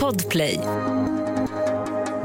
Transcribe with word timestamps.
Podplay. 0.00 0.60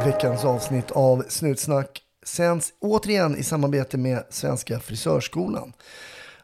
Veckans 0.06 0.46
avsnitt 0.46 0.92
av 0.92 1.24
Snutsnack 1.28 2.02
sänds 2.26 2.74
återigen 2.80 3.38
i 3.38 3.44
samarbete 3.44 3.98
med 3.98 4.24
Svenska 4.30 4.80
Frisörskolan. 4.80 5.74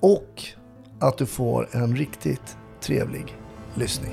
Och 0.00 0.42
att 1.00 1.18
du 1.18 1.26
får 1.26 1.68
en 1.72 1.96
riktigt 1.96 2.56
trevlig 2.80 3.36
lyssning. 3.74 4.12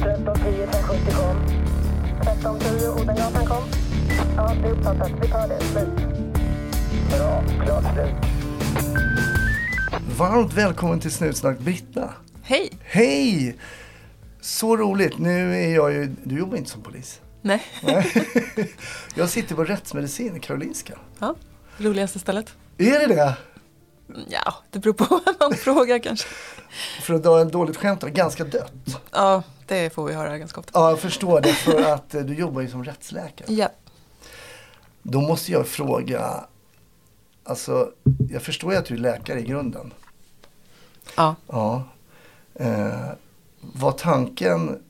1310 0.00 0.62
1070 0.62 1.14
kom. 1.14 1.36
1310 2.20 3.02
Odengatan 3.02 3.46
kom. 3.46 3.62
Ja, 4.36 4.54
det 4.62 4.68
är 4.68 4.72
uppfattat. 4.72 5.10
Vi 5.22 5.28
tar 5.28 5.48
det. 5.48 5.60
Slut. 5.60 5.88
Bra. 7.10 7.44
Klart 7.64 7.84
slut. 7.94 8.14
Varmt 10.18 10.52
välkommen 10.52 11.00
till 11.00 11.10
Snutsnack 11.10 11.58
Britta. 11.58 12.10
Hej! 12.42 12.70
Hej! 12.82 13.56
Så 14.40 14.76
roligt. 14.76 15.18
Nu 15.18 15.54
är 15.54 15.74
jag 15.74 15.92
ju... 15.92 16.14
Du 16.24 16.38
jobbar 16.38 16.56
inte 16.56 16.70
som 16.70 16.82
polis. 16.82 17.20
Nej. 17.42 17.62
Nej. 17.82 18.12
jag 19.14 19.28
sitter 19.30 19.54
på 19.54 19.64
rättsmedicin 19.64 20.36
i 20.36 20.40
Karolinska. 20.40 20.98
Ja, 21.18 21.34
roligaste 21.76 22.18
stället. 22.18 22.54
Är 22.78 23.08
det 23.08 23.14
det? 23.14 23.36
Ja, 24.28 24.54
det 24.70 24.78
beror 24.78 24.92
på 24.92 25.04
vad 25.26 25.36
man 25.40 25.58
frågar 25.58 25.98
kanske. 25.98 26.28
För 27.02 27.14
att 27.14 27.22
dra 27.22 27.40
en 27.40 27.50
dåligt 27.50 27.76
skämt, 27.76 28.02
ganska 28.02 28.44
dött. 28.44 28.72
Ja, 29.10 29.42
det 29.66 29.94
får 29.94 30.04
vi 30.04 30.14
höra 30.14 30.38
ganska 30.38 30.60
ofta. 30.60 30.72
Ja, 30.74 30.90
jag 30.90 31.00
förstår 31.00 31.40
det. 31.40 31.52
För 31.52 31.92
att 31.92 32.14
eh, 32.14 32.22
du 32.22 32.34
jobbar 32.34 32.60
ju 32.60 32.68
som 32.68 32.84
rättsläkare. 32.84 33.54
Ja. 33.54 33.68
Då 35.02 35.20
måste 35.20 35.52
jag 35.52 35.66
fråga, 35.66 36.44
alltså 37.44 37.90
jag 38.30 38.42
förstår 38.42 38.72
ju 38.72 38.78
att 38.78 38.84
du 38.84 38.94
är 38.94 38.98
läkare 38.98 39.40
i 39.40 39.42
grunden. 39.42 39.92
Ja. 41.16 41.34
Ja. 41.46 41.84
Eh, 42.54 43.10
var 43.60 43.92
tanken 43.92 44.82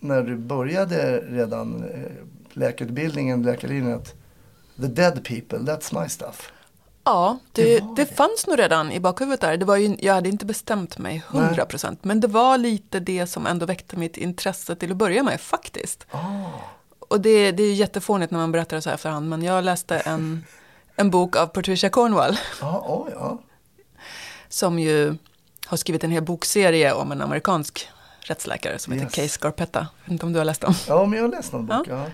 när 0.00 0.22
du 0.22 0.36
började 0.36 1.18
redan 1.20 1.84
eh, 1.84 2.10
läkarutbildningen, 2.52 3.42
läkarlinjen, 3.42 3.94
att 3.96 4.14
the 4.76 4.86
dead 4.86 5.24
people, 5.24 5.58
that's 5.58 6.02
my 6.02 6.08
stuff? 6.08 6.52
Ja, 7.04 7.38
det, 7.52 7.62
Det 7.64 7.80
det, 7.80 7.94
det. 7.96 8.06
fanns 8.16 8.46
nog 8.46 8.58
redan 8.58 8.92
i 8.92 9.00
bakhuvudet 9.00 9.40
där. 9.40 9.56
Det 9.56 9.64
var 9.64 9.76
ju, 9.76 9.96
jag 10.00 10.14
hade 10.14 10.28
inte 10.28 10.46
bestämt 10.46 10.98
mig 10.98 11.22
100 11.30 11.64
procent. 11.64 12.04
Men 12.04 12.20
det 12.20 12.26
var 12.28 12.58
lite 12.58 13.00
det 13.00 13.26
som 13.26 13.46
ändå 13.46 13.66
väckte 13.66 13.96
mitt 13.96 14.16
intresse 14.16 14.76
till 14.76 14.90
att 14.90 14.96
börja 14.96 15.22
med 15.22 15.40
faktiskt. 15.40 16.06
Ah, 16.10 16.44
Och 16.98 17.20
det, 17.20 17.52
det 17.52 17.62
är 17.62 17.74
jättefånigt 17.74 18.30
när 18.32 18.38
man 18.38 18.52
berättar 18.52 18.76
det 18.76 18.82
så 18.82 18.88
här 18.90 18.94
efterhand. 18.94 19.28
Men 19.28 19.42
jag 19.42 19.64
läste 19.64 19.98
en, 19.98 20.44
en 20.96 21.10
bok 21.10 21.36
av 21.36 21.46
Patricia 21.46 21.90
Cornwall. 21.90 22.36
ja, 22.60 22.84
oj, 22.88 23.12
ja. 23.14 23.42
Som 24.48 24.78
ju 24.78 25.14
har 25.66 25.76
skrivit 25.76 26.04
en 26.04 26.10
hel 26.10 26.22
bokserie 26.22 26.92
om 26.92 27.12
en 27.12 27.20
amerikansk 27.22 27.88
rättsläkare 28.20 28.78
som 28.78 28.92
Yes. 28.92 29.02
heter 29.02 29.14
Case 29.22 29.28
Scarpetta. 29.28 29.78
Jag 29.78 30.04
vet 30.04 30.12
inte 30.12 30.26
om 30.26 30.32
du 30.32 30.38
har 30.38 30.44
läst 30.44 30.60
dem. 30.60 30.74
Ja, 30.88 31.06
men 31.06 31.16
jag 31.18 31.24
har 31.24 31.30
läst 31.30 31.52
någon 31.52 31.66
bok. 31.66 31.86
Ja. 31.90 32.04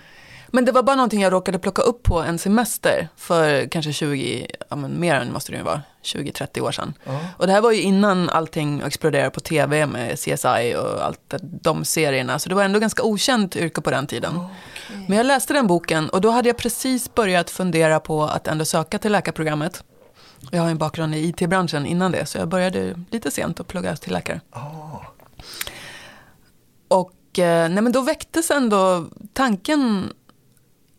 Men 0.48 0.64
det 0.64 0.72
var 0.72 0.82
bara 0.82 0.96
någonting 0.96 1.20
jag 1.22 1.32
råkade 1.32 1.58
plocka 1.58 1.82
upp 1.82 2.02
på 2.02 2.20
en 2.20 2.38
semester 2.38 3.08
för 3.16 3.68
kanske 3.68 3.92
20, 3.92 4.46
ja 4.68 4.76
men 4.76 5.00
mer 5.00 5.14
än 5.14 5.32
måste 5.32 5.52
det 5.52 5.58
ju 5.58 5.64
vara, 5.64 5.82
20-30 6.02 6.60
år 6.60 6.72
sedan. 6.72 6.94
Ja. 7.04 7.20
Och 7.36 7.46
det 7.46 7.52
här 7.52 7.60
var 7.60 7.72
ju 7.72 7.80
innan 7.82 8.30
allting 8.30 8.82
exploderade 8.86 9.30
på 9.30 9.40
tv 9.40 9.86
med 9.86 10.18
CSI 10.18 10.74
och 10.78 11.04
allt 11.04 11.34
de 11.42 11.84
serierna. 11.84 12.38
Så 12.38 12.48
det 12.48 12.54
var 12.54 12.62
ändå 12.64 12.78
ganska 12.78 13.02
okänt 13.02 13.56
yrke 13.56 13.80
på 13.80 13.90
den 13.90 14.06
tiden. 14.06 14.46
Men 15.08 15.16
jag 15.16 15.26
läste 15.26 15.52
den 15.52 15.66
boken 15.66 16.08
och 16.08 16.20
då 16.20 16.30
hade 16.30 16.48
jag 16.48 16.56
precis 16.56 17.14
börjat 17.14 17.50
fundera 17.50 18.00
på 18.00 18.22
att 18.24 18.46
ändå 18.48 18.64
söka 18.64 18.98
till 18.98 19.12
läkarprogrammet. 19.12 19.84
Jag 20.50 20.62
har 20.62 20.70
en 20.70 20.78
bakgrund 20.78 21.14
i 21.14 21.28
IT-branschen 21.28 21.86
innan 21.86 22.12
det, 22.12 22.26
så 22.26 22.38
jag 22.38 22.48
började 22.48 22.94
lite 23.10 23.30
sent 23.30 23.60
att 23.60 23.66
plugga 23.68 23.96
till 23.96 24.12
läkare. 24.12 24.40
Ah, 24.50 24.60
och 26.94 27.38
eh, 27.38 27.68
nej, 27.68 27.82
men 27.82 27.92
då 27.92 28.00
väcktes 28.00 28.50
ändå 28.50 29.04
tanken, 29.32 30.12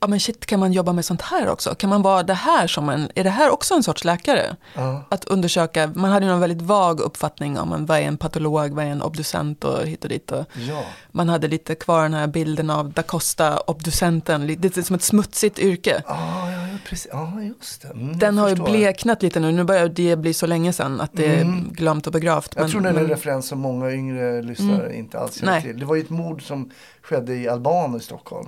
ja 0.05 0.09
men 0.09 0.19
shit, 0.19 0.45
kan 0.45 0.59
man 0.59 0.73
jobba 0.73 0.93
med 0.93 1.05
sånt 1.05 1.21
här 1.21 1.49
också? 1.49 1.75
Kan 1.75 1.89
man 1.89 2.01
vara 2.01 2.23
det 2.23 2.33
här 2.33 2.67
som 2.67 2.89
en, 2.89 3.09
är 3.15 3.23
det 3.23 3.29
här 3.29 3.49
också 3.49 3.73
en 3.73 3.83
sorts 3.83 4.03
läkare? 4.03 4.55
ja. 4.75 5.03
Att 5.09 5.25
undersöka, 5.25 5.91
man 5.95 6.11
hade 6.11 6.25
ju 6.25 6.31
någon 6.31 6.39
väldigt 6.41 6.61
vag 6.61 6.99
uppfattning 6.99 7.59
om 7.59 7.73
en, 7.73 7.85
vad 7.85 7.97
är 7.97 8.01
en 8.01 8.17
patolog, 8.17 8.71
vad 8.73 8.85
är 8.85 8.89
en 8.89 9.01
obducent 9.01 9.63
och 9.63 9.85
hit 9.87 10.03
och 10.03 10.09
dit. 10.09 10.31
Och 10.31 10.45
ja. 10.69 10.83
man 11.11 11.29
hade 11.29 11.47
lite 11.47 11.75
kvar 11.75 12.03
den 12.03 12.13
här 12.13 12.27
bilden 12.27 12.69
av 12.69 12.91
da 12.91 13.01
Costa, 13.03 13.57
obducenten, 13.57 14.47
lite 14.47 14.83
som 14.83 14.95
ett 14.95 15.01
smutsigt 15.03 15.59
yrke. 15.59 16.03
Ah, 16.05 16.51
ja, 16.51 16.61
ja, 16.61 16.77
precis. 16.89 17.07
Ja, 17.11 17.41
just 17.41 17.81
det. 17.81 17.87
Mm, 17.87 18.17
Den 18.19 18.37
har 18.37 18.49
ju 18.49 18.55
bleknat 18.55 19.23
lite 19.23 19.39
nu, 19.39 19.51
nu 19.51 19.63
börjar 19.63 19.87
det 19.89 20.15
bli 20.15 20.33
så 20.33 20.47
länge 20.47 20.73
sedan 20.73 21.01
att 21.01 21.11
det 21.13 21.35
Mm. 21.35 21.65
är 21.69 21.73
glömt 21.73 22.07
och 22.07 22.13
begravt. 22.13 22.53
Jag 22.57 22.69
tror 22.71 22.81
den 22.81 22.85
är 22.85 22.89
en 22.89 22.95
men, 22.95 23.05
Mm. 23.05 23.15
referens 23.17 23.47
som 23.47 23.59
många 23.59 23.91
yngre 23.91 24.41
lyssnare 24.41 24.95
inte 24.97 25.19
alls 25.19 25.39
känner 25.39 25.61
till. 25.61 25.79
Det 25.79 25.85
var 25.85 25.95
ju 25.95 26.01
ett 26.01 26.09
mord 26.09 26.47
som 26.47 26.71
skedde 27.01 27.35
i 27.35 27.49
Alban 27.49 27.95
i 27.95 27.99
Stockholm. 27.99 28.47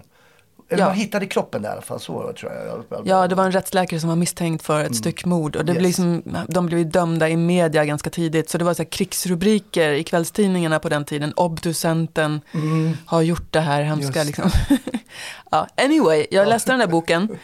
Eller 0.69 0.83
Ja. 0.83 0.88
man 0.88 0.95
hittade 0.97 1.25
kroppen 1.25 1.61
där 1.61 1.69
i 1.69 1.72
alla 1.72 1.81
fall, 1.81 2.00
så 2.00 2.33
tror 2.39 2.51
jag. 2.89 3.01
Ja, 3.05 3.28
det 3.28 3.35
var 3.35 3.45
en 3.45 3.51
rättsläkare 3.51 4.00
som 4.00 4.09
var 4.09 4.16
misstänkt 4.16 4.66
för 4.66 4.83
ett 4.83 4.95
styckmord. 4.95 5.55
Och 5.55 5.66
det 5.66 5.72
Yes. 5.72 5.78
blev 5.78 5.88
liksom, 5.88 6.23
de 6.47 6.66
blev 6.66 6.89
dömda 6.91 7.29
i 7.29 7.38
media 7.38 7.85
ganska 7.85 8.09
tidigt. 8.09 8.50
Så 8.50 8.57
det 8.57 8.63
var 8.63 8.73
så 8.73 8.85
krigsrubriker 8.85 9.89
i 9.91 10.03
kvällstidningarna 10.03 10.79
på 10.79 10.90
den 10.90 11.05
tiden. 11.05 11.34
Obducenten 11.34 12.41
Mm. 12.53 12.97
har 13.05 13.22
gjort 13.22 13.53
det 13.53 13.59
här 13.59 13.81
hemska. 13.84 14.23
Liksom. 14.23 14.49
ja, 15.52 15.67
anyway, 15.78 16.25
jag 16.31 16.47
läste 16.47 16.72
den 16.72 16.79
där 16.79 16.87
boken. 16.87 17.37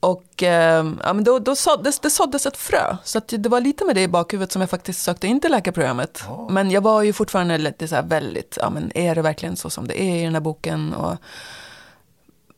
Och 0.00 0.42
eh, 0.42 0.84
ja, 1.04 1.12
men 1.12 1.24
då, 1.24 1.38
då 1.38 1.56
såddes, 1.56 1.98
det 2.00 2.10
såddes 2.10 2.46
ett 2.46 2.56
frö. 2.56 2.96
Så 3.04 3.20
det 3.28 3.48
var 3.48 3.60
lite 3.60 3.84
med 3.84 3.94
det 3.94 4.02
i 4.02 4.08
bakhuvudet 4.08 4.52
som 4.52 4.60
jag 4.62 4.70
faktiskt 4.70 5.02
sökte 5.02 5.26
in 5.26 5.40
till 5.40 5.50
läkarprogrammet. 5.50 6.22
Ja. 6.26 6.48
Men 6.50 6.70
jag 6.70 6.80
var 6.80 7.02
ju 7.02 7.12
fortfarande 7.12 7.58
lite 7.58 7.88
så 7.88 8.02
väldigt, 8.02 8.58
ja 8.60 8.70
men 8.70 8.92
är 8.94 9.14
det 9.14 9.22
verkligen 9.22 9.56
så 9.56 9.70
som 9.70 9.86
det 9.88 10.02
är 10.02 10.16
i 10.16 10.24
den 10.24 10.34
här 10.34 10.40
boken? 10.40 10.94
Och 10.94 11.16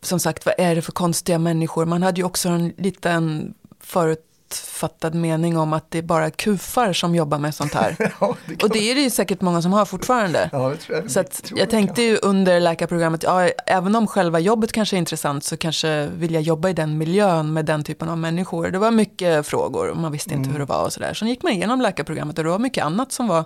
som 0.03 0.21
sagt, 0.21 0.47
vad 0.47 0.55
är 0.59 0.75
det 0.75 0.83
för 0.83 0.93
konstiga 0.93 1.39
människor? 1.39 1.85
Man 1.87 2.03
hade 2.03 2.21
ju 2.21 2.25
också 2.25 2.49
en 2.49 2.73
liten 2.77 3.55
förut, 3.81 4.25
förutfattad 4.49 5.15
mening 5.15 5.57
om 5.59 5.73
att 5.73 5.91
det 5.91 5.99
är 5.99 6.03
bara 6.03 6.31
kufar 6.31 6.93
som 6.93 7.15
jobbar 7.15 7.39
med 7.39 7.55
sånt 7.55 7.75
här. 7.75 7.97
Ja, 8.21 8.37
det 8.47 8.63
Och 8.63 8.71
det 8.71 8.91
är 8.91 8.95
det 8.95 9.01
ju 9.01 9.11
säkert 9.11 9.41
många 9.41 9.63
som 9.63 9.73
har 9.73 9.85
fortfarande. 9.85 10.51
Ja, 10.53 10.73
jag. 10.89 11.11
Så 11.11 11.21
att 11.21 11.45
tror 11.45 11.59
jag 11.59 11.71
tänkte 11.71 12.03
ju 12.03 12.17
under 12.17 12.61
läkarprogrammet, 12.61 13.23
ja, 13.23 13.49
även 13.67 13.97
om 13.97 14.07
själva 14.07 14.39
jobbet 14.39 14.73
kanske 14.73 14.97
är 14.97 14.99
intressant 14.99 15.45
så 15.45 15.57
kanske 15.57 16.07
vill 16.07 16.35
jag 16.35 16.43
jobba 16.43 16.69
i 16.69 16.73
den 16.73 16.99
miljön 16.99 17.53
med 17.53 17.65
den 17.65 17.85
typen 17.85 18.09
av 18.09 18.19
människor. 18.19 18.71
Det 18.71 18.79
var 18.79 18.91
mycket 18.91 19.47
frågor 19.47 19.89
och 19.89 19.97
man 19.97 20.13
visste 20.13 20.35
inte 20.35 20.51
hur 20.51 20.59
det 20.59 20.65
var 20.65 20.85
och 20.85 20.93
sådär. 20.93 21.15
Så 21.15 21.27
gick 21.27 21.43
man 21.43 21.53
igenom 21.53 21.81
läkarprogrammet 21.81 22.39
och 22.39 22.45
det 22.45 22.51
var 22.51 22.59
mycket 22.59 22.85
annat 22.85 23.13
som 23.13 23.29
var 23.29 23.45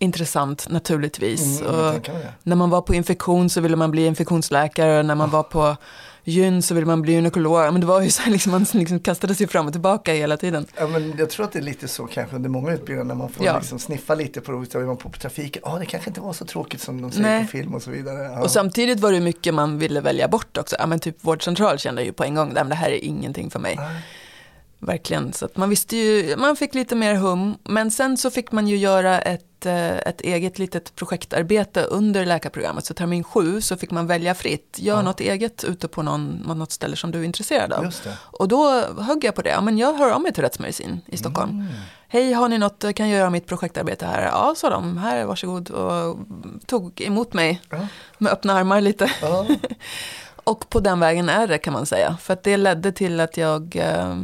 intressant 0.00 0.66
naturligtvis. 0.68 1.60
Mm, 1.60 1.74
och 1.74 2.10
när 2.42 2.56
man 2.56 2.70
var 2.70 2.80
på 2.80 2.94
infektion 2.94 3.50
så 3.50 3.60
ville 3.60 3.76
man 3.76 3.90
bli 3.90 4.06
infektionsläkare. 4.06 5.02
När 5.02 5.14
man 5.14 5.30
var 5.30 5.42
på 5.42 5.76
gyn 6.24 6.62
så 6.62 6.74
ville 6.74 6.86
man 6.86 7.02
bli 7.02 7.12
gynekolog. 7.12 7.72
Men 7.72 7.80
det 7.80 7.86
var 7.86 8.00
ju 8.00 8.10
så 8.10 8.22
här, 8.22 8.30
liksom, 8.32 8.52
man 8.52 8.66
liksom 8.72 9.00
kastade 9.00 9.34
sig 9.34 9.46
fram 9.46 9.66
och 9.66 9.72
tillbaka 9.72 10.12
hela 10.12 10.36
tiden. 10.36 10.66
Ja, 10.78 10.86
men 10.86 11.14
jag 11.18 11.30
tror 11.30 11.46
att 11.46 11.52
det 11.52 11.58
är 11.58 11.62
lite 11.62 11.88
så 11.88 12.06
kanske 12.06 12.36
under 12.36 12.50
många 12.50 12.72
utbildningar 12.72 13.04
när 13.04 13.14
man 13.14 13.28
får 13.28 13.46
Ja. 13.46 13.58
liksom 13.58 13.78
sniffa 13.78 14.14
lite 14.14 14.40
på. 14.40 14.52
Är 14.52 14.86
man 14.86 14.96
på, 14.96 15.10
trafiken, 15.10 15.62
ja 15.64 15.78
det 15.78 15.86
kanske 15.86 16.10
inte 16.10 16.20
var 16.20 16.32
så 16.32 16.44
tråkigt 16.44 16.80
som 16.80 17.02
de 17.02 17.10
säger 17.12 17.28
Nej. 17.28 17.42
på 17.44 17.48
film 17.50 17.74
och 17.74 17.82
så 17.82 17.90
vidare. 17.90 18.22
Ja. 18.22 18.40
Och 18.42 18.50
samtidigt 18.50 19.00
var 19.00 19.12
det 19.12 19.20
mycket 19.20 19.54
man 19.54 19.78
ville 19.78 20.00
välja 20.00 20.28
bort 20.28 20.58
också. 20.58 20.76
Ja, 20.78 20.86
men 20.86 20.98
typ 20.98 21.16
vårdcentral 21.20 21.78
kände 21.78 22.00
jag 22.00 22.06
ju 22.06 22.12
på 22.12 22.24
en 22.24 22.34
gång, 22.34 22.46
"Nej, 22.48 22.62
men 22.62 22.68
det 22.68 22.74
här 22.74 22.90
är 22.90 23.04
ingenting 23.04 23.50
för 23.50 23.58
mig. 23.58 23.76
Nej. 23.76 24.02
Verkligen, 24.82 25.32
så 25.32 25.44
att 25.44 25.56
man 25.56 25.70
visste 25.70 25.96
ju, 25.96 26.36
man 26.36 26.56
fick 26.56 26.74
lite 26.74 26.94
mer 26.96 27.14
hum. 27.14 27.54
Men 27.64 27.90
sen 27.90 28.16
så 28.16 28.30
fick 28.30 28.52
man 28.52 28.68
ju 28.68 28.76
göra 28.76 29.18
ett, 29.20 29.66
eh, 29.66 29.88
ett 29.98 30.20
eget 30.20 30.58
litet 30.58 30.96
projektarbete 30.96 31.82
under 31.82 32.26
läkarprogrammet. 32.26 32.84
Så 32.86 32.94
termin 32.94 33.24
sju 33.24 33.60
så 33.60 33.76
fick 33.76 33.90
man 33.90 34.06
välja 34.06 34.34
fritt. 34.34 34.76
Gör 34.80 34.96
Ja. 34.96 35.02
något 35.02 35.20
eget 35.20 35.64
ute 35.64 35.88
på 35.88 36.02
någon, 36.02 36.28
något 36.46 36.72
ställe 36.72 36.96
som 36.96 37.10
du 37.10 37.20
är 37.20 37.24
intresserad 37.24 37.72
av. 37.72 37.90
Och 38.20 38.48
då 38.48 38.82
högg 38.98 39.24
jag 39.24 39.34
på 39.34 39.42
det. 39.42 39.50
Ja, 39.50 39.60
men 39.60 39.78
jag 39.78 39.92
hör 39.94 40.10
av 40.10 40.20
mig 40.20 40.32
till 40.32 40.42
rättsmedicin 40.42 41.00
i 41.06 41.16
Stockholm. 41.16 41.50
Mm. 41.50 41.66
Hej, 42.08 42.32
har 42.32 42.48
ni 42.48 42.58
något, 42.58 42.84
kan 42.94 43.08
jag 43.08 43.18
göra 43.18 43.30
mitt 43.30 43.46
projektarbete 43.46 44.06
här? 44.06 44.22
Ja, 44.22 44.54
sa 44.56 44.70
de. 44.70 44.98
Här, 44.98 45.24
varsågod. 45.24 45.70
Och 45.70 46.18
tog 46.66 47.00
emot 47.00 47.32
mig 47.32 47.60
Ja. 47.70 47.86
med 48.18 48.32
öppna 48.32 48.52
armar 48.54 48.80
lite. 48.80 49.12
Ja. 49.22 49.46
Och 50.44 50.68
på 50.70 50.80
den 50.80 51.00
vägen 51.00 51.28
är 51.28 51.46
det 51.46 51.58
kan 51.58 51.72
man 51.72 51.86
säga. 51.86 52.16
För 52.20 52.32
att 52.32 52.42
det 52.42 52.56
ledde 52.56 52.92
till 52.92 53.20
att 53.20 53.36
jag 53.36 53.76
eh, 53.76 54.16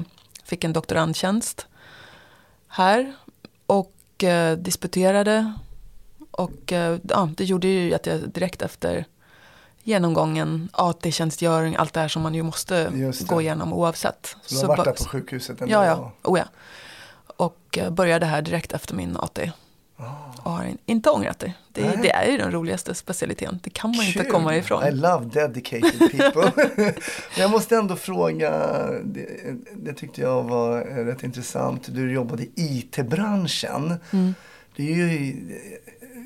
fick 0.47 0.65
en 0.65 0.73
doktorandtjänst 0.73 1.67
här. 2.69 3.13
Och 3.67 4.25
eh, 4.25 4.57
disputerade. 4.57 5.53
Och 6.31 6.73
eh, 6.73 6.99
ja, 7.09 7.31
det 7.37 7.45
gjorde 7.45 7.69
ju 7.69 7.95
att 7.95 8.07
jag 8.07 8.29
direkt 8.29 8.63
efter 8.63 9.05
genomgången, 9.83 10.69
AT-tjänstgöring, 10.73 11.77
allt 11.77 11.93
det 11.93 12.01
här 12.01 12.09
som 12.09 12.23
man 12.23 12.35
ju 12.35 12.43
måste 12.43 12.93
gå 13.21 13.41
igenom 13.41 13.73
oavsett. 13.73 14.37
Så 14.47 14.55
du 14.55 14.61
har 14.61 14.69
varit 14.69 14.85
där 14.85 14.93
på 14.93 15.05
sjukhuset 15.05 15.61
ändå? 15.61 15.75
Ja, 15.75 15.87
ja. 15.87 16.13
Oh, 16.23 16.39
ja. 16.39 16.45
Och 17.37 17.79
eh, 17.79 17.91
började 17.91 18.27
här 18.27 18.43
direkt 18.43 18.73
efter 18.73 18.95
min 18.95 19.17
AT. 19.17 19.39
Ah. 19.99 20.05
Och 20.43 20.51
har 20.53 20.65
in- 20.65 20.79
inte 20.87 21.11
ångrat 21.11 21.39
det. 21.39 21.53
Det, 21.73 21.83
Nej. 21.83 21.99
det 22.03 22.11
är 22.11 22.31
ju 22.31 22.39
den 22.39 22.53
roligaste 22.53 22.95
specialiteten. 22.95 23.59
Det 23.63 23.71
kan 23.71 23.91
man 23.97 24.07
inte 24.07 24.19
Kul. 24.23 24.31
komma 24.33 24.57
ifrån. 24.57 24.85
I 24.87 24.91
love 24.91 25.25
dedicated 25.33 25.99
people. 26.11 26.53
Jag 27.39 27.51
måste 27.51 27.77
ändå 27.77 27.97
fråga, 27.97 28.51
det, 29.05 29.27
det 29.77 29.93
tyckte 29.93 30.21
jag 30.21 30.43
var 30.43 30.81
rätt 31.05 31.23
intressant. 31.23 31.95
Du 31.95 32.13
jobbade 32.13 32.43
i 32.43 32.53
IT-branschen. 32.57 33.95
Mm. 34.13 34.35
Det 34.77 34.83
är 34.93 34.97
ju, 34.97 35.37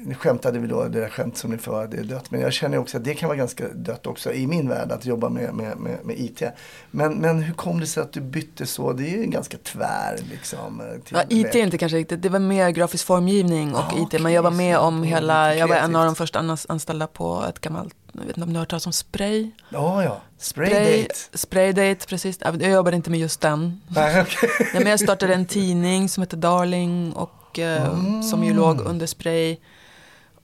nu 0.05 0.15
skämtade 0.15 0.59
vi 0.59 0.67
då, 0.67 0.85
det 0.89 1.01
där 1.01 1.09
skämt 1.09 1.37
som 1.37 1.51
ni 1.51 1.59
för, 1.59 1.87
det 1.87 1.97
är 1.97 2.05
dött. 2.05 2.31
Men 2.31 2.41
jag 2.41 2.53
känner 2.53 2.79
också 2.79 2.97
att 2.97 3.05
det 3.05 3.15
kan 3.15 3.29
vara 3.29 3.37
ganska 3.39 3.69
dött 3.69 4.07
också 4.07 4.33
i 4.33 4.47
min 4.47 4.69
värld 4.69 4.93
att 4.93 5.07
jobba 5.07 5.29
med, 5.29 5.55
med, 5.55 5.77
med, 5.79 5.99
med 6.05 6.21
IT. 6.21 6.43
Men, 6.91 7.13
men 7.15 7.43
hur 7.43 7.55
kom 7.55 7.81
det 7.81 7.87
sig 7.87 8.03
att 8.03 8.13
du 8.13 8.21
bytte 8.21 8.67
så? 8.67 8.93
Det 8.93 9.05
är 9.05 9.17
ju 9.17 9.25
ganska 9.27 9.57
tvär 9.59 10.19
liksom. 10.31 10.81
eh, 10.81 10.87
Ja, 11.09 11.23
IT 11.29 11.55
är 11.55 11.63
inte 11.63 11.79
kanske 11.79 11.97
riktigt, 11.99 12.23
det 12.23 12.29
var 12.29 12.39
mer 12.39 12.71
grafisk 12.71 13.07
formgivning 13.07 13.75
och 13.75 13.81
Ah, 13.81 13.93
IT. 13.97 14.03
okej, 14.03 14.21
Men 14.21 14.33
jag 14.33 14.43
var 14.43 14.51
med 14.51 14.77
så 14.77 14.83
om 14.83 15.03
hela, 15.03 15.55
jag 15.55 15.69
var 15.69 15.77
en 15.77 15.97
av 15.97 16.05
de 16.05 16.15
första 16.15 16.39
ans- 16.39 16.67
anställda 16.69 17.07
på 17.07 17.45
ett 17.49 17.61
gammalt, 17.61 17.95
jag 18.13 18.21
vet 18.21 18.29
inte 18.29 18.41
om 18.43 18.49
du 18.49 18.55
har 18.55 18.61
hört 18.61 18.71
talas 18.71 18.87
om 18.87 18.93
Spray? 18.93 19.51
Ja, 19.69 20.05
ja. 20.05 20.21
Spraydate. 20.39 21.07
Spraydate, 21.35 22.07
precis. 22.07 22.39
Jag 22.41 22.71
jobbade 22.71 22.97
inte 22.97 23.11
med 23.11 23.21
just 23.21 23.41
den. 23.41 23.81
Nej, 23.89 24.23
okej. 24.23 24.51
Nej, 24.61 24.83
men 24.83 24.87
jag 24.91 25.01
startade 25.01 25.35
en 25.35 25.47
tidning 25.47 26.09
som 26.09 26.21
hette 26.21 26.37
Darling 26.37 27.13
och 27.13 27.59
eh, 27.59 27.87
Mm. 27.93 28.23
som 28.23 28.45
ju 28.45 28.55
låg 28.55 28.81
under 28.81 29.07
Spray. 29.07 29.57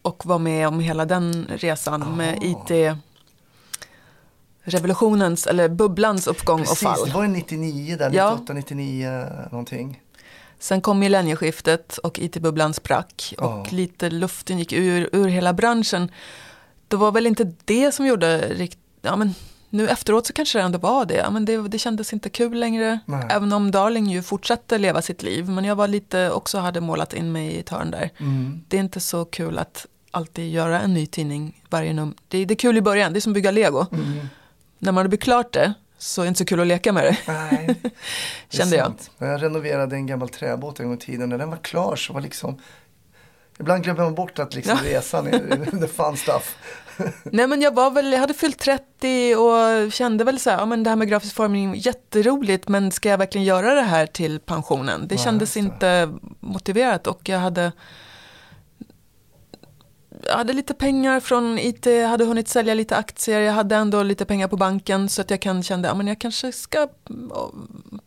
Och 0.07 0.27
var 0.27 0.39
med 0.39 0.69
om 0.69 0.81
hela 0.81 1.05
den 1.05 1.47
resan 1.57 2.17
med 2.17 2.39
Ah. 2.41 2.45
IT. 2.45 2.97
Revolutionens, 4.63 5.47
eller 5.47 5.69
bubblans 5.69 6.27
uppgång 6.27 6.61
och 6.61 6.67
Precis, 6.67 6.83
fall. 6.83 7.07
det 7.09 7.15
var 7.15 7.23
ju 7.23 7.29
99 7.29 7.97
där, 7.97 8.11
Ja. 8.15 8.31
98, 8.31 8.53
99 8.53 9.27
någonting. 9.51 10.01
Sen 10.59 10.81
kom 10.81 10.99
millennieskiftet 10.99 11.99
och 11.99 12.19
IT-bubblan 12.19 12.75
sprack 12.75 13.35
och 13.39 13.45
Ja. 13.45 13.67
lite 13.71 14.11
luften 14.11 14.59
gick 14.59 14.73
ur, 14.73 15.09
ur 15.13 15.29
hela 15.29 15.53
branschen. 15.53 16.11
Det 16.89 16.97
var 16.97 17.13
väl 17.13 17.27
inte 17.27 17.53
det 17.65 17.93
som 17.93 18.07
gjorde 18.07 18.39
rikt... 18.49 18.79
Ja, 19.03 19.17
men 19.17 19.35
nu 19.71 19.89
efteråt 19.89 20.27
så 20.27 20.33
kanske 20.33 20.59
det 20.59 20.63
ändå 20.63 20.79
var 20.79 21.05
det. 21.05 21.15
Ja, 21.17 21.31
men 21.31 21.45
det, 21.45 21.69
det 21.69 21.79
kändes 21.79 22.13
inte 22.13 22.29
kul 22.31 22.59
längre. 22.61 22.99
Nej. 23.07 23.27
Även 23.31 23.53
om 23.53 23.71
Darling 23.71 24.07
ju 24.11 24.23
fortsatte 24.23 24.79
leva 24.79 25.03
sitt 25.03 25.23
liv. 25.23 25.49
Men 25.49 25.65
jag 25.65 25.77
var 25.77 25.89
lite, 25.89 26.31
också 26.31 26.59
hade 26.59 26.81
målat 26.81 27.15
in 27.15 27.33
mig 27.33 27.47
i 27.47 27.59
ett 27.61 27.69
hörn 27.69 27.91
där. 27.91 28.11
Mm. 28.19 28.61
Det 28.69 28.77
är 28.77 28.81
inte 28.81 29.01
så 29.01 29.25
kul 29.25 29.59
att 29.59 29.87
alltid 30.17 30.51
göra 30.53 30.81
en 30.81 30.95
ny 30.95 31.07
tidning 31.07 31.63
varje 31.71 31.93
num. 31.93 32.15
Det, 32.29 32.45
det 32.45 32.55
är 32.55 32.59
kul 32.59 32.77
i 32.77 32.81
början, 32.83 33.13
det 33.13 33.19
är 33.19 33.21
som 33.21 33.33
att 33.33 33.35
bygga 33.35 33.51
lego. 33.51 33.87
Mm. 33.93 34.29
När 34.79 34.93
man 34.93 34.97
har 35.05 35.09
blivit 35.09 35.25
klart 35.25 35.53
det 35.53 35.75
så 35.99 36.21
är 36.21 36.25
det 36.25 36.29
inte 36.29 36.39
så 36.39 36.45
kul 36.45 36.61
att 36.61 36.67
leka 36.67 36.93
med 36.93 37.05
det. 37.05 37.17
Nej, 37.27 37.77
det 37.83 37.91
Kände 38.57 38.77
jag. 38.77 38.93
När 39.19 39.29
jag 39.31 39.43
renoverade 39.43 39.97
en 39.97 40.07
gammal 40.07 40.29
träbåt 40.29 40.81
en 40.81 40.87
gång 40.87 40.95
i 40.95 40.99
tiden, 41.01 41.29
när 41.29 41.39
den 41.39 41.51
var 41.51 41.57
klar 41.57 41.97
så 41.97 42.13
var 42.13 42.21
liksom 42.21 42.61
Ibland 43.61 43.85
glömmer 43.85 44.03
man 44.05 44.15
bort 44.15 44.39
att 44.39 44.55
liksom 44.55 44.79
Ja. 44.85 44.91
resan 44.99 45.27
är 45.27 45.81
the 45.81 45.87
fun 45.89 46.17
stuff. 46.17 46.57
Nej 47.25 47.47
men 47.47 47.61
jag 47.63 47.75
var 47.75 47.91
väl, 47.91 48.13
jag 48.13 48.21
hade 48.21 48.35
fyllt 48.35 48.59
30 48.59 49.35
och 49.37 49.93
kände 49.93 50.25
väl 50.25 50.41
så 50.41 50.51
här, 50.51 50.59
ja 50.59 50.67
men 50.67 50.83
det 50.83 50.91
här 50.91 50.97
med 50.97 51.09
grafisk 51.09 51.35
formning, 51.35 51.75
jätteroligt 51.75 52.69
men 52.69 52.91
ska 52.93 53.09
jag 53.09 53.19
verkligen 53.19 53.45
göra 53.45 53.75
det 53.75 53.83
här 53.83 54.07
till 54.07 54.41
pensionen? 54.41 55.09
Det 55.09 55.15
Ja, 55.15 55.21
kändes 55.25 55.57
inte 55.57 56.13
motiverat 56.41 57.07
och 57.07 57.29
jag 57.29 57.39
hade 57.39 57.73
jag 60.23 60.37
hade 60.37 60.53
lite 60.53 60.75
pengar 60.75 61.21
från 61.21 61.59
IT, 61.59 61.87
hade 62.09 62.25
hunnit 62.25 62.49
sälja 62.49 62.75
lite 62.75 62.97
aktier, 62.97 63.41
jag 63.41 63.53
hade 63.53 63.77
ändå 63.77 64.03
lite 64.03 64.25
pengar 64.25 64.49
på 64.49 64.57
banken 64.57 65.09
så 65.09 65.21
att 65.21 65.31
jag 65.31 65.41
kan 65.41 65.63
kände, 65.63 65.89
ja 65.89 65.95
men 65.95 66.07
jag 66.07 66.19
kanske 66.21 66.53
ska 66.53 66.89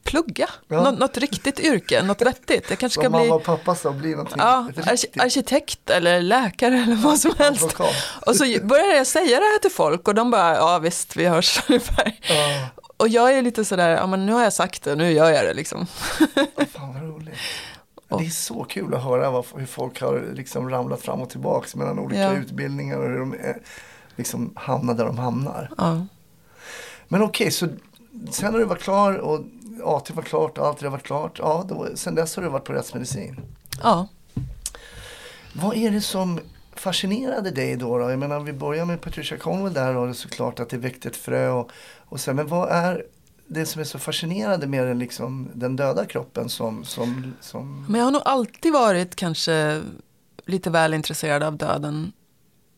plugga, 0.03 0.49
Ja. 0.67 0.81
Nå- 0.83 0.91
något 0.91 1.17
riktigt 1.17 1.59
yrke, 1.59 2.01
något 2.03 2.21
vettigt. 2.21 2.69
Jag 2.69 2.79
kanske 2.79 2.93
ska 2.99 3.03
Som 3.03 3.11
mamma 3.11 3.23
bli 3.23 3.31
och 3.31 3.43
pappa 3.43 3.75
sa, 3.75 3.91
bli 3.91 4.11
någonting 4.11 4.35
ja, 4.37 4.67
riktigt. 4.75 5.21
arkitekt 5.21 5.89
eller 5.89 6.21
läkare 6.21 6.75
eller 6.77 6.95
vad 6.95 7.19
som 7.19 7.33
helst. 7.37 7.63
Advokat. 7.63 7.95
Och 8.25 8.35
så 8.35 8.43
började 8.63 8.95
jag 8.95 9.07
säga 9.07 9.39
det 9.39 9.45
här 9.45 9.59
till 9.59 9.71
folk 9.71 10.07
och 10.07 10.15
de 10.15 10.31
bara, 10.31 10.55
ja 10.55 10.79
visst, 10.79 11.15
vi 11.15 11.25
hörs 11.25 11.61
ungefär. 11.69 12.15
Ja, 12.21 12.67
Och 12.97 13.07
jag 13.07 13.33
är 13.33 13.41
lite 13.41 13.65
sådär, 13.65 13.89
ja 13.89 14.07
men 14.07 14.25
nu 14.25 14.33
har 14.33 14.43
jag 14.43 14.53
sagt 14.53 14.83
det, 14.83 14.95
nu 14.95 15.11
gör 15.11 15.29
jag 15.31 15.45
det 15.45 15.53
liksom. 15.53 15.87
fan 16.73 16.93
vad 16.93 17.03
roligt. 17.03 17.35
Det 18.17 18.25
är 18.25 18.29
så 18.29 18.63
kul 18.63 18.93
att 18.93 19.03
höra 19.03 19.31
vad, 19.31 19.45
hur 19.55 19.65
folk 19.65 20.01
har 20.01 20.23
liksom 20.33 20.69
ramlat 20.69 21.01
fram 21.01 21.21
och 21.21 21.29
tillbaks 21.29 21.75
mellan 21.75 21.99
olika 21.99 22.21
Ja. 22.21 22.33
utbildningar 22.33 22.97
och 22.97 23.09
hur 23.09 23.19
de 23.19 23.33
är, 23.33 23.57
liksom 24.15 24.51
hamnar 24.55 24.93
där 24.93 25.05
de 25.05 25.17
hamnar. 25.17 25.69
Ja. 25.77 26.05
Men 27.07 27.21
okej, 27.23 27.51
så 27.51 27.67
sen 28.31 28.51
när 28.51 28.59
du 28.59 28.65
var 28.65 28.75
klar 28.75 29.13
och 29.13 29.39
AT 29.83 30.09
var 30.13 30.23
klart 30.23 30.57
och 30.57 30.67
allt 30.67 30.79
det 30.79 30.89
var 30.89 30.97
klart. 30.97 31.39
Ja, 31.39 31.65
då, 31.69 31.87
sen 31.95 32.15
dess 32.15 32.35
har 32.35 32.43
du 32.43 32.49
varit 32.49 32.63
på 32.63 32.73
rättsmedicin. 32.73 33.39
ja. 33.83 34.07
Vad 35.53 35.75
är 35.77 35.91
det 35.91 36.01
som 36.01 36.39
fascinerade 36.75 37.51
dig 37.51 37.75
då? 37.75 37.97
då? 37.97 38.09
Jag 38.09 38.19
menar, 38.19 38.39
vi 38.39 38.53
börjar 38.53 38.85
med 38.85 39.01
Patricia 39.01 39.37
Conwell 39.37 39.73
där 39.73 39.95
och 39.97 40.05
det 40.05 40.11
är 40.11 40.13
såklart 40.13 40.59
att 40.59 40.69
det 40.69 40.77
väckte 40.77 41.07
ett 41.09 41.15
frö. 41.15 41.49
Och, 41.49 41.71
och 41.97 42.19
sen, 42.19 42.35
men 42.35 42.47
vad 42.47 42.69
är 42.69 43.03
det 43.51 43.65
som 43.65 43.81
är 43.81 43.85
så 43.85 43.99
fascinerande 43.99 44.67
med 44.67 44.87
den, 44.87 44.99
liksom, 44.99 45.49
den 45.53 45.75
döda 45.75 46.05
kroppen 46.05 46.49
som... 46.49 46.83
som, 46.83 47.33
som 47.41 47.85
Men 47.89 47.99
jag 47.99 48.05
har 48.05 48.11
nog 48.11 48.21
alltid 48.25 48.73
varit 48.73 49.15
kanske 49.15 49.81
lite 50.45 50.69
väl 50.69 50.93
intresserad 50.93 51.43
av 51.43 51.57
döden. 51.57 52.11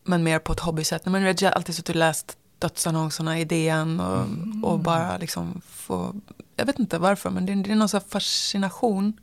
Men 0.04 0.22
mer 0.22 0.38
på 0.38 0.52
ett 0.52 0.60
hobbysätt. 0.60 1.06
Men 1.06 1.22
jag 1.22 1.42
har 1.42 1.50
alltid 1.50 1.74
suttit 1.74 1.88
och 1.88 1.96
läst 1.96 2.36
dödsannonserna 2.58 3.38
i 3.40 3.44
DN 3.44 4.00
och, 4.00 4.26
och 4.72 4.78
bara 4.78 5.16
liksom 5.18 5.60
få, 5.68 6.14
jag 6.56 6.66
vet 6.66 6.78
inte 6.78 6.98
varför, 6.98 7.30
men 7.30 7.46
det, 7.46 7.52
är- 7.52 7.56
det 7.56 7.70
är 7.72 7.76
någon 7.76 7.88
sån 7.88 8.00
fascination 8.00 9.20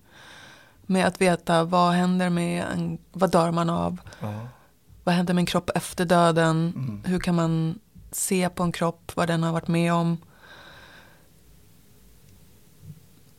med 0.81 1.05
att 1.07 1.21
veta 1.21 1.63
vad 1.63 1.93
händer 1.93 2.29
med 2.29 2.65
en, 2.73 2.97
vad 3.11 3.31
dör 3.31 3.51
man 3.51 3.69
av? 3.69 3.97
ja. 4.19 4.47
Vad 5.03 5.15
händer 5.15 5.33
med 5.33 5.41
en 5.41 5.45
kropp 5.45 5.69
efter 5.75 6.05
döden? 6.05 6.73
Mm. 6.75 7.03
Hur 7.05 7.19
kan 7.19 7.35
man 7.35 7.79
se 8.11 8.49
på 8.49 8.63
en 8.63 8.71
kropp 8.71 9.11
vad 9.15 9.27
den 9.27 9.43
har 9.43 9.51
varit 9.53 9.67
med 9.67 9.93
om? 9.93 10.17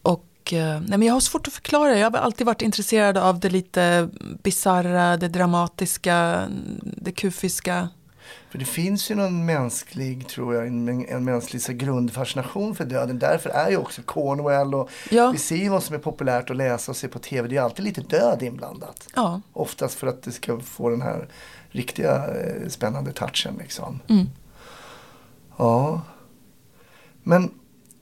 Och 0.03 0.25
eh, 0.40 0.40
nej 0.59 0.81
men 0.99 1.03
jag 1.03 1.13
har 1.15 1.21
svårt 1.21 1.47
att 1.47 1.53
förklara. 1.53 1.99
Jag 1.99 2.11
har 2.11 2.19
alltid 2.19 2.47
varit 2.47 2.63
intresserad 2.63 3.17
av 3.19 3.41
det 3.41 3.51
lite 3.51 4.09
bizarra, 4.43 5.17
det 5.17 5.29
dramatiska, 5.29 6.47
det 6.83 7.13
kufiska. 7.13 7.89
För 8.51 8.59
det 8.59 8.65
finns 8.65 9.11
ju 9.11 9.15
någon 9.15 9.47
mänsklig, 9.47 10.29
tror 10.29 10.55
jag, 10.55 10.67
en, 10.67 11.07
en 11.09 11.25
mänsklig 11.25 11.63
så 11.63 11.73
grundfascination 11.73 12.75
för 12.75 12.85
döden. 12.85 13.19
Därför 13.19 13.51
är 13.51 13.71
ju 13.71 13.77
också 13.77 14.03
Cornwell 14.03 14.75
och 14.75 14.91
Ja. 15.11 15.31
vi 15.31 15.39
ser 15.39 15.57
ju 15.57 15.69
vad 15.69 15.83
som 15.83 15.95
är 15.95 15.99
populärt 15.99 16.51
att 16.51 16.57
läsa 16.57 16.93
och 16.93 16.97
se 16.97 17.09
på 17.09 17.19
tv. 17.19 17.49
Det 17.49 17.57
är 17.57 17.61
alltid 17.63 17.85
lite 17.85 18.01
död 18.01 18.43
inblandat. 18.43 19.09
Ja. 19.17 19.41
Oftast 19.53 19.95
för 19.95 20.07
att 20.07 20.23
det 20.23 20.33
ska 20.33 20.61
få 20.61 20.89
den 20.89 21.03
här 21.03 21.29
riktiga 21.69 22.27
eh, 22.27 22.69
spännande 22.69 23.13
touchen 23.13 23.55
liksom. 23.59 24.01
Mm. 24.09 24.27
Ja. 25.57 26.03
Men 27.23 27.51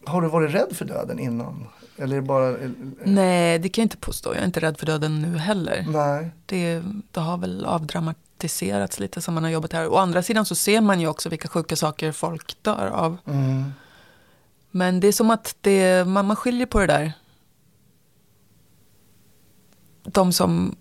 har 0.04 0.22
du 0.22 0.28
varit 0.28 0.54
rädd 0.54 0.76
för 0.76 0.84
döden 0.84 1.18
innan? 1.18 1.66
Eller 1.98 2.20
bara... 2.20 2.48
eh, 2.58 2.70
Nej, 3.04 3.58
det 3.58 3.68
kan 3.68 3.82
jag 3.82 3.84
inte 3.84 3.96
påstå. 3.96 4.30
Jag 4.34 4.40
är 4.42 4.44
inte 4.46 4.60
rädd 4.60 4.78
för 4.78 4.86
döden 4.86 5.22
nu 5.22 5.38
heller. 5.38 5.84
Nej. 5.88 6.30
Det, 6.46 6.82
det 7.10 7.20
har 7.20 7.38
väl 7.38 7.64
avdramatiserats 7.64 9.00
lite 9.00 9.20
som 9.20 9.34
man 9.34 9.42
har 9.44 9.50
jobbat 9.50 9.72
här. 9.72 9.88
Å 9.92 9.96
andra 9.96 10.22
sidan 10.22 10.44
så 10.46 10.54
ser 10.54 10.80
man 10.80 11.00
ju 11.00 11.06
också 11.08 11.28
vilka 11.28 11.48
sjuka 11.48 11.76
saker 11.76 12.12
folk 12.12 12.62
dör 12.62 12.86
av. 12.86 13.16
Mm. 13.26 13.72
Men 14.70 15.00
det 15.00 15.08
är 15.08 15.12
som 15.12 15.30
att 15.30 15.56
det, 15.60 16.04
man, 16.06 16.26
man 16.26 16.36
skiljer 16.36 16.66
på 16.66 16.78
det 16.80 16.86
där. 16.86 17.12
De 20.04 20.32
som 20.32 20.76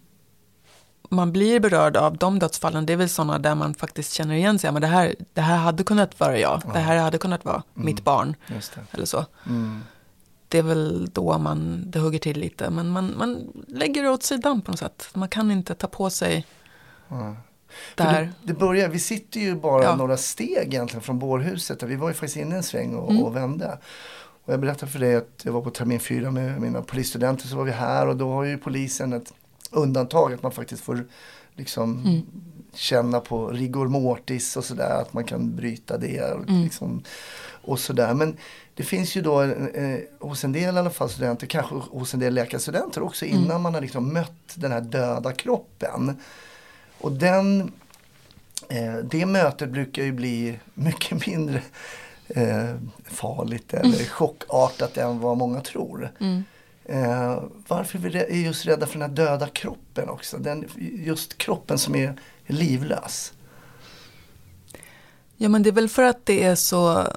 man 1.10 1.32
blir 1.32 1.60
berörd 1.60 1.98
av, 1.98 2.18
de 2.18 2.40
dödsfallen, 2.40 2.86
det 2.86 2.94
är 2.94 2.98
väl 2.98 3.10
sådana 3.10 3.40
där 3.40 3.56
man 3.56 3.74
faktiskt 3.74 4.14
känner 4.14 4.36
igen 4.36 4.60
sig. 4.60 4.68
Ja, 4.68 4.72
Men 4.72 4.82
det 4.82 4.88
här, 4.88 5.16
det 5.34 5.42
här 5.42 5.58
hade 5.58 5.84
kunnat 5.84 6.20
vara 6.20 6.40
jag. 6.40 6.62
Det 6.74 6.80
här 6.80 6.98
hade 6.98 7.18
kunnat 7.18 7.46
vara 7.46 7.64
mitt 7.74 8.04
barn. 8.04 8.36
Eller 8.92 9.06
så. 9.06 9.26
Mm. 9.46 9.82
Det 10.50 10.58
är 10.58 10.64
väl 10.64 11.10
då 11.14 11.38
man, 11.38 11.84
det 11.92 12.00
hugger 12.00 12.20
till 12.20 12.40
lite. 12.40 12.70
Men 12.70 12.90
man, 12.90 13.18
man 13.18 13.48
lägger 13.68 14.04
det 14.04 14.10
åt 14.10 14.24
sidan 14.24 14.62
på 14.62 14.72
något 14.72 14.80
sätt. 14.80 15.10
Man 15.14 15.30
kan 15.30 15.52
inte 15.52 15.76
ta 15.76 15.88
på 15.88 16.10
sig 16.10 16.46
Ja. 17.08 17.36
det 17.96 18.04
här. 18.04 18.22
det, 18.22 18.32
det 18.44 18.54
börjar, 18.54 18.90
vi 18.90 19.00
sitter 19.00 19.40
ju 19.40 19.56
bara 19.56 19.84
Ja. 19.84 19.96
några 19.96 20.18
steg 20.18 20.68
egentligen 20.74 21.02
från 21.02 21.20
bårhuset. 21.20 21.84
Vi 21.84 21.96
var 21.96 22.08
ju 22.08 22.14
faktiskt 22.14 22.38
inne 22.38 22.56
en 22.56 22.64
sväng 22.64 22.96
och, 22.96 23.12
Mm. 23.12 23.24
och 23.24 23.36
vände. 23.36 23.78
Och 24.46 24.54
jag 24.54 24.60
berättade 24.60 24.92
för 24.92 25.00
dig 25.00 25.16
att 25.16 25.42
jag 25.44 25.52
var 25.54 25.62
på 25.62 25.70
termin 25.70 26.00
fyra 26.00 26.32
med 26.32 26.62
mina 26.62 26.82
polisstudenter. 26.82 27.48
Så 27.48 27.56
var 27.58 27.64
vi 27.64 27.72
här 27.72 28.08
och 28.08 28.16
då 28.18 28.32
har 28.32 28.44
ju 28.44 28.58
polisen 28.58 29.14
ett 29.14 29.34
undantag. 29.72 30.34
Att 30.34 30.44
man 30.44 30.52
faktiskt 30.52 30.84
får 30.84 31.06
liksom 31.58 32.02
Mm. 32.06 32.22
känna 32.74 33.20
på 33.20 33.48
rigor 33.50 33.88
mortis 33.88 34.58
och 34.58 34.66
sådär. 34.66 35.02
Att 35.02 35.14
man 35.14 35.24
kan 35.24 35.56
bryta 35.56 35.98
det. 35.98 36.22
Och, 36.22 36.50
Mm. 36.50 36.64
liksom, 36.64 37.04
och 37.62 37.80
sådär. 37.80 38.14
Men 38.14 38.38
det 38.74 38.84
finns 38.84 39.16
ju 39.16 39.22
då 39.22 39.42
eh, 39.42 40.00
hos 40.20 40.44
en 40.44 40.52
del 40.52 40.76
i 40.76 40.80
alla 40.80 40.90
fall 40.90 41.10
studenter, 41.10 41.48
kanske 41.48 41.76
hos 41.76 42.14
en 42.14 42.20
del 42.20 42.34
läkarstudenter 42.34 43.04
också 43.04 43.26
Mm. 43.26 43.38
innan 43.44 43.62
man 43.62 43.74
har 43.74 43.82
liksom 43.82 44.14
mött 44.14 44.32
den 44.56 44.72
här 44.72 44.82
döda 44.82 45.32
kroppen. 45.34 46.18
Och 47.02 47.12
den, 47.12 47.72
eh, 48.70 48.96
det 49.04 49.26
mötet 49.26 49.70
brukar 49.70 50.04
ju 50.04 50.12
bli 50.12 50.60
mycket 50.74 51.28
mindre 51.28 51.62
eh, 52.30 52.76
farligt 53.04 53.74
eller 53.74 54.06
chockartat 54.06 54.98
än 54.98 55.20
vad 55.20 55.38
många 55.38 55.62
tror. 55.62 56.12
Mm. 56.20 56.44
Eh, 56.90 57.44
varför 57.68 58.00
vi 58.00 58.18
är 58.18 58.46
just 58.46 58.66
rädda 58.66 58.88
för 58.88 59.00
den 59.00 59.10
här 59.10 59.16
döda 59.16 59.48
kroppen 59.48 60.10
också? 60.10 60.38
Den, 60.38 60.66
just 61.06 61.38
kroppen 61.38 61.78
som 61.78 61.96
är 61.96 62.16
livlös. 62.48 63.34
Ja, 65.38 65.50
men 65.50 65.64
det 65.64 65.70
är 65.70 65.74
väl 65.74 65.90
för 65.90 66.04
att 66.04 66.26
det 66.26 66.44
är 66.44 66.56
så 66.56 67.08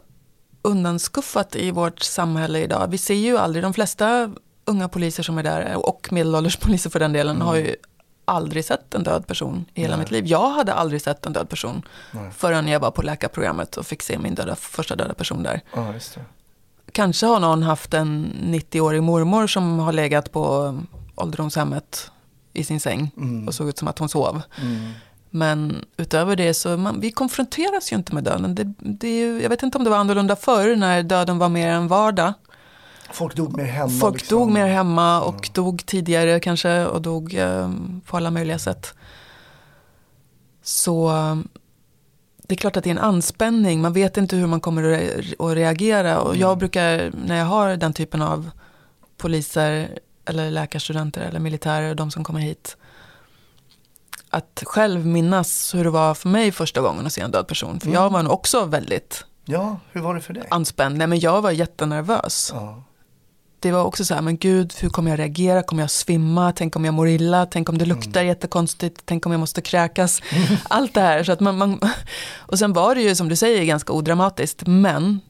undanskuffat 0.63 1.57
i 1.57 1.71
vårt 1.71 2.01
samhälle 2.01 2.59
idag. 2.59 2.89
Vi 2.91 2.99
ser 2.99 3.15
ju 3.15 3.39
aldrig, 3.39 3.65
de 3.65 3.75
flesta 3.75 4.33
unga 4.65 4.89
poliser 4.89 5.23
som 5.23 5.39
är 5.39 5.43
där, 5.43 5.87
och 5.87 6.09
medelålders 6.13 6.57
poliser 6.61 6.91
för 6.91 6.99
den 6.99 7.13
delen, 7.13 7.41
har 7.41 7.57
ju 7.57 7.77
aldrig 8.25 8.65
sett 8.65 8.95
en 8.95 9.03
död 9.03 9.27
person 9.27 9.65
i 9.75 9.81
hela 9.81 9.97
Nej. 9.97 10.05
mitt 10.05 10.11
liv. 10.11 10.27
Jag 10.27 10.51
hade 10.51 10.75
aldrig 10.75 11.03
sett 11.03 11.27
en 11.27 11.33
död 11.33 11.49
person 11.49 11.83
Nej. 12.13 12.31
förrän 12.31 12.69
jag 12.69 12.81
var 12.81 12.91
på 12.91 13.03
läkarprogrammet 13.03 13.77
och 13.77 13.87
fick 13.87 14.03
se 14.03 14.19
min 14.19 14.35
döda, 14.35 14.57
första 14.57 14.97
döda 14.97 15.15
person 15.15 15.43
där. 15.43 15.61
Ja. 15.75 15.95
Kanske 16.93 17.27
har 17.27 17.41
någon 17.41 17.63
haft 17.63 17.95
en 17.95 18.33
90-årig 18.43 19.03
mormor 19.03 19.47
som 19.47 19.79
har 19.79 19.93
legat 19.93 20.33
på 20.33 20.75
ålderdomshemmet 21.15 22.11
i 22.53 22.65
sin 22.65 22.81
säng 22.81 23.11
Mm. 23.17 23.49
och 23.49 23.55
såg 23.55 23.69
ut 23.69 23.79
som 23.79 23.89
att 23.89 23.99
hon 23.99 24.09
sov. 24.09 24.43
Mm. 24.63 24.91
Men 25.31 25.85
utöver 25.97 26.37
det 26.37 26.55
så 26.55 26.77
man, 26.77 27.01
vi 27.01 27.11
konfronteras 27.11 27.93
ju 27.93 27.97
inte 27.97 28.15
med 28.15 28.25
döden. 28.25 28.55
Det, 28.55 28.75
det 28.79 29.09
är 29.09 29.15
ju, 29.21 29.43
jag 29.43 29.49
vet 29.51 29.63
inte 29.63 29.79
om 29.79 29.85
det 29.85 29.91
var 29.91 29.97
annorlunda 29.97 30.37
förr 30.37 30.77
när 30.77 31.03
döden 31.03 31.39
var 31.39 31.49
mer 31.49 31.69
en 31.69 31.89
vardag. 31.89 32.33
Folk 33.13 33.37
dog 33.37 33.57
mer 33.57 33.65
hemma. 33.65 33.91
Folk 34.01 34.15
liksom. 34.21 34.39
dog 34.39 34.51
mer 34.51 34.67
hemma 34.67 35.21
och 35.21 35.51
dog 35.55 35.87
tidigare 35.87 36.41
kanske 36.41 36.85
och 36.87 37.03
dog 37.03 37.35
eh, 37.35 37.71
på 38.07 38.17
alla 38.17 38.31
möjliga 38.31 38.59
sätt. 38.59 38.95
Så 40.63 41.11
det 42.51 42.55
är 42.55 42.57
klart 42.57 42.77
att 42.77 42.85
det 42.85 42.91
är 42.91 42.95
en 42.95 42.99
anspänning. 42.99 43.81
Man 43.81 43.93
vet 43.93 44.17
inte 44.17 44.37
hur 44.37 44.47
man 44.47 44.61
kommer 44.61 44.83
att 44.93 45.01
re- 45.01 45.51
att 45.51 45.55
reagera. 45.57 46.21
Och 46.21 46.37
jag 46.37 46.59
brukar, 46.59 47.13
när 47.25 47.37
jag 47.39 47.45
har 47.45 47.77
den 47.77 47.93
typen 47.93 48.23
av 48.23 48.51
poliser 49.17 49.99
eller 50.25 50.51
läkarstudenter 50.51 51.21
eller 51.21 51.41
militärer, 51.41 51.95
de 51.95 52.11
som 52.11 52.25
kommer 52.25 52.41
hit, 52.41 52.77
att 54.31 54.63
själv 54.67 55.07
minnas 55.07 55.75
hur 55.75 55.85
det 55.85 55.91
var 55.91 56.15
för 56.15 56.29
mig 56.29 56.53
första 56.53 56.81
gången 56.81 57.07
att 57.07 57.13
se 57.13 57.21
en 57.21 57.31
död 57.31 57.47
person. 57.49 57.81
För 57.81 57.91
jag 57.91 58.11
var 58.11 58.23
nog 58.23 58.33
också 58.33 58.65
väldigt 58.65 59.25
Ja, 59.45 59.79
hur 59.93 60.01
var 60.01 60.15
det 60.15 60.21
för 60.21 60.35
dig? 60.35 60.47
anspänd. 60.51 60.97
Nej, 60.99 61.07
men 61.07 61.19
jag 61.21 61.43
var 61.43 61.51
jättenervös. 61.51 62.51
Ja. 62.55 62.83
Det 63.61 63.73
var 63.73 63.85
också 63.85 64.05
så 64.05 64.15
här, 64.15 64.23
men 64.23 64.37
gud, 64.37 64.75
hur 64.81 64.89
kommer 64.89 65.11
jag 65.11 65.19
reagera? 65.19 65.63
Kommer 65.63 65.83
jag 65.83 65.91
svimma? 65.91 66.53
Tänk 66.53 66.77
om 66.77 66.85
jag 66.85 66.95
mår 66.95 67.09
illa? 67.09 67.47
Tänk 67.47 67.69
om 67.69 67.79
det 67.79 67.85
luktar 67.85 68.23
jättekonstigt? 68.23 69.03
Tänk 69.05 69.27
om 69.27 69.33
jag 69.33 69.39
måste 69.39 69.63
kräkas? 69.63 70.23
Allt 70.69 70.95
det 70.95 71.01
här. 71.01 71.25
Så 71.25 71.33
att 71.33 71.41
man, 71.41 71.59
man, 71.59 71.81
och 72.39 72.59
sen 72.59 72.73
var 72.73 72.95
det 72.95 73.03
ju, 73.03 73.15
som 73.15 73.29
du 73.29 73.37
säger, 73.37 73.65
ganska 73.65 73.93
odramatiskt. 73.93 74.67
Men 74.67 75.21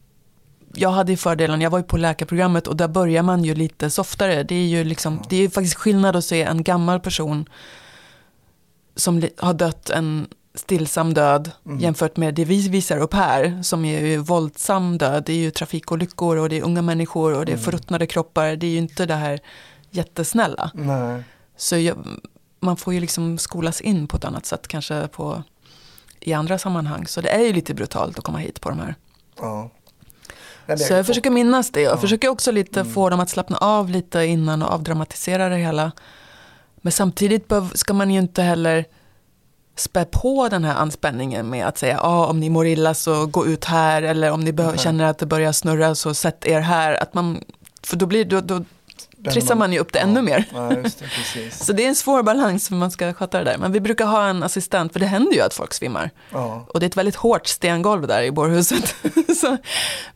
jag 0.75 0.91
hade 0.91 1.13
ju 1.13 1.17
fördelen, 1.17 1.61
jag 1.61 1.71
var 1.71 1.79
ju 1.79 1.85
på 1.85 1.97
läkarprogrammet 1.97 2.67
och 2.67 2.77
där 2.77 2.89
börjar 2.89 3.23
man 3.23 3.45
ju 3.45 3.55
lite 3.55 3.91
softare. 3.91 4.43
Det 4.43 4.55
är 4.55 4.67
ju, 4.67 4.85
liksom, 4.85 5.23
det 5.29 5.37
är 5.37 5.41
ju 5.41 5.51
faktiskt 5.51 5.75
skillnad 5.75 6.17
att 6.17 6.25
se 6.25 6.43
en 6.43 6.63
gammal 6.63 7.01
person 7.01 7.49
som 8.97 9.23
har 9.39 9.55
dött 9.55 9.91
en 9.91 10.27
stillsam 10.61 11.15
död 11.15 11.51
jämfört 11.79 12.17
med 12.17 12.35
det 12.35 12.45
vi 12.45 12.69
visar 12.69 12.99
upp 12.99 13.15
här 13.15 13.63
som 13.63 13.85
är 13.85 14.01
ju 14.01 14.17
våldsam 14.17 14.99
död. 14.99 15.23
Det 15.27 15.33
är 15.33 15.37
ju 15.37 15.51
trafikolyckor 15.51 16.37
och 16.37 16.49
det 16.49 16.59
är 16.59 16.63
unga 16.63 16.83
människor 16.83 17.35
och 17.35 17.47
det 17.47 17.53
är 17.53 17.57
förruttnade 17.57 18.07
kroppar. 18.07 18.57
Det 18.57 18.67
är 18.67 18.71
ju 18.71 18.79
inte 18.79 19.07
det 19.07 19.15
här 19.15 19.41
jättesnälla. 19.91 20.71
Nej. 20.75 21.23
Så 21.57 21.77
jag, 21.77 22.07
man 22.61 22.77
får 22.77 22.95
ju 22.95 23.01
liksom 23.01 23.39
skolas 23.39 23.81
in 23.81 24.07
på 24.09 24.17
ett 24.17 24.25
annat 24.25 24.47
sätt 24.47 24.69
kanske 24.69 25.09
på, 25.09 25.43
i 26.21 26.33
andra 26.33 26.59
sammanhang. 26.59 27.07
Så 27.07 27.21
det 27.21 27.29
är 27.29 27.41
ju 27.41 27.53
lite 27.53 27.75
brutalt 27.75 28.19
att 28.19 28.25
komma 28.25 28.39
hit 28.39 28.61
på 28.61 28.69
de 28.69 28.79
här. 28.79 28.95
Ja. 29.41 29.71
Så 30.79 30.93
jag 30.93 31.07
försöker 31.07 31.31
minnas 31.31 31.71
det. 31.71 31.81
Jag 31.81 32.01
försöker 32.01 32.29
också 32.29 32.53
lite 32.53 32.81
Mm. 32.81 32.93
få 32.93 33.11
dem 33.11 33.21
att 33.21 33.31
slappna 33.31 33.57
av 33.57 33.91
lite 33.91 34.25
innan 34.25 34.63
och 34.63 34.71
avdramatisera 34.73 35.49
det 35.49 35.57
hela. 35.57 35.93
Men 36.77 36.93
samtidigt 36.93 37.53
ska 37.75 37.95
man 37.95 38.11
ju 38.11 38.19
inte 38.19 38.43
heller 38.43 38.85
spä 39.81 40.05
på 40.05 40.49
den 40.49 40.65
här 40.65 40.75
anspänningen 40.75 41.51
med 41.51 41.67
att 41.67 41.79
säga 41.79 42.01
ah, 42.01 42.27
om 42.27 42.41
ni 42.41 42.51
mår 42.51 42.67
illa 42.67 42.95
så 42.95 43.27
gå 43.27 43.47
ut 43.47 43.65
här 43.65 44.03
eller 44.03 44.31
om 44.31 44.41
ni 44.41 44.53
behöver, 44.53 44.79
känner 44.79 45.05
att 45.05 45.19
det 45.19 45.27
börjar 45.27 45.53
snurra 45.53 45.95
så 45.95 46.15
sätt 46.15 46.47
er 46.47 46.61
här. 46.61 47.03
Att 47.03 47.15
man, 47.15 47.45
för 47.83 47.97
då, 47.97 48.07
blir, 48.07 48.25
då, 48.25 48.41
då 48.41 48.65
trissar 49.25 49.55
man 49.55 49.73
ju 49.73 49.79
upp 49.79 49.93
det 49.93 49.99
ännu 49.99 50.23
mer. 50.23 50.45
Ja, 50.55 50.61
det. 50.61 50.91
Så 51.53 51.73
det 51.73 51.85
är 51.85 51.89
en 51.89 51.95
svår 51.95 52.23
balans 52.23 52.69
för 52.69 52.75
man 52.75 52.91
ska 52.91 53.13
sköta 53.13 53.39
det 53.39 53.45
där. 53.45 53.59
Men 53.59 53.73
vi 53.73 53.81
brukar 53.81 54.07
ha 54.07 54.27
en 54.27 54.43
assistent, 54.43 54.93
för 54.93 55.01
det 55.01 55.07
händer 55.07 55.33
ju 55.33 55.41
att 55.41 55.55
folk 55.55 55.75
svimmar. 55.75 56.11
Ja. 56.31 56.65
Och 56.69 56.81
det 56.81 56.87
är 56.87 56.89
ett 56.89 56.97
väldigt 56.97 57.17
hårt 57.17 57.47
stengolv 57.47 58.07
där 58.07 58.23
i 58.23 58.31
bårhuset. 58.31 58.95
så 59.41 59.57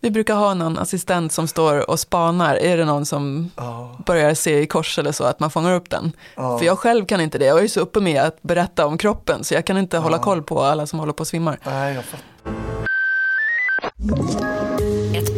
vi 0.00 0.10
brukar 0.10 0.34
ha 0.34 0.54
någon 0.54 0.78
assistent 0.78 1.32
som 1.32 1.48
står 1.48 1.90
och 1.90 2.00
spanar. 2.00 2.56
Är 2.56 2.76
det 2.76 2.84
någon 2.84 3.06
som 3.06 3.50
Ja. 3.56 3.98
börjar 4.06 4.34
se 4.34 4.58
i 4.60 4.66
kors 4.66 4.98
eller 4.98 5.12
så, 5.12 5.24
att 5.24 5.40
man 5.40 5.50
fångar 5.50 5.74
upp 5.74 5.90
den. 5.90 6.12
Ja. 6.34 6.58
För 6.58 6.66
jag 6.66 6.78
själv 6.78 7.04
kan 7.06 7.20
inte 7.20 7.38
det. 7.38 7.44
Jag 7.44 7.58
är 7.58 7.62
ju 7.62 7.68
så 7.68 7.80
uppe 7.80 8.00
med 8.00 8.22
att 8.22 8.42
berätta 8.42 8.86
om 8.86 8.98
kroppen, 8.98 9.44
så 9.44 9.54
jag 9.54 9.64
kan 9.64 9.78
inte 9.78 9.98
hålla 9.98 10.18
koll 10.18 10.42
på 10.42 10.62
alla 10.62 10.86
som 10.86 10.98
håller 10.98 11.12
på 11.12 11.20
och 11.20 11.26
svimmar. 11.26 11.58
Nej, 11.64 11.94
jag 11.94 12.04
fattar. 12.04 12.24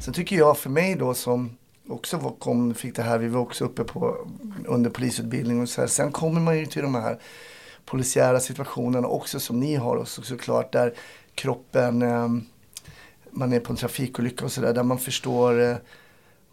Sen 0.00 0.14
tycker 0.14 0.36
jag 0.36 0.58
för 0.58 0.70
mig 0.70 0.94
då 0.94 1.14
som 1.14 1.56
också 1.88 2.16
var, 2.16 2.30
kom, 2.30 2.74
fick 2.74 2.96
det 2.96 3.02
här, 3.02 3.18
vi 3.18 3.28
var 3.28 3.40
också 3.40 3.64
uppe 3.64 3.84
på 3.84 4.28
under 4.66 4.90
polisutbildning 4.90 5.62
och 5.62 5.68
så 5.68 5.80
här. 5.80 5.88
Sen 5.88 6.12
kommer 6.12 6.40
man 6.40 6.58
ju 6.58 6.66
till 6.66 6.82
de 6.82 6.94
här 6.94 7.18
polisiära 7.84 8.40
situationerna 8.40 9.08
också 9.08 9.40
som 9.40 9.60
ni 9.60 9.74
har 9.74 9.96
och 9.96 10.08
så, 10.08 10.22
såklart 10.22 10.72
där 10.72 10.94
kroppen, 11.34 12.02
eh, 12.02 12.28
man 13.30 13.52
är 13.52 13.60
på 13.60 13.72
en 13.72 13.76
trafikolycka 13.76 14.44
och 14.44 14.52
sådär, 14.52 14.72
där 14.72 14.82
man 14.82 14.98
förstår 14.98 15.62
eh, 15.62 15.76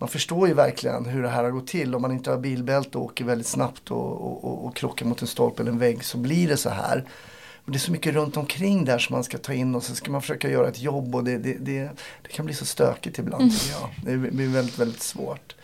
man 0.02 0.10
förstår 0.10 0.48
ju 0.48 0.54
verkligen 0.54 1.06
hur 1.06 1.24
det 1.24 1.30
här 1.30 1.44
har 1.44 1.52
gått 1.52 1.68
till. 1.68 1.96
Om 1.96 2.02
man 2.02 2.12
inte 2.12 2.30
har 2.30 2.38
bilbälte 2.38 2.98
och 2.98 3.04
åker 3.04 3.26
väldigt 3.26 3.48
snabbt 3.48 3.92
och, 3.92 4.12
och, 4.12 4.44
och, 4.44 4.66
och 4.66 4.76
krockar 4.76 5.06
mot 5.06 5.22
en 5.22 5.28
stolpe 5.28 5.62
eller 5.62 5.72
en 5.72 5.78
vägg 5.78 6.04
så 6.04 6.18
blir 6.18 6.48
det 6.48 6.58
så 6.58 6.70
här. 6.70 7.06
Men 7.72 7.78
det 7.78 7.78
är 7.78 7.86
så 7.86 7.92
mycket 7.92 8.14
runt 8.14 8.38
omkring 8.38 8.86
där 8.86 9.00
som 9.00 9.14
man 9.14 9.24
ska 9.24 9.38
ta 9.38 9.54
in 9.54 9.76
och 9.76 9.84
så 9.84 9.96
ska 9.96 10.12
man 10.12 10.22
försöka 10.22 10.50
göra 10.50 10.68
ett 10.68 10.82
jobb 10.82 11.16
och 11.16 11.24
det, 11.24 11.38
det, 11.38 11.54
det, 11.60 11.90
det 12.22 12.30
kan 12.34 12.46
bli 12.46 12.56
så 12.56 12.66
stökigt 12.66 13.20
ibland 13.20 13.42
Mm. 13.44 13.54
jag. 13.72 13.90
Det 14.22 14.32
blir 14.32 14.48
väldigt, 14.48 14.80
väldigt 14.80 15.02
svårt. 15.04 15.56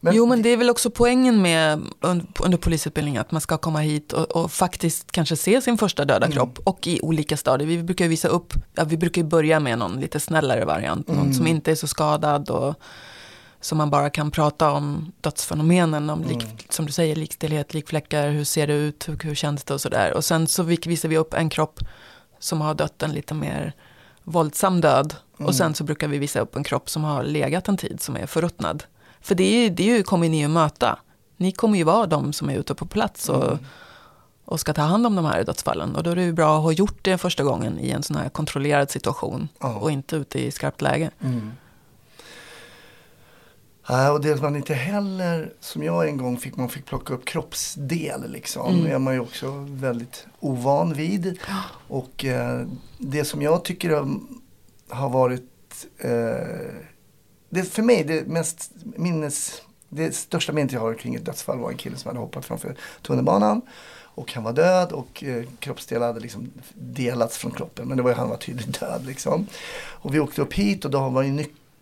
Men, 0.00 0.14
jo, 0.14 0.26
men 0.26 0.42
det 0.42 0.48
är 0.48 0.56
väl 0.56 0.70
också 0.70 0.90
poängen 0.90 1.42
med 1.42 1.78
un- 2.00 2.26
under 2.40 2.58
polisutbildningen 2.58 3.20
att 3.20 3.30
man 3.32 3.40
ska 3.40 3.58
komma 3.58 3.78
hit 3.80 4.12
och, 4.12 4.36
och 4.36 4.52
faktiskt 4.52 5.12
kanske 5.12 5.36
se 5.36 5.60
sin 5.60 5.78
första 5.78 6.04
döda 6.04 6.30
kropp 6.30 6.58
och 6.64 6.86
i 6.86 7.00
olika 7.02 7.36
stadier. 7.36 7.68
Vi 7.68 7.82
brukar 7.82 8.04
ju 8.04 8.08
visa 8.08 8.28
upp, 8.28 8.54
ja, 8.74 8.84
vi 8.84 8.96
brukar 8.96 9.22
ju 9.22 9.28
börja 9.28 9.60
med 9.60 9.78
någon 9.78 10.00
lite 10.00 10.20
snällare 10.20 10.64
variant, 10.64 11.08
någon 11.08 11.34
som 11.34 11.46
inte 11.46 11.70
är 11.70 11.74
så 11.74 11.86
skadad 11.86 12.50
och 12.50 12.74
som 13.60 13.78
man 13.78 13.90
bara 13.90 14.10
kan 14.10 14.30
prata 14.30 14.70
om 14.70 15.12
dödsfenomenen, 15.20 16.10
om 16.10 16.22
lik, 16.24 16.66
som 16.70 16.86
du 16.86 16.92
säger, 16.92 17.16
likstillhet, 17.16 17.74
likfläckar, 17.74 18.28
hur 18.30 18.44
ser 18.44 18.66
det 18.66 18.72
ut, 18.74 19.08
hur, 19.08 19.18
hur 19.22 19.34
känns 19.34 19.64
det 19.64 19.74
och 19.74 19.80
sådär. 19.80 20.12
Och 20.14 20.24
sen 20.24 20.46
så 20.46 20.62
vi- 20.62 20.78
visar 20.86 21.08
vi 21.08 21.18
upp 21.18 21.34
en 21.34 21.48
kropp 21.48 21.80
som 22.38 22.60
har 22.60 22.74
dött 22.74 23.02
en 23.02 23.12
lite 23.12 23.34
mer 23.34 23.72
våldsam 24.24 24.80
död. 24.80 25.14
Och 25.36 25.54
sen 25.54 25.74
så 25.74 25.84
brukar 25.84 26.08
vi 26.08 26.18
visa 26.18 26.40
upp 26.40 26.56
en 26.56 26.64
kropp 26.64 26.90
som 26.90 27.04
har 27.04 27.22
legat 27.22 27.68
en 27.68 27.76
tid, 27.76 28.00
som 28.00 28.16
är 28.16 28.26
förruttnad. 28.26 28.84
För 29.20 29.34
det, 29.34 29.44
är 29.44 29.70
det 29.70 29.90
är 29.90 29.96
ju, 29.96 30.02
kommer 30.02 30.28
ni 30.28 30.40
ju 30.40 30.48
möta. 30.48 30.98
Ni 31.36 31.52
kommer 31.52 31.78
ju 31.78 31.84
vara 31.84 32.06
de 32.06 32.32
som 32.32 32.50
är 32.50 32.54
ute 32.58 32.74
på 32.74 32.86
plats 32.86 33.28
och, 33.28 33.58
och 34.44 34.60
ska 34.60 34.72
ta 34.74 34.82
hand 34.82 35.06
om 35.06 35.14
de 35.16 35.24
här 35.24 35.44
dödsfallen. 35.44 35.96
Och 35.96 36.02
då 36.02 36.10
är 36.10 36.16
det 36.16 36.22
ju 36.22 36.32
bra 36.32 36.56
att 36.56 36.62
ha 36.62 36.72
gjort 36.72 36.98
det 37.02 37.18
första 37.18 37.44
gången 37.44 37.78
i 37.80 37.90
en 37.90 38.02
sån 38.02 38.16
här 38.16 38.28
kontrollerad 38.28 38.90
situation. 38.90 39.48
Ja. 39.60 39.74
Och 39.74 39.90
inte 39.90 40.16
ute 40.16 40.38
i 40.46 40.50
skarpt 40.50 40.80
läge. 40.82 41.10
Ja, 43.88 44.12
och 44.12 44.20
det 44.20 44.42
man 44.42 44.56
inte 44.56 44.74
heller, 44.74 45.52
som 45.60 45.82
jag 45.82 46.08
en 46.08 46.16
gång 46.16 46.38
fick, 46.38 46.56
man 46.56 46.68
fick 46.68 46.84
plocka 46.84 47.14
upp 47.14 47.24
kroppsdel 47.24 48.30
liksom. 48.30 48.72
Mm. 48.72 48.84
Det 48.84 48.90
är 48.90 48.98
man 48.98 49.14
ju 49.14 49.20
också 49.20 49.66
väldigt 49.68 50.26
ovan 50.40 50.92
vid. 50.92 51.38
Och 51.88 52.24
eh, 52.24 52.66
det 52.98 53.24
som 53.24 53.42
jag 53.42 53.64
tycker 53.64 53.90
har, 54.88 55.08
varit, 55.08 55.86
eh, 55.98 56.10
det 57.48 57.64
för 57.64 57.82
mig 57.82 58.04
det 58.04 58.26
mest 58.26 58.70
minnes, 58.82 59.62
det 59.88 60.14
största 60.14 60.52
minnet 60.52 60.72
jag 60.72 60.80
har 60.80 60.94
kring 60.94 61.14
ett 61.14 61.24
dödsfall 61.24 61.58
var 61.58 61.70
en 61.70 61.76
kille 61.76 61.96
som 61.96 62.08
hade 62.08 62.20
hoppat 62.20 62.44
framför 62.44 62.76
tunnelbanan. 63.02 63.62
Och 64.16 64.32
han 64.32 64.44
var 64.44 64.52
död 64.52 64.92
och 64.92 65.24
eh, 65.24 65.44
kroppsdelar 65.58 66.06
hade 66.06 66.20
liksom 66.20 66.50
delats 66.74 67.38
från 67.38 67.50
kroppen. 67.50 67.88
Men 67.88 67.96
det 67.96 68.02
var 68.02 68.10
ju, 68.10 68.16
han 68.16 68.28
var 68.28 68.36
tydligt 68.36 68.80
död 68.80 69.06
liksom. 69.06 69.46
Och 69.76 70.14
vi 70.14 70.20
åkte 70.20 70.42
upp 70.42 70.54
hit 70.54 70.84
och 70.84 70.90
då 70.90 71.08
var 71.08 71.22
ju 71.22 71.32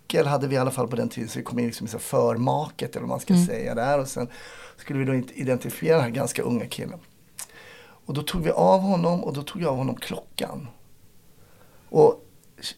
nyckel 0.04 0.26
hade 0.26 0.46
vi 0.46 0.54
i 0.54 0.58
alla 0.58 0.70
fall 0.70 0.88
på 0.88 0.96
den 0.96 1.08
tiden. 1.08 1.28
Så 1.28 1.38
vi 1.38 1.44
kom 1.44 1.58
in 1.58 1.66
liksom 1.66 1.87
i 1.87 1.90
så 1.90 1.99
förmaket 1.99 2.90
eller 2.90 3.00
vad 3.00 3.08
man 3.08 3.20
ska 3.20 3.34
säga 3.46 3.75
där. 3.75 3.99
Och 3.99 4.08
sen 4.08 4.28
skulle 4.76 4.99
vi 4.99 5.04
då 5.04 5.14
inte 5.14 5.34
identifiera 5.34 5.96
den 5.96 6.04
här 6.04 6.11
ganska 6.11 6.42
unga 6.42 6.66
killen. 6.66 6.99
Och 8.06 8.14
då 8.14 8.23
tog 8.23 8.42
vi 8.42 8.50
av 8.50 8.80
honom 8.80 9.25
och 9.25 9.32
då 9.32 9.42
tog 9.42 9.62
jag 9.62 9.68
av 9.68 9.76
honom 9.76 9.96
klockan. 9.96 10.68
Och 11.90 12.20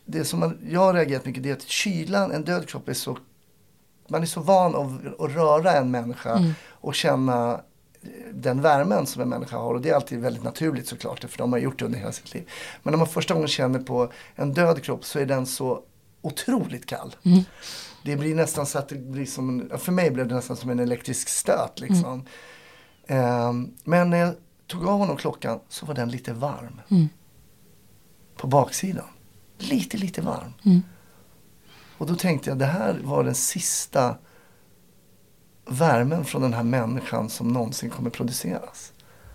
det 0.05 0.25
som 0.25 0.41
man, 0.41 0.59
jag 0.71 0.81
har 0.81 0.95
reagerat 0.95 1.25
mycket 1.25 1.43
det 1.43 1.51
är 1.51 1.55
att 1.55 1.69
kylan, 1.69 2.33
en 2.33 2.45
död 2.45 2.69
kropp 2.69 2.89
är 2.89 2.95
så 2.95 3.19
man 4.09 4.23
är 4.23 4.27
så 4.27 4.41
van 4.41 4.75
att, 4.75 5.21
att 5.21 5.35
röra 5.35 5.73
en 5.73 5.91
människa 5.91 6.55
och 6.71 6.95
känna 6.95 7.61
eh, 8.03 8.09
den 8.33 8.63
värmen 8.63 9.07
som 9.07 9.23
en 9.23 9.29
människa 9.29 9.57
har. 9.57 9.75
Och 9.75 9.81
det 9.81 9.91
är 9.91 9.95
alltid 9.95 10.21
väldigt 10.21 10.45
naturligt 10.45 10.89
såklart, 10.89 11.25
för 11.25 11.39
de 11.39 11.53
har 11.53 11.59
gjort 11.59 11.79
det 11.79 11.85
under 11.85 11.99
hela 11.99 12.13
sitt 12.13 12.35
liv. 12.35 12.49
Men 12.83 12.93
när 12.93 12.99
man 12.99 13.07
första 13.07 13.35
gången 13.35 13.49
känner 13.49 13.79
på 13.79 14.13
en 14.35 14.53
död 14.53 14.83
kropp 14.83 15.05
så 15.05 15.19
är 15.19 15.27
den 15.27 15.47
så 15.47 15.83
otroligt 16.27 16.87
kall. 16.87 17.17
Det 18.05 18.17
blir 18.17 18.35
nästan 18.35 18.67
så 18.67 18.79
att 18.79 18.89
det 18.89 18.97
blir 18.97 19.27
som, 19.27 19.71
för 19.79 19.93
mig 19.93 20.11
blev 20.11 20.29
det 20.29 20.35
nästan 20.35 20.57
som 20.57 20.71
en 20.71 20.81
elektrisk 20.81 21.29
stöt 21.29 21.81
liksom. 21.81 22.25
Ehm, 23.07 23.75
men 23.85 24.11
när 24.11 24.19
jag 24.19 24.35
tog 24.67 24.87
av 24.89 24.99
honom 24.99 25.17
klockan 25.17 25.61
så 25.69 25.87
var 25.87 25.95
den 25.95 26.11
lite 26.11 26.33
varm. 26.33 26.81
På 28.37 28.47
baksidan. 28.47 29.05
Lite, 29.59 29.97
lite 29.97 30.23
varm. 30.23 30.53
Och 31.99 32.07
då 32.07 32.15
tänkte 32.15 32.51
jag, 32.51 32.59
det 32.59 32.67
här 32.67 33.01
var 33.05 33.25
den 33.25 33.35
sista 33.35 34.17
värmen 35.67 36.25
från 36.25 36.43
den 36.43 36.55
här 36.55 36.63
människan 36.63 37.31
som 37.31 37.49
någonsin 37.49 37.91
kommer 37.91 38.11
produceras. 38.11 38.93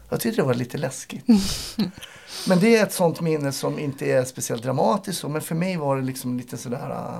Jag 0.09 0.19
tyckte 0.19 0.41
det 0.41 0.45
var 0.45 0.53
lite 0.53 0.77
läskigt. 0.77 1.25
men 2.47 2.59
det 2.59 2.77
är 2.77 2.83
ett 2.83 2.93
sånt 2.93 3.21
minne 3.21 3.51
som 3.51 3.79
inte 3.79 4.05
är 4.05 4.23
speciellt 4.25 4.63
dramatiskt. 4.63 5.23
Men 5.23 5.41
för 5.41 5.55
mig 5.55 5.77
var 5.77 5.95
det 5.95 6.01
liksom 6.01 6.37
lite 6.37 6.57
sådär... 6.57 6.89
Uh... 6.89 7.19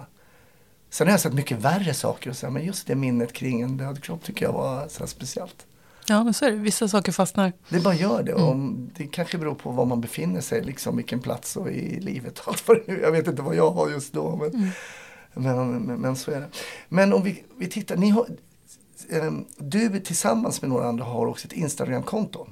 Sen 0.90 1.08
har 1.08 1.14
jag 1.14 1.22
sett 1.22 1.34
mycket 1.34 1.60
värre 1.60 1.94
saker 1.94 2.30
och 2.30 2.36
så, 2.36 2.50
men 2.50 2.66
just 2.66 2.88
det 2.88 2.96
minnet 2.96 3.34
kring 3.34 3.62
en 3.62 3.78
död 3.78 4.04
kropp 4.04 4.24
tycker 4.24 4.46
jag 4.46 4.54
var 4.54 4.88
så 4.88 5.08
speciellt. 5.08 5.66
Ja, 6.08 6.24
men 6.24 6.34
så 6.34 6.46
är 6.46 6.52
det. 6.52 6.58
Vissa 6.58 6.88
saker 6.88 7.12
fastnar. 7.12 7.54
Det 7.70 7.80
bara 7.80 7.94
gör 7.94 8.24
det. 8.24 8.34
Och 8.34 8.56
det 8.98 9.08
kanske 9.08 9.38
beror 9.38 9.56
på 9.56 9.72
var 9.72 9.86
man 9.86 10.02
befinner 10.02 10.42
sig, 10.42 10.64
liksom 10.64 10.98
vilken 10.98 11.20
plats 11.20 11.56
och 11.56 11.72
i 11.72 12.00
livet. 12.00 12.40
och 12.40 12.48
Allt. 12.48 12.80
Jag 12.88 13.12
vet 13.12 13.28
inte 13.28 13.42
vad 13.42 13.56
jag 13.56 13.72
har 13.72 13.90
just 13.90 14.14
då. 14.14 14.36
Men, 14.36 14.72
men, 15.34 15.72
men, 15.72 16.02
men 16.02 16.16
så 16.16 16.32
är 16.32 16.40
det. 16.40 16.48
Men 16.90 17.14
om 17.14 17.24
vi, 17.24 17.44
vi 17.58 17.68
tittar, 17.68 17.96
ni 17.96 18.10
har, 18.10 18.28
ehm, 19.10 19.46
du 19.58 20.00
tillsammans 20.00 20.62
med 20.62 20.70
några 20.70 20.88
andra 20.88 21.04
har 21.04 21.28
också 21.28 21.48
ett 21.48 21.54
Instagramkonto. 21.54 22.48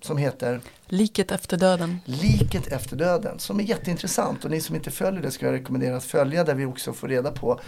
Som 0.00 0.16
heter 0.16 0.60
Liket 0.86 1.32
efter 1.32 1.56
döden. 1.56 1.98
Liket 2.04 2.66
efter 2.66 2.96
döden. 2.96 3.38
Som 3.38 3.60
är 3.60 3.64
jätteintressant. 3.64 4.44
Och 4.44 4.50
ni 4.50 4.60
som 4.60 4.76
inte 4.76 4.90
följer 4.90 5.22
det 5.22 5.30
ska 5.30 5.46
jag 5.46 5.52
rekommendera 5.52 5.96
att 5.96 6.04
följa. 6.04 6.44
Där 6.44 6.54
vi 6.54 6.66
också 6.66 6.92
får 6.92 7.08
reda 7.08 7.30
på 7.30 7.60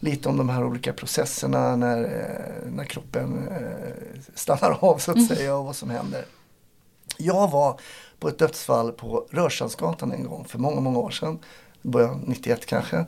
lite 0.00 0.28
om 0.28 0.36
de 0.36 0.48
här 0.48 0.64
olika 0.64 0.92
processerna 0.92 1.76
när, 1.76 2.04
eh, 2.04 2.70
när 2.70 2.84
kroppen 2.84 3.48
eh, 3.48 4.20
stannar 4.34 4.78
av 4.80 4.98
så 4.98 5.10
att 5.10 5.26
säga 5.26 5.56
och 5.56 5.64
vad 5.64 5.76
som 5.76 5.90
händer. 5.90 6.24
Jag 7.18 7.50
var 7.50 7.80
på 8.18 8.28
ett 8.28 8.38
dödsfall 8.38 8.92
på 8.92 9.26
Rörstrandsgatan 9.30 10.12
en 10.12 10.24
gång 10.24 10.44
för 10.44 10.58
många, 10.58 10.80
många 10.80 10.98
år 10.98 11.10
sedan. 11.10 11.38
Början 11.82 12.24
91 12.26 12.66
kanske. 12.66 13.06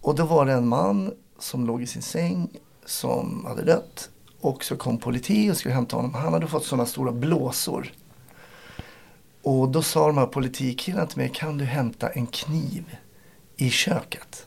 Och 0.00 0.14
då 0.14 0.24
var 0.24 0.46
det 0.46 0.52
en 0.52 0.68
man 0.68 1.14
som 1.38 1.66
låg 1.66 1.82
i 1.82 1.86
sin 1.86 2.02
säng 2.02 2.48
som 2.84 3.44
hade 3.48 3.62
dött. 3.62 4.10
Och 4.42 4.64
så 4.64 4.76
kom 4.76 4.98
politi 4.98 5.50
och 5.50 5.56
skulle 5.56 5.74
hämta 5.74 5.96
honom. 5.96 6.14
Han 6.14 6.32
hade 6.32 6.46
fått 6.46 6.64
sådana 6.64 6.86
stora 6.86 7.12
blåsor. 7.12 7.92
Och 9.42 9.68
då 9.68 9.82
sa 9.82 10.06
de 10.06 10.18
här 10.18 10.26
politikillarna 10.26 11.06
till 11.06 11.18
mig, 11.18 11.30
kan 11.34 11.58
du 11.58 11.64
hämta 11.64 12.08
en 12.08 12.26
kniv 12.26 12.96
i 13.56 13.70
köket? 13.70 14.46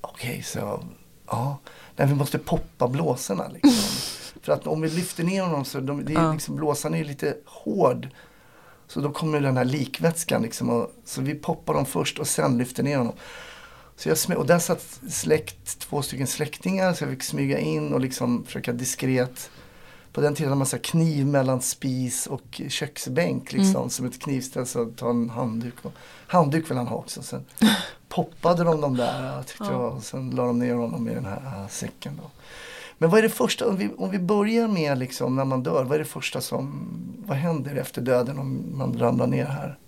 Okej, 0.00 0.42
så 0.42 0.58
jag, 0.58 0.84
ja. 1.26 1.58
Nej, 1.96 2.08
vi 2.08 2.14
måste 2.14 2.38
poppa 2.38 2.88
blåsorna 2.88 3.48
liksom. 3.48 3.72
För 4.42 4.52
att 4.52 4.66
om 4.66 4.80
vi 4.80 4.90
lyfter 4.90 5.24
ner 5.24 5.42
honom 5.42 5.64
så, 5.64 5.80
de, 5.80 6.04
det 6.04 6.14
är 6.14 6.32
liksom, 6.32 6.56
blåsan 6.56 6.94
är 6.94 7.04
lite 7.04 7.36
hård. 7.46 8.08
Så 8.86 9.00
då 9.00 9.12
kommer 9.12 9.40
den 9.40 9.56
här 9.56 9.64
likvätskan 9.64 10.42
liksom. 10.42 10.70
Och, 10.70 10.92
så 11.04 11.20
vi 11.20 11.34
poppar 11.34 11.74
dem 11.74 11.86
först 11.86 12.18
och 12.18 12.26
sen 12.26 12.58
lyfter 12.58 12.82
ner 12.82 12.98
honom. 12.98 13.14
Så 13.96 14.08
jag 14.08 14.38
och 14.38 14.46
där 14.46 14.58
satt 14.58 15.00
släkt, 15.08 15.78
två 15.78 16.02
stycken 16.02 16.26
släktingar 16.26 16.92
så 16.92 17.04
jag 17.04 17.10
fick 17.10 17.22
smyga 17.22 17.58
in 17.58 17.92
och 17.92 18.00
liksom 18.00 18.44
försöka 18.44 18.72
diskret. 18.72 19.50
På 20.12 20.20
den 20.20 20.34
tiden 20.34 20.48
hade 20.48 20.58
man 20.58 20.66
så 20.66 20.78
kniv 20.78 21.26
mellan 21.26 21.60
spis 21.60 22.26
och 22.26 22.60
köksbänk 22.68 23.52
liksom. 23.52 23.90
Som 23.90 24.06
ett 24.06 24.20
knivställ 24.20 24.66
så 24.66 24.84
ta 24.86 25.10
en 25.10 25.30
handduk. 25.30 25.74
Och, 25.82 25.92
handduk 26.26 26.70
vill 26.70 26.76
han 26.76 26.86
ha 26.86 26.96
också. 26.96 27.22
Sen 27.22 27.44
poppade 28.08 28.64
de 28.64 28.80
dem 28.80 28.96
där 28.96 29.42
tyckte 29.42 29.64
jag. 29.64 29.94
Och 29.94 30.02
sen 30.02 30.30
la 30.30 30.46
de 30.46 30.58
ner 30.58 30.74
honom 30.74 31.08
i 31.08 31.14
den 31.14 31.24
här 31.24 31.68
säcken 31.68 32.20
då. 32.22 32.30
Men 32.98 33.10
vad 33.10 33.18
är 33.18 33.22
det 33.22 33.28
första, 33.28 33.68
om 33.68 33.76
vi, 33.76 33.90
om 33.96 34.10
vi 34.10 34.18
börjar 34.18 34.68
med 34.68 34.98
liksom 34.98 35.36
när 35.36 35.44
man 35.44 35.62
dör. 35.62 35.84
Vad 35.84 35.94
är 35.94 35.98
det 35.98 36.04
första 36.04 36.40
som, 36.40 36.88
vad 37.26 37.36
händer 37.36 37.76
efter 37.76 38.02
döden 38.02 38.38
om 38.38 38.64
man 38.74 38.98
ramlar 38.98 39.26
ner 39.26 39.46
här? 39.46 39.78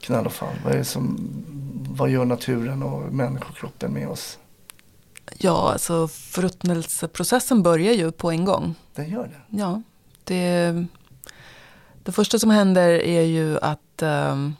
Knall 0.00 0.26
och 0.26 0.32
fall. 0.32 0.54
Vad 0.64 0.74
är 0.74 0.82
som, 0.82 1.18
vad 1.90 2.10
gör 2.10 2.24
naturen 2.24 2.82
och 2.82 3.12
människokroppen 3.12 3.92
med 3.92 4.08
oss? 4.08 4.38
Ja, 5.38 5.72
alltså 5.72 6.08
förruttnelseprocessen 6.08 7.62
börjar 7.62 7.92
ju 7.92 8.12
på 8.12 8.30
en 8.30 8.44
gång. 8.44 8.74
Den 8.94 9.10
gör 9.10 9.22
det. 9.22 9.56
Ja, 9.58 9.82
det, 10.24 10.74
det 12.02 12.12
första 12.12 12.38
som 12.38 12.50
händer 12.50 12.88
är 12.88 13.22
ju 13.22 13.58
att 13.58 14.02
um, 14.02 14.56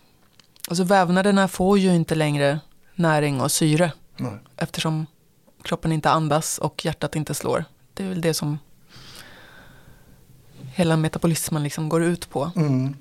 alltså 0.68 0.84
vävnaderna 0.84 1.48
får 1.48 1.78
ju 1.78 1.94
inte 1.94 2.14
längre 2.14 2.60
näring 2.94 3.40
och 3.40 3.52
syre 3.52 3.92
Nej. 4.16 4.38
eftersom 4.56 5.06
kroppen 5.62 5.92
inte 5.92 6.10
andas 6.10 6.58
och 6.58 6.84
hjärtat 6.84 7.16
inte 7.16 7.34
slår. 7.34 7.64
Det 7.94 8.04
är 8.04 8.08
väl 8.08 8.20
det 8.20 8.34
som 8.34 8.58
hela 10.74 10.96
metabolismen 10.96 11.62
liksom 11.62 11.88
går 11.88 12.02
ut 12.02 12.30
på. 12.30 12.50
Mm. 12.56 12.96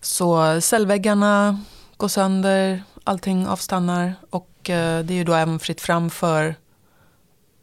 Så 0.00 0.60
cellväggarna 0.60 1.60
går 1.96 2.08
sönder, 2.08 2.82
allting 3.04 3.46
avstannar 3.46 4.14
och 4.30 4.70
eh, 4.70 5.04
det 5.04 5.14
är 5.14 5.16
ju 5.16 5.24
då 5.24 5.34
även 5.34 5.58
fritt 5.58 5.80
fram 5.80 6.10
för 6.10 6.54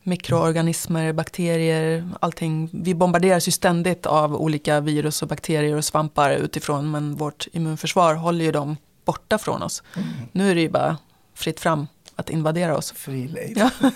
mikroorganismer, 0.03 1.13
bakterier, 1.13 2.09
allting. 2.19 2.69
Vi 2.73 2.95
bombarderas 2.95 3.47
ju 3.47 3.51
ständigt 3.51 4.05
av 4.05 4.35
olika 4.35 4.79
virus 4.79 5.21
och 5.21 5.27
bakterier 5.27 5.75
och 5.75 5.85
svampar 5.85 6.31
utifrån 6.31 6.91
men 6.91 7.15
vårt 7.15 7.47
immunförsvar 7.51 8.13
håller 8.13 8.45
ju 8.45 8.51
dem 8.51 8.77
borta 9.05 9.37
från 9.37 9.63
oss. 9.63 9.83
Nu 10.31 10.51
är 10.51 10.55
det 10.55 10.61
ju 10.61 10.69
bara 10.69 10.97
fritt 11.33 11.59
fram 11.59 11.87
att 12.15 12.29
invadera 12.29 12.77
oss. 12.77 12.93
Lejd. 13.07 13.57
Ja. 13.57 13.69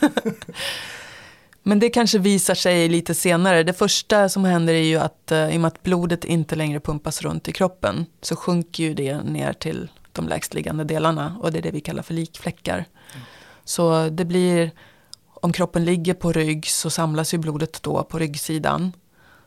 Men 1.63 1.80
det 1.80 1.89
kanske 1.89 2.19
visar 2.19 2.56
sig 2.56 2.89
lite 2.89 3.13
senare. 3.13 3.63
Det 3.63 3.74
första 3.74 4.30
som 4.30 4.45
händer 4.45 4.74
är 4.74 4.84
ju 4.84 4.97
att 4.97 5.32
eh, 5.32 5.54
i 5.54 5.58
och 5.58 5.62
med 5.62 5.67
att 5.67 5.84
blodet 5.84 6.26
inte 6.26 6.56
längre 6.56 6.80
pumpas 6.80 7.21
runt 7.21 7.47
i 7.47 7.52
kroppen 7.52 8.06
så 8.21 8.36
sjunker 8.36 8.84
ju 8.84 8.93
det 8.93 9.21
ner 9.21 9.54
till 9.54 9.89
de 10.12 10.28
lägstliggande 10.28 10.84
delarna 10.84 11.38
och 11.41 11.52
det 11.52 11.58
är 11.58 11.62
det 11.62 11.71
vi 11.71 11.82
kallar 11.82 12.04
för 12.04 12.13
likfläckar. 12.13 12.86
Så 13.63 14.10
det 14.10 14.26
blir, 14.26 14.71
om 15.26 15.54
kroppen 15.54 15.86
ligger 15.86 16.13
på 16.13 16.32
rygg 16.32 16.67
så 16.67 16.89
samlas 16.89 17.34
ju 17.34 17.38
blodet 17.38 17.84
då 17.84 18.04
på 18.04 18.19
ryggsidan. 18.19 18.91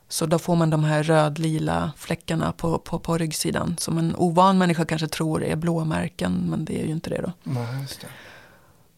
Så 0.08 0.26
då 0.26 0.38
får 0.38 0.56
man 0.56 0.70
de 0.70 0.84
här 0.84 1.02
rödlila 1.02 1.92
fläckarna 1.96 2.52
på, 2.52 2.78
på, 2.78 2.98
på 2.98 3.18
ryggsidan 3.18 3.76
som 3.78 3.98
en 3.98 4.16
ovan 4.16 4.58
människa 4.58 4.84
kanske 4.84 5.08
tror 5.08 5.44
är 5.44 5.56
blåmärken 5.56 6.46
men 6.50 6.64
det 6.64 6.80
är 6.80 6.84
ju 6.86 6.92
inte 6.92 7.10
det 7.10 7.22
då. 7.22 7.32
Nej, 7.42 7.86
det. 8.00 8.06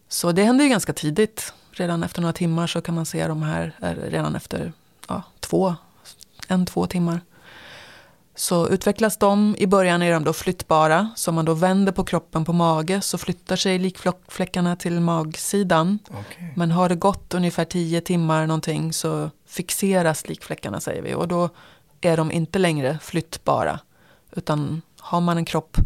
Så 0.08 0.32
det 0.32 0.44
händer 0.44 0.64
ju 0.64 0.70
ganska 0.70 0.92
tidigt. 0.92 1.52
Redan 1.78 2.02
efter 2.02 2.20
några 2.20 2.32
timmar 2.32 2.66
så 2.66 2.80
kan 2.80 2.94
man 2.94 3.06
se 3.06 3.28
de 3.28 3.42
här, 3.42 3.72
eh, 3.82 3.90
redan 3.90 4.36
efter 4.36 4.72
ja, 5.08 5.22
två, 5.40 5.74
en, 6.48 6.66
två 6.66 6.86
timmar. 6.86 7.20
Så 8.34 8.68
utvecklas 8.68 9.16
de, 9.16 9.56
i 9.58 9.66
början 9.66 10.02
är 10.02 10.12
de 10.12 10.24
då 10.24 10.32
flyttbara, 10.32 11.10
så 11.16 11.30
om 11.30 11.34
man 11.34 11.44
då 11.44 11.54
vänder 11.54 11.92
på 11.92 12.04
kroppen 12.04 12.44
på 12.44 12.52
mage 12.52 13.00
så 13.00 13.18
flyttar 13.18 13.56
sig 13.56 13.78
likfläckarna 13.78 14.76
till 14.76 15.00
magsidan. 15.00 15.98
Okej. 16.08 16.52
Men 16.56 16.70
har 16.70 16.88
det 16.88 16.94
gått 16.94 17.34
ungefär 17.34 17.64
tio 17.64 18.00
timmar 18.00 18.46
någonting 18.46 18.92
så 18.92 19.30
fixeras 19.46 20.28
likfläckarna 20.28 20.80
säger 20.80 21.02
vi 21.02 21.14
och 21.14 21.28
då 21.28 21.48
är 22.00 22.16
de 22.16 22.32
inte 22.32 22.58
längre 22.58 22.98
flyttbara. 23.02 23.80
Utan 24.32 24.82
har 25.00 25.20
man 25.20 25.36
en 25.36 25.44
kropp 25.44 25.76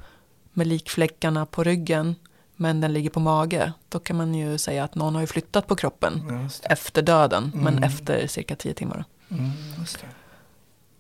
med 0.53 0.67
likfläckarna 0.67 1.47
på 1.47 1.65
ryggen 1.65 2.15
men 2.61 2.81
den 2.81 2.93
ligger 2.93 3.11
på 3.11 3.21
mage, 3.21 3.73
då 3.89 3.99
kan 3.99 4.17
man 4.17 4.35
ju 4.35 4.59
säga 4.59 4.85
att 4.85 4.95
någon 4.95 5.15
har 5.15 5.21
ju 5.21 5.27
flyttat 5.27 5.67
på 5.67 5.77
kroppen 5.77 6.49
efter 6.63 7.03
döden, 7.03 7.53
men 7.55 7.83
efter 7.83 8.27
cirka 8.27 8.57
tio 8.57 8.75
timmar. 8.75 9.05
Mm, 9.31 9.51
det. 9.79 10.07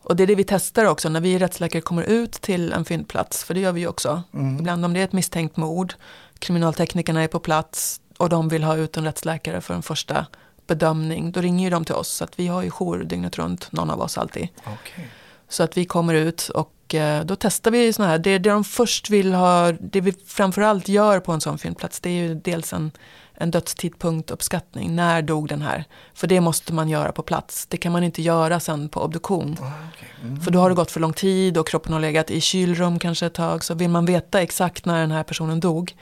Och 0.02 0.16
det 0.16 0.22
är 0.22 0.26
det 0.26 0.34
vi 0.34 0.44
testar 0.44 0.84
också 0.84 1.08
när 1.08 1.20
vi 1.20 1.38
rättsläkare 1.38 1.82
kommer 1.82 2.02
ut 2.02 2.32
till 2.32 2.72
en 2.72 2.84
fyndplats, 2.84 3.44
för 3.44 3.54
det 3.54 3.60
gör 3.60 3.72
vi 3.72 3.80
ju 3.80 3.86
också. 3.86 4.22
Ibland 4.58 4.84
om 4.84 4.94
det 4.94 5.00
är 5.00 5.04
ett 5.04 5.12
misstänkt 5.12 5.56
mord, 5.56 5.94
kriminalteknikerna 6.38 7.22
är 7.22 7.28
på 7.28 7.40
plats 7.40 8.00
och 8.16 8.28
de 8.28 8.48
vill 8.48 8.64
ha 8.64 8.76
ut 8.76 8.96
en 8.96 9.04
rättsläkare 9.04 9.60
för 9.60 9.74
en 9.74 9.82
första 9.82 10.26
bedömning, 10.66 11.32
då 11.32 11.40
ringer 11.40 11.64
ju 11.64 11.70
de 11.70 11.84
till 11.84 11.94
oss. 11.94 12.08
Så 12.08 12.24
att 12.24 12.38
vi 12.38 12.46
har 12.46 12.62
ju 12.62 12.70
jour 12.70 13.04
dygnet 13.04 13.38
runt, 13.38 13.72
någon 13.72 13.90
av 13.90 14.00
oss 14.00 14.18
alltid. 14.18 14.48
Okej. 14.58 15.10
Så 15.48 15.62
att 15.62 15.76
vi 15.76 15.84
kommer 15.84 16.14
ut 16.14 16.48
och 16.48 16.72
eh, 16.94 17.24
då 17.24 17.36
testar 17.36 17.70
vi 17.70 17.92
sådana 17.92 18.10
här, 18.10 18.18
det, 18.18 18.38
det 18.38 18.50
de 18.50 18.64
först 18.64 19.10
vill 19.10 19.34
ha, 19.34 19.72
det 19.72 20.00
vi 20.00 20.12
framförallt 20.26 20.88
gör 20.88 21.20
på 21.20 21.32
en 21.32 21.40
sån 21.40 21.58
fyndplats, 21.58 22.00
det 22.00 22.10
är 22.10 22.22
ju 22.22 22.34
dels 22.34 22.72
en, 22.72 22.90
en 23.34 23.50
dödstidpunktuppskattning, 23.50 24.96
när 24.96 25.22
dog 25.22 25.48
den 25.48 25.62
här? 25.62 25.84
För 26.14 26.26
det 26.26 26.40
måste 26.40 26.72
man 26.72 26.88
göra 26.88 27.12
på 27.12 27.22
plats, 27.22 27.66
det 27.66 27.76
kan 27.76 27.92
man 27.92 28.04
inte 28.04 28.22
göra 28.22 28.60
sen 28.60 28.88
på 28.88 29.02
obduktion. 29.02 29.56
Ah, 29.60 29.64
okej. 29.94 30.08
Mm. 30.22 30.40
För 30.40 30.50
då 30.50 30.58
har 30.58 30.68
det 30.68 30.76
gått 30.76 30.90
för 30.90 31.00
lång 31.00 31.12
tid 31.12 31.58
och 31.58 31.68
kroppen 31.68 31.92
har 31.92 32.00
legat 32.00 32.30
i 32.30 32.40
kylrum 32.40 32.98
kanske 32.98 33.26
ett 33.26 33.34
tag. 33.34 33.64
Så 33.64 33.74
vill 33.74 33.90
man 33.90 34.06
veta 34.06 34.42
exakt 34.42 34.84
när 34.84 35.00
den 35.00 35.10
här 35.10 35.22
personen 35.22 35.60
dog, 35.60 35.96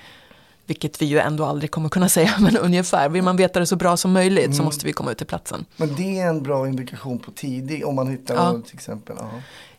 vilket 0.69 1.03
vi 1.03 1.07
ju 1.07 1.19
ändå 1.19 1.45
aldrig 1.45 1.71
kommer 1.71 1.89
kunna 1.89 2.09
säga, 2.09 2.35
men 2.41 2.57
ungefär. 2.57 3.09
Vill 3.09 3.23
man 3.23 3.37
veta 3.37 3.61
det 3.61 3.67
så 3.67 3.77
bra 3.77 3.97
som 3.97 4.13
möjligt 4.13 4.57
så 4.57 4.63
måste 4.63 4.87
vi 4.87 4.93
komma 4.93 5.11
ut 5.11 5.19
till 5.19 5.27
platsen. 5.27 5.65
Men 5.77 5.95
det 5.95 6.19
är 6.21 6.29
en 6.29 6.43
bra 6.43 6.69
indikation 6.69 7.19
på 7.19 7.31
tidig, 7.31 7.87
om 7.87 7.95
man 7.95 8.09
hittar 8.09 8.35
Ja. 8.35 8.53
något 8.53 8.67
till 8.67 8.75
exempel. 8.75 9.17
Ja. 9.19 9.31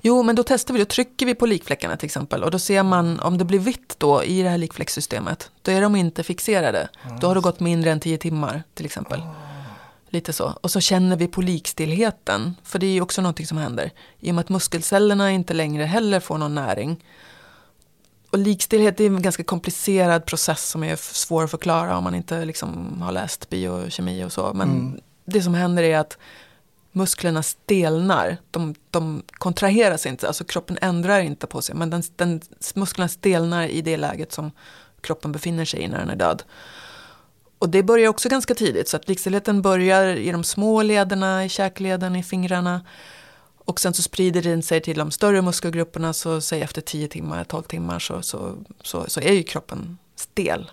Jo, 0.02 0.24
men 0.24 0.36
då 0.36 0.44
testar 0.44 0.74
vi, 0.74 0.80
då 0.80 0.86
trycker 0.86 1.26
vi 1.26 1.36
på 1.36 1.46
likfläckarna 1.46 1.98
till 1.98 2.06
exempel. 2.06 2.44
Och 2.44 2.52
då 2.52 2.60
ser 2.60 2.84
man 2.84 3.20
om 3.20 3.38
det 3.38 3.46
blir 3.46 3.60
vitt 3.60 3.96
då 3.98 4.24
i 4.24 4.42
det 4.44 4.50
här 4.50 4.58
likfläckssystemet. 4.58 5.52
Då 5.62 5.72
är 5.72 5.82
de 5.82 5.96
inte 5.96 6.24
fixerade. 6.24 6.90
Då 7.22 7.28
har 7.28 7.36
det 7.36 7.42
gått 7.42 7.60
mindre 7.60 7.92
än 7.92 8.00
tio 8.00 8.18
timmar 8.18 8.64
till 8.74 8.86
exempel. 8.86 9.22
Lite 10.10 10.34
så. 10.34 10.54
Och 10.62 10.72
så 10.72 10.80
känner 10.80 11.16
vi 11.16 11.28
på 11.28 11.42
likstillheten. 11.42 12.56
För 12.64 12.80
det 12.80 12.86
är 12.86 12.92
ju 12.92 13.02
också 13.02 13.22
någonting 13.22 13.48
som 13.48 13.58
händer. 13.58 13.92
I 14.20 14.32
och 14.32 14.36
med 14.36 14.42
att 14.42 14.50
muskelcellerna 14.50 15.32
inte 15.32 15.54
längre 15.54 15.84
heller 15.84 16.20
får 16.20 16.38
någon 16.38 16.56
näring. 16.56 17.04
Och 18.30 18.38
likstillhet 18.38 19.00
är 19.00 19.06
en 19.06 19.22
ganska 19.22 19.44
komplicerad 19.44 20.26
process 20.26 20.70
som 20.70 20.84
är 20.84 20.96
svår 20.96 21.44
att 21.44 21.52
förklara 21.52 21.98
om 21.98 22.04
man 22.04 22.16
inte 22.16 22.46
liksom 22.46 23.02
har 23.02 23.12
läst 23.12 23.50
biokemi 23.50 24.24
och 24.24 24.32
så. 24.32 24.54
Men 24.54 25.02
det 25.26 25.42
som 25.42 25.54
händer 25.54 25.84
är 25.84 25.98
att 25.98 26.18
musklerna 26.92 27.44
stelnar. 27.44 28.38
De, 28.52 28.76
de 28.92 29.24
kontraheras 29.30 30.06
inte, 30.06 30.28
alltså 30.28 30.44
kroppen 30.44 30.78
ändrar 30.82 31.20
inte 31.20 31.48
på 31.48 31.62
sig. 31.62 31.76
Men 31.76 31.90
den, 31.90 32.04
den, 32.16 32.42
musklerna 32.76 33.08
stelnar 33.08 33.68
i 33.68 33.82
det 33.82 33.98
läget 33.98 34.32
som 34.32 34.52
kroppen 35.02 35.32
befinner 35.32 35.66
sig 35.66 35.82
i 35.82 35.88
när 35.88 36.00
den 36.00 36.10
är 36.10 36.16
död. 36.16 36.44
Och 37.60 37.70
det 37.70 37.84
börjar 37.84 38.10
också 38.10 38.30
ganska 38.30 38.56
tidigt, 38.56 38.90
så 38.90 38.98
att 38.98 39.08
likstillheten 39.08 39.62
börjar 39.62 40.08
i 40.08 40.32
de 40.32 40.44
små 40.44 40.82
lederna, 40.82 41.46
i 41.46 41.50
käkleden, 41.50 42.16
i 42.16 42.24
fingrarna. 42.24 42.82
Och 43.70 43.80
sen 43.80 43.94
så 43.94 44.02
sprider 44.02 44.42
den 44.42 44.64
sig 44.64 44.82
till 44.82 44.98
de 44.98 45.12
större 45.12 45.42
muskelgrupperna, 45.42 46.14
så 46.14 46.42
säg 46.42 46.62
efter 46.62 46.82
10 46.82 47.08
timmar, 47.08 47.44
12 47.44 47.64
timmar 47.64 48.00
så, 48.00 48.22
så, 48.22 48.56
så, 48.82 49.10
så 49.10 49.20
är 49.20 49.34
ju 49.34 49.44
kroppen 49.44 49.98
stel. 50.16 50.72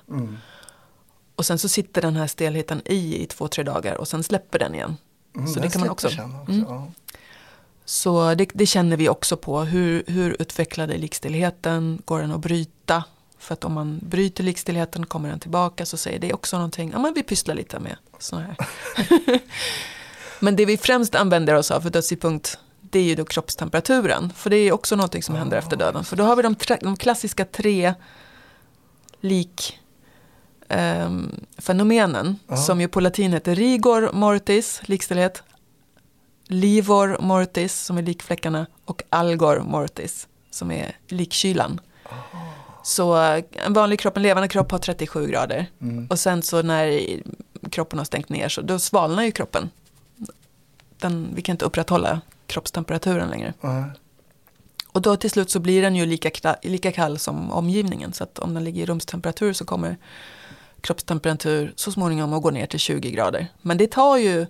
Och 1.37 1.47
sen 1.47 1.59
så 1.59 1.69
sitter 1.69 2.03
den 2.03 2.17
här 2.17 2.27
stelheten 2.27 2.83
i 2.85 3.23
i 3.23 3.27
två, 3.27 3.49
tre 3.49 3.65
dagar 3.65 3.95
och 3.95 4.09
sen 4.09 4.23
släpper 4.23 4.59
den 4.59 4.75
igen. 4.75 4.97
Mm, 5.35 5.49
så 5.49 5.61
det 5.61 5.69
kan 5.69 5.81
man 5.81 5.91
också. 5.91 6.07
också. 6.07 6.21
Mm. 6.21 6.65
Ja. 6.69 6.89
Så 7.85 8.35
det, 8.35 8.49
det 8.55 8.67
känner 8.67 8.97
vi 8.97 9.09
också 9.09 9.37
på. 9.37 9.61
Hur, 9.61 10.05
hur 10.07 10.37
utvecklad 10.43 10.91
är 10.91 10.99
likstillheten? 10.99 12.03
Går 12.05 12.21
den 12.21 12.33
att 12.33 12.41
bryta? 12.41 13.05
För 13.39 13.53
att 13.53 13.65
om 13.65 13.73
man 13.73 14.01
bryter 14.03 14.45
likstillheten 14.45 15.07
kommer 15.07 15.29
den 15.29 15.41
tillbaka 15.41 15.87
så 15.87 15.97
säger 15.97 16.19
det 16.19 16.33
också 16.33 16.57
någonting. 16.57 16.91
Ja 16.93 16.99
men 16.99 17.15
vi 17.15 17.23
pysslar 17.23 17.55
lite 17.55 17.79
med 17.79 17.97
sådana 18.19 18.47
här. 18.47 18.57
men 20.41 20.57
det 20.57 20.67
vi 20.67 20.77
främst 20.77 21.15
använder 21.15 21.55
oss 21.55 21.71
av 21.71 21.81
för 21.81 21.91
dödstidpunkt 21.91 22.59
det 22.97 23.01
är 23.01 23.05
ju 23.05 23.15
då 23.15 23.25
kroppstemperaturen. 23.25 24.33
För 24.37 24.51
det 24.51 24.57
är 24.57 24.73
också 24.73 24.97
någonting 24.97 25.23
som 25.23 25.35
händer 25.35 25.57
efter 25.57 25.77
döden. 25.77 26.05
För 26.05 26.17
då 26.17 26.25
har 26.25 26.37
vi 26.37 26.43
de, 26.43 26.55
tra- 26.55 26.79
de 26.81 26.97
klassiska 26.97 27.45
tre 27.45 27.95
lik 29.21 29.79
ehm, 30.69 31.41
fenomenen 31.59 32.39
som 32.67 32.81
ju 32.81 32.89
på 32.89 33.01
latin 33.01 33.33
heter 33.33 33.55
rigor 33.55 34.11
mortis, 34.13 34.81
likstillhet, 34.85 35.43
livor 36.47 37.19
mortis 37.21 37.81
som 37.81 37.99
är 37.99 38.03
likfläckarna 38.03 38.67
och 38.85 39.03
algor 39.09 39.61
mortis 39.61 40.29
som 40.51 40.71
är 40.71 40.97
likkylan. 41.09 41.81
Så 42.83 43.23
eh, 43.23 43.45
en 43.53 43.73
vanlig 43.73 44.01
kropp, 44.01 44.17
en 44.17 44.23
levande 44.23 44.49
kropp 44.49 44.71
har 44.71 44.79
37 44.79 45.27
grader 45.27 45.67
och 46.11 46.19
sen 46.19 46.43
så 46.43 46.63
när 46.63 47.01
kroppen 47.71 47.99
har 47.99 48.05
stängt 48.05 48.29
ner 48.29 48.49
så 48.49 48.61
då 48.61 48.79
svalnar 48.79 49.23
ju 49.23 49.33
kroppen. 49.33 49.71
Den, 50.99 51.29
vi 51.35 51.43
kan 51.43 51.55
inte 51.55 51.65
upprätthålla 51.65 52.21
kroppstemperaturen 52.47 53.31
längre. 53.31 53.55
Ja. 53.61 53.85
Och 54.93 55.03
då 55.03 55.17
till 55.17 55.31
slut 55.31 55.51
så 55.51 55.61
blir 55.61 55.83
den 55.83 55.97
ju 55.97 56.07
lika, 56.07 56.57
lika 56.63 56.93
kall 56.93 57.19
som 57.19 57.53
omgivningen. 57.53 58.13
Så 58.13 58.25
att 58.25 58.39
om 58.39 58.55
den 58.55 58.65
ligger 58.65 58.83
i 58.83 58.87
rumstemperatur 58.87 59.53
så 59.53 59.65
kommer 59.65 59.97
kroppstemperatur 60.81 61.73
så 61.77 61.93
småningom 61.93 62.33
att 62.33 62.43
gå 62.43 62.51
ner 62.51 62.67
till 62.67 62.79
20 62.79 63.11
grader. 63.11 63.47
Men 63.63 63.79
det 63.79 63.91
tar 63.91 64.17
ju 64.17 64.47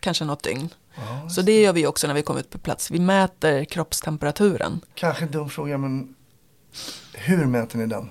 kanske 0.00 0.24
något 0.24 0.42
dygn. 0.42 0.68
så 1.30 1.42
det 1.42 1.62
gör 1.62 1.72
vi 1.72 1.86
också 1.86 2.06
när 2.06 2.14
vi 2.14 2.22
kommer 2.22 2.40
ut 2.40 2.50
på 2.50 2.58
plats. 2.58 2.90
Vi 2.90 2.98
mäter 2.98 3.64
kroppstemperaturen 3.64 4.80
Kanske 4.94 5.24
en 5.24 5.30
dum 5.30 5.48
fråga, 5.48 5.78
men 5.78 6.14
hur 7.14 7.46
mäter 7.46 7.78
ni 7.78 7.86
den? 7.86 8.10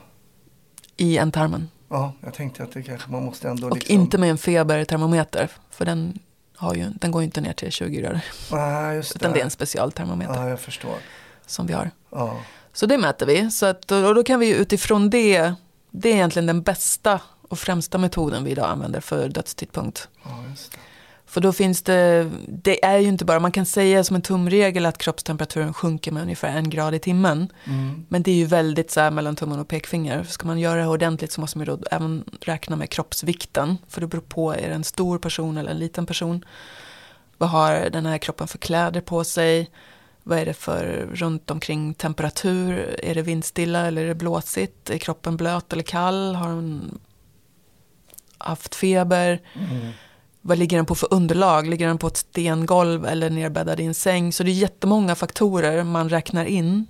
i 0.97 1.17
ändtarmen. 1.17 1.69
Ja, 1.89 2.13
jag 2.21 2.33
tänkte 2.33 2.63
att 2.63 2.71
det 2.71 2.83
kanske 2.83 3.11
man 3.11 3.23
måste 3.23 3.49
ändå 3.49 3.67
Och 3.67 3.75
liksom... 3.75 3.95
inte 3.95 4.17
med 4.17 4.29
en 4.31 4.37
febertermometer. 4.37 5.49
För 5.69 5.85
den, 5.85 6.19
har 6.57 6.75
ju, 6.75 6.89
den 6.89 7.11
går 7.11 7.21
ju 7.21 7.25
inte 7.25 7.41
ner 7.41 7.53
till 7.53 7.71
20 7.71 8.01
grader. 8.01 8.21
Nej, 8.51 8.95
just 8.95 9.13
det. 9.13 9.17
Utan 9.17 9.33
det 9.33 9.39
är 9.39 9.43
en 9.43 9.49
specialtermometer 9.49 10.33
Ja, 10.33 10.49
jag 10.49 10.59
förstår. 10.59 10.95
som 11.45 11.67
vi 11.67 11.73
har. 11.73 11.91
Ja. 12.11 12.39
Så 12.73 12.85
det 12.85 12.97
mäter 12.97 13.25
vi. 13.25 13.51
Så 13.51 13.65
att, 13.65 13.91
och 13.91 14.15
då 14.15 14.23
kan 14.23 14.39
vi 14.39 14.49
utifrån 14.55 15.09
det, 15.09 15.53
det 15.91 16.09
är 16.09 16.13
egentligen 16.13 16.45
den 16.45 16.61
bästa 16.61 17.21
och 17.47 17.59
främsta 17.59 17.97
metoden 17.97 18.43
vi 18.43 18.51
idag 18.51 18.69
använder 18.69 18.99
för 19.01 19.29
dödstidpunkt. 19.29 20.07
ja, 20.23 20.43
just 20.49 20.71
det. 20.71 20.77
För 21.29 21.41
då 21.41 21.53
finns 21.53 21.81
det, 21.81 22.31
det 22.47 22.85
är 22.85 22.97
ju 22.97 23.07
inte 23.07 23.25
bara, 23.25 23.39
man 23.39 23.51
kan 23.51 23.65
säga 23.65 24.03
som 24.03 24.15
en 24.15 24.21
tumregel 24.21 24.85
att 24.85 24.97
kroppstemperaturen 24.97 25.73
sjunker 25.73 26.11
med 26.11 26.23
ungefär 26.23 26.57
en 26.57 26.69
grad 26.69 26.95
i 26.95 26.99
timmen. 26.99 27.47
Men 28.07 28.23
det 28.23 28.31
är 28.31 28.35
ju 28.35 28.45
väldigt 28.45 28.91
så 28.91 28.99
här 28.99 29.11
mellan 29.11 29.35
tummen 29.35 29.59
och 29.59 29.67
pekfinger. 29.67 30.23
Ska 30.23 30.47
man 30.47 30.59
göra 30.59 30.81
det 30.81 30.87
ordentligt 30.87 31.31
så 31.31 31.41
måste 31.41 31.57
man 31.57 31.67
ju 31.67 31.75
då 31.75 31.83
även 31.91 32.23
räkna 32.41 32.75
med 32.75 32.89
kroppsvikten. 32.89 33.77
För 33.87 34.01
det 34.01 34.07
beror 34.07 34.21
på, 34.21 34.53
är 34.53 34.67
det 34.69 34.75
en 34.75 34.83
stor 34.83 35.19
person 35.19 35.57
eller 35.57 35.71
en 35.71 35.79
liten 35.79 36.05
person? 36.05 36.45
Vad 37.37 37.49
har 37.49 37.89
den 37.89 38.05
här 38.05 38.17
kroppen 38.17 38.47
för 38.47 38.57
kläder 38.57 39.01
på 39.01 39.23
sig? 39.23 39.69
Vad 40.23 40.39
är 40.39 40.45
det 40.45 40.53
för 40.53 41.09
runt 41.13 41.51
omkring 41.51 41.93
temperatur? 41.93 42.99
Är 43.03 43.15
det 43.15 43.21
vindstilla 43.21 43.87
eller 43.87 44.03
är 44.03 44.07
det 44.07 44.15
blåsigt? 44.15 44.89
Är 44.89 44.97
kroppen 44.97 45.37
blöt 45.37 45.73
eller 45.73 45.83
kall? 45.83 46.35
Har 46.35 46.49
den 46.49 46.99
haft 48.37 48.75
feber? 48.75 49.41
Vad 50.47 50.57
ligger 50.57 50.77
den 50.77 50.85
på 50.85 50.95
för 50.95 51.13
underlag? 51.13 51.67
Ligger 51.67 51.87
den 51.87 51.97
på 51.97 52.07
ett 52.07 52.17
stengolv 52.17 53.05
eller 53.05 53.29
nerbäddad 53.29 53.79
i 53.79 53.85
en 53.85 53.93
säng? 53.93 54.33
Så 54.33 54.43
det 54.43 54.51
är 54.51 54.53
jättemånga 54.53 55.15
faktorer 55.15 55.83
man 55.83 56.09
räknar 56.09 56.45
in. 56.45 56.87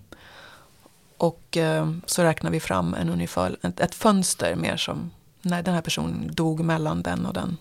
Och 1.17 1.57
eh, 1.57 1.91
så 2.05 2.23
räknar 2.23 2.51
vi 2.51 2.59
fram 2.59 2.93
en 2.93 3.09
ungefär, 3.09 3.57
ett, 3.61 3.79
ett 3.79 3.95
fönster 3.95 4.55
mer 4.55 4.77
som 4.77 5.11
när 5.41 5.63
den 5.63 5.73
här 5.73 5.81
personen 5.81 6.31
dog 6.33 6.59
mellan 6.59 7.01
den 7.01 7.25
och 7.25 7.33
den 7.33 7.57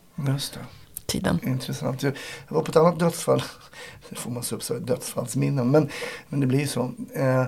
tiden. 1.06 1.40
Intressant. 1.42 2.02
Jag 2.02 2.12
var 2.48 2.62
på 2.62 2.70
ett 2.70 2.76
annat 2.76 2.98
dödsfall. 2.98 3.42
Det 4.08 4.16
får 4.16 4.30
man 4.30 4.42
se 4.42 4.54
upp 4.54 4.62
så 4.62 4.74
dödsfallsminnen. 4.74 5.70
Men, 5.70 5.88
men 6.28 6.40
det 6.40 6.46
blir 6.46 6.66
så. 6.66 6.90
Eh, 7.14 7.44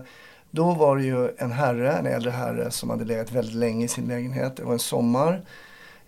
då 0.50 0.74
var 0.74 0.96
det 0.96 1.02
ju 1.02 1.30
en 1.38 1.52
herre, 1.52 1.92
en 1.92 2.06
äldre 2.06 2.30
herre 2.30 2.70
som 2.70 2.90
hade 2.90 3.04
legat 3.04 3.32
väldigt 3.32 3.54
länge 3.54 3.84
i 3.84 3.88
sin 3.88 4.08
lägenhet. 4.08 4.56
Det 4.56 4.64
var 4.64 4.72
en 4.72 4.78
sommar. 4.78 5.42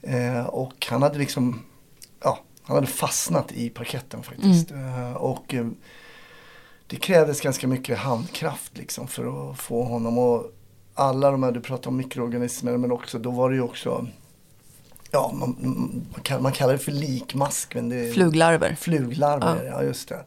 Eh, 0.02 0.46
och 0.46 0.86
han 0.90 1.02
hade 1.02 1.18
liksom, 1.18 1.62
han 2.62 2.74
hade 2.76 2.86
fastnat 2.86 3.52
i 3.52 3.70
parketten 3.70 4.22
faktiskt. 4.22 4.70
Eh, 4.70 5.12
och 5.12 5.54
eh, 5.54 5.66
det 6.86 6.96
krävdes 6.96 7.40
ganska 7.40 7.68
mycket 7.68 7.98
handkraft 7.98 8.78
liksom 8.78 9.08
för 9.08 9.50
att 9.50 9.58
få 9.58 9.84
honom 9.84 10.18
och 10.18 10.52
alla 10.94 11.30
de 11.30 11.42
här, 11.42 11.52
du 11.52 11.60
pratar 11.60 11.90
om 11.90 11.96
mikroorganismer 11.96 12.76
men 12.76 12.92
också, 12.92 13.18
då 13.18 13.30
var 13.30 13.50
det 13.50 13.56
ju 13.56 13.62
också 13.62 14.06
Ja, 15.12 15.32
man, 15.34 15.56
man, 16.12 16.22
kan, 16.22 16.42
man 16.42 16.52
kallar 16.52 16.72
det 16.72 16.78
för 16.78 16.92
likmask. 16.92 17.74
Men 17.74 17.88
det 17.88 18.08
är 18.08 18.12
Fluglarver. 18.12 18.74
Fluglarver, 18.74 19.66
ja. 19.66 19.82
just 19.82 20.08
det. 20.08 20.24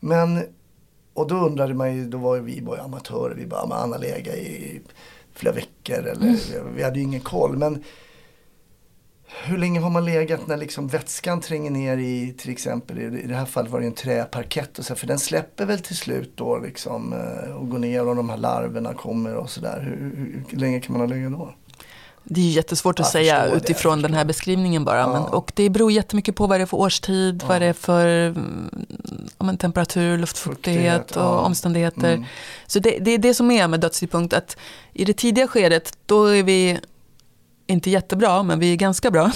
Men, 0.00 0.44
och 1.14 1.28
då 1.28 1.36
undrade 1.36 1.74
man 1.74 1.96
ju, 1.96 2.08
då 2.08 2.18
var 2.18 2.36
ju 2.36 2.42
vi 2.42 2.62
bara 2.62 2.80
amatörer. 2.80 3.34
Vi 3.34 3.46
bara, 3.46 3.66
har 3.66 3.98
legat 3.98 4.34
i 4.34 4.80
flera 5.34 5.54
veckor 5.54 6.06
eller 6.06 6.36
vi 6.74 6.82
hade 6.82 6.98
ju 6.98 7.04
ingen 7.04 7.20
koll. 7.20 7.56
Men 7.56 7.84
hur 9.44 9.58
länge 9.58 9.80
har 9.80 9.90
man 9.90 10.04
legat 10.04 10.46
när 10.46 10.56
liksom 10.56 10.88
vätskan 10.88 11.40
tränger 11.40 11.70
ner 11.70 11.96
i 11.96 12.34
till 12.38 12.50
exempel, 12.50 12.98
i 12.98 13.26
det 13.26 13.34
här 13.34 13.44
fallet 13.44 13.72
var 13.72 13.80
det 13.80 13.86
en 13.86 13.94
träparkett 13.94 14.78
och 14.78 14.84
så, 14.84 14.94
för 14.94 15.06
den 15.06 15.18
släpper 15.18 15.66
väl 15.66 15.78
till 15.78 15.96
slut 15.96 16.32
då 16.34 16.58
liksom 16.58 17.12
eh, 17.12 17.56
och 17.56 17.68
går 17.68 17.78
ner 17.78 18.08
och 18.08 18.16
de 18.16 18.30
här 18.30 18.36
larverna 18.36 18.94
kommer 18.94 19.34
och 19.34 19.50
sådär. 19.50 19.80
Hur, 19.80 20.16
hur, 20.16 20.44
hur 20.48 20.58
länge 20.58 20.80
kan 20.80 20.98
man 20.98 21.08
ha 21.08 21.16
legat 21.16 21.32
då? 21.32 21.54
Det 22.28 22.40
är 22.40 22.50
jättesvårt 22.50 23.00
att 23.00 23.06
Jag 23.06 23.12
säga 23.12 23.46
utifrån 23.46 24.02
den 24.02 24.14
här 24.14 24.24
beskrivningen 24.24 24.84
bara. 24.84 25.06
Men, 25.06 25.22
och 25.22 25.52
det 25.54 25.70
beror 25.70 25.92
jättemycket 25.92 26.34
på 26.34 26.46
vad 26.46 26.60
det 26.60 26.62
är 26.62 26.66
för 26.66 26.76
årstid, 26.76 27.42
vad 27.48 27.60
det 27.60 27.66
är 27.66 27.72
för 27.72 28.06
mm, 28.06 28.70
ja, 29.38 29.44
men 29.44 29.58
temperatur, 29.58 30.18
luftfuktighet 30.18 30.98
Fuktighet, 30.98 31.16
och 31.16 31.22
ja. 31.22 31.40
omständigheter. 31.40 32.12
Mm. 32.12 32.24
Så 32.66 32.78
det, 32.78 32.98
det 32.98 33.10
är 33.10 33.18
det 33.18 33.34
som 33.34 33.50
är 33.50 33.68
med 33.68 33.80
dödstidpunkt, 33.80 34.34
att 34.34 34.56
i 34.92 35.04
det 35.04 35.12
tidiga 35.12 35.46
skedet, 35.48 35.98
då 36.06 36.24
är 36.24 36.42
vi 36.42 36.78
inte 37.66 37.90
jättebra, 37.90 38.42
men 38.42 38.58
vi 38.58 38.72
är 38.72 38.76
ganska 38.76 39.10
bra. 39.10 39.30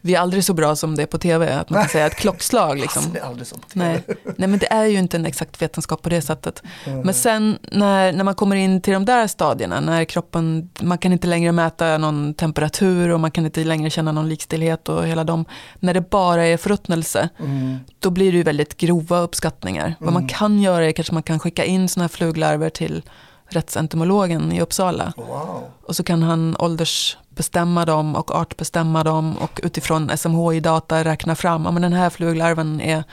Vi 0.00 0.14
är 0.14 0.20
aldrig 0.20 0.44
så 0.44 0.54
bra 0.54 0.76
som 0.76 0.94
det 0.96 1.02
är 1.02 1.06
på 1.06 1.18
tv, 1.18 1.52
att 1.54 1.70
man 1.70 1.80
kan 1.82 1.88
säga 1.88 2.06
ett 2.06 2.16
klockslag. 2.16 2.78
Liksom. 2.80 3.02
Alltså, 3.02 3.12
det 3.12 3.18
är 3.18 3.24
aldrig 3.24 3.48
TV. 3.48 3.60
Nej. 3.72 4.04
Nej, 4.36 4.48
men 4.48 4.58
det 4.58 4.72
är 4.72 4.84
ju 4.84 4.98
inte 4.98 5.16
en 5.16 5.26
exakt 5.26 5.62
vetenskap 5.62 6.02
på 6.02 6.08
det 6.08 6.22
sättet. 6.22 6.62
Men 7.04 7.14
sen 7.14 7.58
när, 7.72 8.12
när 8.12 8.24
man 8.24 8.34
kommer 8.34 8.56
in 8.56 8.80
till 8.82 8.92
de 8.92 9.04
där 9.04 9.26
stadierna, 9.26 9.80
när 9.80 10.04
kroppen, 10.04 10.70
man 10.80 10.98
kan 10.98 11.12
inte 11.12 11.26
längre 11.26 11.52
mäta 11.52 11.98
någon 11.98 12.34
temperatur 12.34 13.08
och 13.10 13.20
man 13.20 13.30
kan 13.30 13.44
inte 13.44 13.64
längre 13.64 13.90
känna 13.90 14.12
någon 14.12 14.28
likstillhet 14.28 14.88
och 14.88 15.06
hela 15.06 15.24
dem. 15.24 15.44
När 15.80 15.94
det 15.94 16.10
bara 16.10 16.46
är 16.46 16.56
förruttnelse, 16.56 17.28
Mm. 17.38 17.76
då 17.98 18.10
blir 18.10 18.32
det 18.32 18.36
ju 18.38 18.42
väldigt 18.44 18.76
grova 18.76 19.18
uppskattningar. 19.20 19.94
Vad 19.98 20.12
man 20.12 20.28
kan 20.28 20.60
göra 20.60 20.86
är 20.86 20.92
kanske 20.92 21.14
man 21.14 21.22
kan 21.22 21.38
skicka 21.38 21.64
in 21.64 21.88
sådana 21.88 22.04
här 22.04 22.08
fluglarver 22.08 22.70
till 22.70 23.02
rättsentomologen 23.48 24.52
i 24.52 24.60
Uppsala. 24.60 25.12
Wow. 25.16 25.64
Och 25.82 25.96
så 25.96 26.02
kan 26.02 26.22
han 26.22 26.56
åldersbestämma 26.58 27.84
dem 27.84 28.16
och 28.16 28.34
artbestämma 28.34 29.04
dem 29.04 29.36
och 29.36 29.60
utifrån 29.62 30.10
SMHI-data 30.16 31.04
räkna 31.04 31.34
fram, 31.34 31.64
ja 31.64 31.70
men 31.70 31.82
den 31.82 31.92
här 31.92 32.10
fluglarven 32.10 32.80
är 32.80 33.04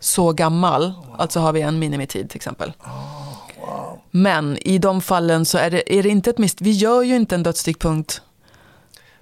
så 0.00 0.32
gammal, 0.32 0.92
alltså 1.18 1.40
har 1.40 1.52
vi 1.52 1.60
en 1.60 1.78
minimitid 1.78 2.30
till 2.30 2.36
exempel. 2.36 2.72
Wow. 3.60 3.98
Men 4.10 4.58
i 4.58 4.78
de 4.78 5.00
fallen 5.00 5.44
så 5.44 5.58
är 5.58 5.70
det, 5.70 5.98
är 5.98 6.02
det 6.02 6.08
inte 6.08 6.30
ett 6.30 6.38
misstag, 6.38 6.64
vi 6.64 6.70
gör 6.70 7.02
ju 7.02 7.16
inte 7.16 7.34
en 7.34 7.42
dödsstickpunkt 7.42 8.22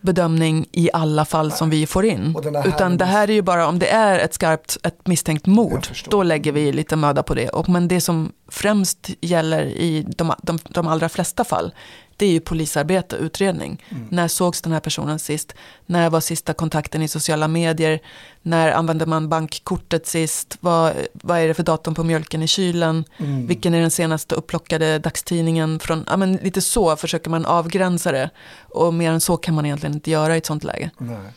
bedömning 0.00 0.66
i 0.72 0.90
alla 0.92 1.24
fall 1.24 1.52
som 1.52 1.70
vi 1.70 1.86
får 1.86 2.04
in. 2.04 2.36
Utan 2.64 2.96
det 2.96 3.04
här 3.04 3.30
är 3.30 3.32
ju 3.32 3.42
bara 3.42 3.66
om 3.66 3.78
det 3.78 3.88
är 3.88 4.18
ett 4.18 4.34
skarpt, 4.34 4.78
ett 4.82 5.06
misstänkt 5.06 5.46
mord, 5.46 5.86
då 6.08 6.22
lägger 6.22 6.52
vi 6.52 6.72
lite 6.72 6.96
möda 6.96 7.22
på 7.22 7.34
det. 7.34 7.48
Och, 7.48 7.68
men 7.68 7.88
det 7.88 8.00
som 8.00 8.32
främst 8.48 9.10
gäller 9.20 9.64
i 9.64 10.06
de, 10.16 10.32
de, 10.42 10.58
de 10.68 10.88
allra 10.88 11.08
flesta 11.08 11.44
fall, 11.44 11.72
det 12.20 12.26
är 12.26 12.30
ju 12.30 12.40
polisarbete, 12.40 13.16
utredning. 13.16 13.84
Mm. 13.88 14.06
När 14.10 14.28
sågs 14.28 14.62
den 14.62 14.72
här 14.72 14.80
personen 14.80 15.18
sist? 15.18 15.54
När 15.86 16.10
var 16.10 16.20
sista 16.20 16.54
kontakten 16.54 17.02
i 17.02 17.08
sociala 17.08 17.48
medier? 17.48 18.00
När 18.42 18.72
använde 18.72 19.06
man 19.06 19.28
bankkortet 19.28 20.06
sist? 20.06 20.56
Vad, 20.60 20.92
vad 21.12 21.38
är 21.38 21.48
det 21.48 21.54
för 21.54 21.62
datum 21.62 21.94
på 21.94 22.04
mjölken 22.04 22.42
i 22.42 22.46
kylen? 22.46 23.04
Mm. 23.18 23.46
Vilken 23.46 23.74
är 23.74 23.80
den 23.80 23.90
senaste 23.90 24.34
upplockade 24.34 24.98
dagstidningen? 24.98 25.80
Från, 25.80 26.04
ja, 26.06 26.16
men 26.16 26.36
lite 26.36 26.60
så 26.60 26.96
försöker 26.96 27.30
man 27.30 27.46
avgränsa 27.46 28.12
det. 28.12 28.30
Och 28.68 28.94
mer 28.94 29.12
än 29.12 29.20
så 29.20 29.36
kan 29.36 29.54
man 29.54 29.66
egentligen 29.66 29.94
inte 29.94 30.10
göra 30.10 30.34
i 30.34 30.38
ett 30.38 30.46
sånt 30.46 30.64
läge. 30.64 30.90
Nej. 30.98 31.32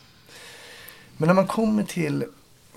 Men 1.16 1.26
när 1.26 1.34
man 1.34 1.46
kommer 1.46 1.82
till, 1.82 2.24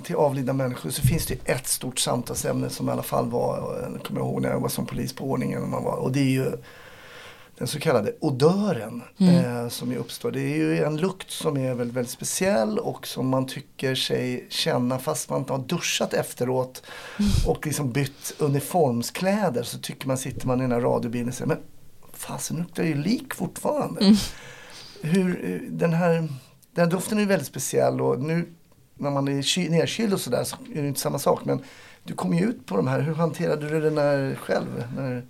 till 0.03 0.15
avlidna 0.15 0.53
människor 0.53 0.89
så 0.89 1.01
finns 1.01 1.25
det 1.25 1.33
ju 1.33 1.39
ett 1.45 1.67
stort 1.67 1.99
samtalsämne 1.99 2.69
som 2.69 2.89
i 2.89 2.91
alla 2.91 3.03
fall 3.03 3.29
var, 3.29 3.79
jag 3.93 4.03
kommer 4.03 4.19
ihåg 4.19 4.41
när 4.41 4.49
jag 4.49 4.59
var 4.59 4.69
som 4.69 4.85
polis 4.85 5.13
på 5.13 5.23
ordningen. 5.23 5.61
när 5.61 5.67
Man 5.67 5.83
var, 5.83 5.95
och 5.95 6.11
det 6.11 6.19
är 6.19 6.31
ju 6.31 6.51
den 7.57 7.67
så 7.67 7.79
kallade 7.79 8.13
odören 8.19 9.01
eh, 9.19 9.69
som 9.69 9.91
ju 9.91 9.97
uppstår. 9.97 10.31
Det 10.31 10.39
är 10.41 10.55
ju 10.55 10.83
en 10.83 10.97
lukt 10.97 11.31
som 11.31 11.57
är 11.57 11.73
väldigt, 11.73 11.95
väldigt 11.95 12.11
speciell 12.11 12.79
och 12.79 13.07
som 13.07 13.27
man 13.27 13.47
tycker 13.47 13.95
sig 13.95 14.45
känna 14.49 14.99
fast 14.99 15.29
man 15.29 15.39
inte 15.39 15.53
har 15.53 15.59
duschat 15.59 16.13
efteråt 16.13 16.83
och 17.47 17.65
liksom 17.65 17.91
bytt 17.91 18.33
uniformskläder 18.39 19.63
så 19.63 19.77
tycker 19.77 20.07
man, 20.07 20.17
sitter 20.17 20.47
man 20.47 20.59
i 20.59 20.61
den 20.61 20.71
här 20.71 20.81
radiobilen 20.81 21.27
och 21.27 21.33
säger 21.33 21.47
men 21.47 21.57
fasen 22.13 22.57
luktar 22.57 22.83
ju 22.83 22.95
lik 22.95 23.33
fortfarande. 23.33 24.15
Hur, 25.01 25.51
eh, 25.51 25.71
den, 25.71 25.93
här, 25.93 26.13
den 26.71 26.85
här 26.85 26.87
doften 26.91 27.17
är 27.17 27.21
ju 27.21 27.27
väldigt 27.27 27.47
speciell 27.47 28.01
och 28.01 28.19
nu 28.19 28.45
när 28.99 29.11
man 29.11 29.27
är 29.27 29.41
ky- 29.41 29.69
nedkyld 29.69 30.13
och 30.13 30.19
sådär 30.21 30.43
så 30.43 30.55
är 30.75 30.81
det 30.81 30.87
inte 30.87 30.99
samma 30.99 31.19
sak. 31.19 31.45
Men 31.45 31.59
du 32.03 32.13
kom 32.13 32.33
ju 32.33 32.45
ut 32.45 32.65
på 32.65 32.77
de 32.77 32.87
här, 32.87 33.01
hur 33.01 33.13
hanterade 33.13 33.69
du 33.69 33.81
den 33.81 33.97
här 33.97 34.35
själv? 34.41 34.83
När, 34.95 35.25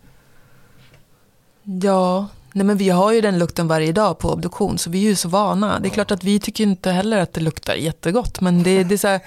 Ja, 1.68 2.28
nej 2.54 2.66
men 2.66 2.78
vi 2.78 2.90
har 2.90 3.12
ju 3.12 3.22
den 3.22 3.40
lukten 3.40 3.68
varje 3.68 3.92
dag 3.92 4.18
på 4.18 4.30
obduktion 4.30 4.78
så 4.78 4.90
vi 4.90 5.06
är 5.06 5.10
ju 5.10 5.16
så 5.16 5.30
vana. 5.30 5.80
Det 5.80 5.88
är 5.88 5.90
klart 5.90 6.12
att 6.12 6.24
vi 6.24 6.40
tycker 6.40 6.64
inte 6.64 6.92
heller 6.92 7.18
att 7.18 7.34
det 7.34 7.42
luktar 7.42 7.76
jättegott 7.76 8.42
men 8.42 8.64
det, 8.64 8.84
det 8.84 8.96
är 8.96 8.98
så 8.98 9.08
här, 9.08 9.20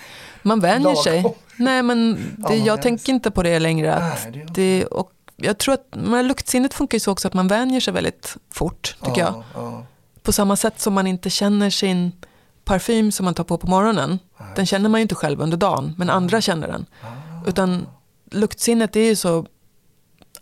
man 0.42 0.60
vänjer 0.60 0.94
sig. 0.94 1.36
Nej 1.56 1.82
men 1.82 2.18
det, 2.48 2.56
jag 2.56 2.82
tänker 2.82 3.12
inte 3.12 3.30
på 3.30 3.42
det 3.42 3.58
längre. 3.58 3.94
Att 3.94 4.26
det 4.54 4.84
och 4.84 5.10
jag 5.36 5.58
tror 5.58 5.74
att 5.74 5.86
men 5.90 6.28
luktsinnet 6.28 6.74
funkar 6.74 6.96
ju 6.96 7.00
så 7.00 7.12
också 7.12 7.28
att 7.28 7.34
man 7.34 7.48
vänjer 7.48 7.80
sig 7.80 7.94
väldigt 7.94 8.36
fort 8.50 8.96
tycker 9.04 9.20
jag. 9.20 9.34
ja, 9.34 9.44
ja. 9.54 9.86
På 10.22 10.32
samma 10.32 10.56
sätt 10.56 10.80
som 10.80 10.94
man 10.94 11.06
inte 11.06 11.30
känner 11.30 11.70
sin 11.70 12.12
parfym 12.64 13.12
som 13.12 13.24
man 13.24 13.34
tar 13.34 13.44
på 13.44 13.58
på 13.58 13.66
morgonen. 13.66 14.18
Den 14.56 14.66
känner 14.66 14.88
man 14.88 15.00
ju 15.00 15.02
inte 15.02 15.14
själv 15.14 15.40
under 15.40 15.56
dagen, 15.56 15.94
men 15.98 16.10
andra 16.10 16.40
känner 16.40 16.68
den. 16.68 16.86
Utan 17.46 17.86
luktsinnet 18.30 18.96
är 18.96 19.00
ju 19.00 19.16
så 19.16 19.46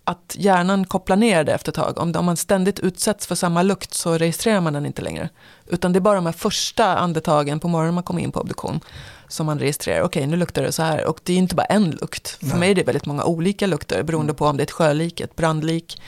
att 0.08 0.36
hjärnan 0.38 0.84
kopplar 0.84 1.16
ner 1.16 1.44
det 1.44 1.52
efter 1.52 1.70
ett 1.70 1.76
tag. 1.76 1.98
Om, 1.98 2.14
om 2.16 2.24
man 2.24 2.36
ständigt 2.36 2.80
utsätts 2.80 3.26
för 3.26 3.34
samma 3.34 3.62
lukt 3.62 3.94
så 3.94 4.18
registrerar 4.18 4.60
man 4.60 4.72
den 4.72 4.86
inte 4.86 5.02
längre. 5.02 5.28
Utan 5.66 5.92
det 5.92 5.98
är 5.98 6.00
bara 6.00 6.14
de 6.14 6.26
här 6.26 6.32
första 6.32 6.96
andetagen 6.96 7.60
på 7.60 7.68
morgonen 7.68 7.94
man 7.94 8.04
kommer 8.04 8.22
in 8.22 8.32
på 8.32 8.40
obduktion 8.40 8.80
som 9.28 9.46
man 9.46 9.58
registrerar. 9.58 10.02
Okej, 10.02 10.26
nu 10.26 10.36
luktar 10.36 10.62
det 10.62 10.72
så 10.72 10.82
här. 10.82 11.04
Och 11.04 11.20
det 11.22 11.32
är 11.32 11.36
inte 11.36 11.54
bara 11.54 11.64
en 11.64 11.90
lukt. 11.90 12.38
För 12.50 12.56
mig 12.56 12.70
är 12.70 12.74
det 12.74 12.82
väldigt 12.82 13.06
många 13.06 13.24
olika 13.24 13.66
lukter 13.66 14.02
beroende 14.02 14.34
på 14.34 14.46
om 14.46 14.56
det 14.56 14.60
är 14.60 14.64
ett 14.64 14.70
sjölik, 14.70 15.20
ett 15.20 15.36
brandlik, 15.36 16.00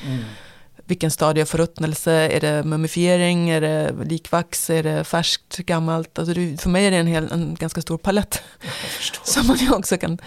vilken 0.91 1.11
stadie 1.11 1.43
av 1.43 1.47
förruttnelse, 1.47 2.13
är 2.13 2.41
det 2.41 2.65
mumifiering, 2.65 3.51
är 3.51 3.61
det 3.61 3.95
likvax, 4.05 4.71
är 4.71 4.83
det 4.83 5.05
färskt, 5.05 5.57
gammalt? 5.57 6.19
Alltså 6.19 6.35
det, 6.35 6.61
för 6.61 6.71
mig 6.71 6.87
är 6.87 6.91
det 6.91 6.97
en, 6.97 7.07
hel, 7.07 7.33
en 7.33 7.55
ganska 7.55 7.83
stor 7.83 7.99
palett. 7.99 8.43
Som 9.25 9.47
man 9.47 9.57
ju 9.57 9.73
också 9.73 9.97
kan... 9.97 10.19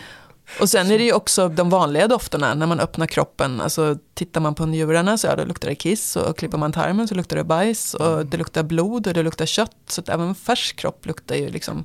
Och 0.60 0.70
sen 0.70 0.92
är 0.92 0.98
det 0.98 1.04
ju 1.04 1.14
också 1.14 1.50
de 1.50 1.70
vanliga 1.70 2.08
dofterna 2.08 2.54
när 2.54 2.66
man 2.66 2.80
öppnar 2.80 3.06
kroppen. 3.08 3.62
Alltså 3.62 3.98
tittar 4.14 4.42
man 4.42 4.56
på 4.56 4.66
njurarna 4.66 5.18
så 5.18 5.28
ja, 5.28 5.36
då 5.36 5.46
luktar 5.46 5.70
det 5.70 5.76
kiss 5.76 6.16
och 6.16 6.38
klipper 6.38 6.58
man 6.58 6.72
tarmen 6.72 7.08
så 7.08 7.16
luktar 7.16 7.38
det 7.38 7.44
bajs 7.44 7.94
och 7.94 8.26
det 8.26 8.38
luktar 8.38 8.64
blod 8.64 9.08
och 9.08 9.14
det 9.14 9.24
luktar 9.24 9.46
kött. 9.46 9.76
Så 9.88 10.02
att 10.02 10.10
även 10.10 10.36
färsk 10.36 10.76
kropp 10.76 11.06
luktar 11.06 11.36
ju 11.36 11.50
liksom... 11.50 11.84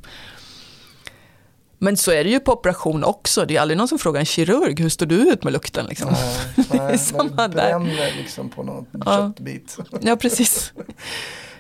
Men 1.81 1.97
så 1.97 2.11
är 2.11 2.25
det 2.25 2.31
ju 2.31 2.41
på 2.41 2.53
operation 2.53 3.05
också. 3.05 3.45
Det 3.45 3.57
är 3.57 3.61
aldrig 3.61 3.79
någon 3.79 3.89
som 3.89 3.99
frågar 3.99 4.21
en 4.21 4.27
kirurg, 4.27 4.81
hur 4.81 4.89
står 4.89 5.07
du 5.07 5.17
ut 5.33 5.45
med 5.45 5.53
lukten? 5.53 5.87
Liksom. 5.87 6.13
Nej, 6.13 6.67
nej, 6.81 6.99
samma 6.99 7.25
när 7.37 7.49
det 7.49 7.55
där. 7.57 8.17
liksom 8.19 8.49
på 8.49 8.63
någon 8.63 8.87
Ja. 9.07 9.33
köttbit. 9.37 9.77
Ja, 10.01 10.17
precis. 10.17 10.73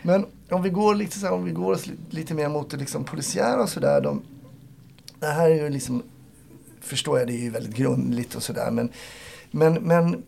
Men 0.03 0.27
om 0.51 0.62
vi 0.62 0.71
går 0.71 0.94
lite, 0.94 1.18
så 1.18 1.27
här, 1.27 1.33
om 1.33 1.44
vi 1.44 1.51
går 1.53 1.79
lite 2.11 2.35
mer 2.35 2.49
mot 2.49 2.71
det 2.71 2.77
liksom 2.77 3.05
polisiära 3.05 3.62
och 3.62 3.68
sådär. 3.68 4.01
De, 4.01 4.23
det 5.21 5.27
här 5.27 5.51
är 5.51 5.55
ju 5.55 5.71
liksom, 5.71 6.03
förstår 6.81 7.19
jag, 7.19 7.29
det 7.29 7.33
är 7.33 7.43
ju 7.43 7.51
väldigt 7.51 7.77
grundligt 7.77 8.35
och 8.35 8.43
sådär. 8.43 8.71
Men, 8.71 8.91
men, 9.51 9.75
men 9.75 10.23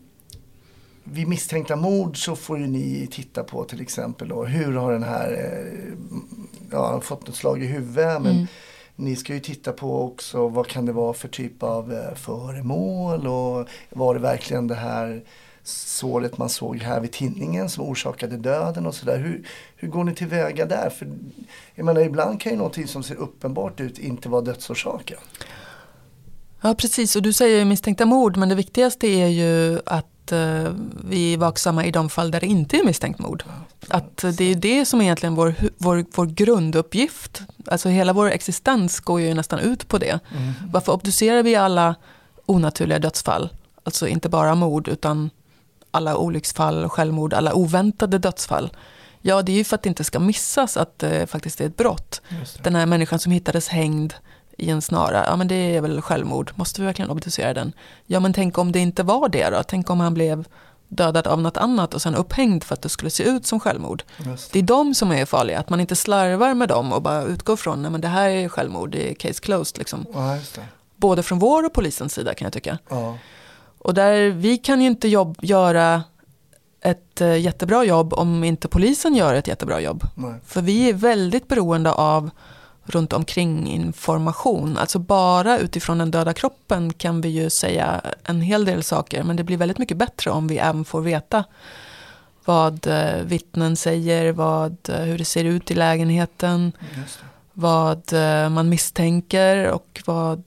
vid 1.03 1.27
misstänkta 1.27 1.75
mord 1.75 2.25
så 2.25 2.35
får 2.35 2.57
ju 2.59 2.67
ni 2.67 3.07
titta 3.11 3.43
på 3.43 3.63
till 3.63 3.81
exempel 3.81 4.27
då, 4.27 4.45
hur 4.45 4.73
har 4.73 4.91
den 4.91 5.03
här, 5.03 5.31
eh, 5.31 5.93
ja, 6.71 7.01
fått 7.01 7.29
ett 7.29 7.35
slag 7.35 7.63
i 7.63 7.65
huvudet. 7.65 8.21
Men 8.21 8.35
Mm. 8.35 8.47
ni 8.95 9.15
ska 9.15 9.33
ju 9.33 9.39
titta 9.39 9.71
på 9.71 10.03
också 10.03 10.47
vad 10.47 10.67
kan 10.67 10.85
det 10.85 10.91
vara 10.91 11.13
för 11.13 11.27
typ 11.27 11.63
av 11.63 11.93
eh, 11.93 12.15
föremål 12.15 13.27
och 13.27 13.67
var 13.89 14.13
det 14.13 14.19
verkligen 14.19 14.67
det 14.67 14.75
här 14.75 15.21
såret 15.63 16.37
man 16.37 16.49
såg 16.49 16.77
här 16.77 16.99
vid 16.99 17.11
tinningen 17.11 17.69
som 17.69 17.83
orsakade 17.83 18.37
döden 18.37 18.85
och 18.85 18.95
sådär. 18.95 19.17
Hur, 19.17 19.47
hur 19.75 19.87
går 19.87 20.03
ni 20.03 20.15
tillväga 20.15 20.65
där? 20.65 20.89
För 20.89 21.07
jag 21.75 21.85
menar 21.85 22.01
ibland 22.01 22.41
kan 22.41 22.51
ju 22.51 22.57
någonting 22.57 22.87
som 22.87 23.03
ser 23.03 23.15
uppenbart 23.15 23.79
ut 23.79 23.99
inte 23.99 24.29
vara 24.29 24.41
dödsorsaken. 24.41 25.17
Ja, 26.61 26.75
precis. 26.75 27.15
Och 27.15 27.21
du 27.21 27.33
säger 27.33 27.59
ju 27.59 27.65
misstänkta 27.65 28.05
mord, 28.05 28.37
men 28.37 28.49
det 28.49 28.55
viktigaste 28.55 29.07
är 29.07 29.27
ju 29.27 29.79
att 29.85 30.31
eh, 30.31 30.73
vi 31.03 31.33
är 31.33 31.37
vaksamma 31.37 31.85
i 31.85 31.91
de 31.91 32.09
fall 32.09 32.31
där 32.31 32.39
det 32.39 32.47
inte 32.47 32.77
är 32.77 32.83
misstänkt 32.83 33.19
mord. 33.19 33.43
Att 33.87 34.23
eh, 34.23 34.31
det 34.31 34.43
är 34.43 34.47
ju 34.47 34.55
det 34.55 34.85
som 34.85 34.99
är 35.01 35.05
egentligen 35.05 35.35
vår, 35.35 35.55
vår, 35.77 36.05
vår 36.15 36.25
grunduppgift. 36.25 37.41
Alltså 37.65 37.89
hela 37.89 38.13
vår 38.13 38.31
existens 38.31 38.99
går 38.99 39.21
ju 39.21 39.33
nästan 39.33 39.59
ut 39.59 39.87
på 39.87 39.97
det. 39.97 40.19
Varför 40.71 40.93
obducerar 40.93 41.43
vi 41.43 41.55
alla 41.55 41.95
onaturliga 42.45 42.99
dödsfall? 42.99 43.49
Alltså 43.83 44.07
inte 44.07 44.29
bara 44.29 44.55
mord, 44.55 44.87
utan 44.87 45.29
alla 45.91 46.17
olycksfall, 46.17 46.89
självmord, 46.89 47.33
alla 47.33 47.53
oväntade 47.53 48.17
dödsfall. 48.17 48.71
Ja, 49.21 49.41
det 49.41 49.51
är 49.51 49.55
ju 49.55 49.63
för 49.63 49.75
att 49.75 49.83
det 49.83 49.89
inte 49.89 50.03
ska 50.03 50.19
missas 50.19 50.77
att 50.77 50.99
det 50.99 51.29
faktiskt 51.29 51.61
är 51.61 51.65
ett 51.65 51.77
brott. 51.77 52.21
Den 52.63 52.75
här 52.75 52.85
människan 52.85 53.19
som 53.19 53.31
hittades 53.31 53.67
hängd 53.67 54.13
i 54.61 54.69
en 54.69 54.81
snara, 54.81 55.25
ja 55.27 55.35
men 55.35 55.47
det 55.47 55.75
är 55.75 55.81
väl 55.81 56.01
självmord, 56.01 56.51
måste 56.55 56.81
vi 56.81 56.85
verkligen 56.85 57.11
obducera 57.11 57.53
den? 57.53 57.73
Ja 58.05 58.19
men 58.19 58.33
tänk 58.33 58.57
om 58.57 58.71
det 58.71 58.79
inte 58.79 59.03
var 59.03 59.29
det 59.29 59.49
då? 59.49 59.63
Tänk 59.63 59.89
om 59.89 59.99
han 59.99 60.13
blev 60.13 60.47
dödad 60.87 61.27
av 61.27 61.41
något 61.41 61.57
annat 61.57 61.93
och 61.93 62.01
sen 62.01 62.15
upphängd 62.15 62.63
för 62.63 62.73
att 62.73 62.81
det 62.81 62.89
skulle 62.89 63.09
se 63.09 63.23
ut 63.23 63.45
som 63.45 63.59
självmord. 63.59 64.03
Just 64.17 64.53
Det 64.53 64.59
är 64.59 64.63
de 64.63 64.93
som 64.93 65.11
är 65.11 65.25
farliga, 65.25 65.59
att 65.59 65.69
man 65.69 65.79
inte 65.79 65.95
slarvar 65.95 66.53
med 66.53 66.69
dem 66.69 66.93
och 66.93 67.01
bara 67.01 67.23
utgår 67.23 67.55
från, 67.55 67.81
nej 67.81 67.91
men 67.91 68.01
det 68.01 68.07
här 68.07 68.29
är 68.29 68.49
självmord, 68.49 68.91
det 68.91 69.11
är 69.11 69.13
case 69.13 69.41
closed 69.41 69.77
liksom. 69.77 70.05
Ja, 70.13 70.37
det. 70.55 70.65
Både 70.95 71.23
från 71.23 71.39
vår 71.39 71.65
och 71.65 71.73
polisens 71.73 72.13
sida 72.13 72.33
kan 72.33 72.45
jag 72.45 72.53
tycka. 72.53 72.77
Ja. 72.89 73.17
Och 73.77 73.93
där, 73.93 74.29
vi 74.29 74.57
kan 74.57 74.81
ju 74.81 74.87
inte 74.87 75.07
jobb, 75.07 75.37
göra 75.41 76.03
ett 76.81 77.21
eh, 77.21 77.37
jättebra 77.37 77.83
jobb 77.83 78.13
om 78.13 78.43
inte 78.43 78.67
polisen 78.67 79.15
gör 79.15 79.33
ett 79.33 79.47
jättebra 79.47 79.79
jobb. 79.81 80.03
Nej. 80.15 80.33
För 80.45 80.61
vi 80.61 80.89
är 80.89 80.93
väldigt 80.93 81.47
beroende 81.47 81.91
av 81.91 82.29
runt 82.85 83.13
omkring 83.13 83.67
information. 83.67 84.77
Alltså 84.77 84.99
bara 84.99 85.59
utifrån 85.59 85.97
den 85.97 86.11
döda 86.11 86.33
kroppen 86.33 86.93
kan 86.93 87.21
vi 87.21 87.29
ju 87.29 87.49
säga 87.49 88.01
en 88.23 88.41
hel 88.41 88.65
del 88.65 88.83
saker. 88.83 89.23
Men 89.23 89.35
det 89.35 89.43
blir 89.43 89.57
väldigt 89.57 89.77
mycket 89.77 89.97
bättre 89.97 90.31
om 90.31 90.47
vi 90.47 90.57
även 90.57 90.85
får 90.85 91.01
veta 91.01 91.43
vad 92.45 92.87
eh, 92.87 93.23
vittnen 93.23 93.75
säger, 93.75 94.31
vad, 94.31 94.77
eh, 94.89 94.99
hur 94.99 95.17
det 95.17 95.25
ser 95.25 95.43
ut 95.43 95.71
i 95.71 95.73
lägenheten, 95.73 96.71
vad 97.53 98.13
eh, 98.13 98.49
man 98.49 98.69
misstänker 98.69 99.67
och 99.67 100.01
vad, 100.05 100.43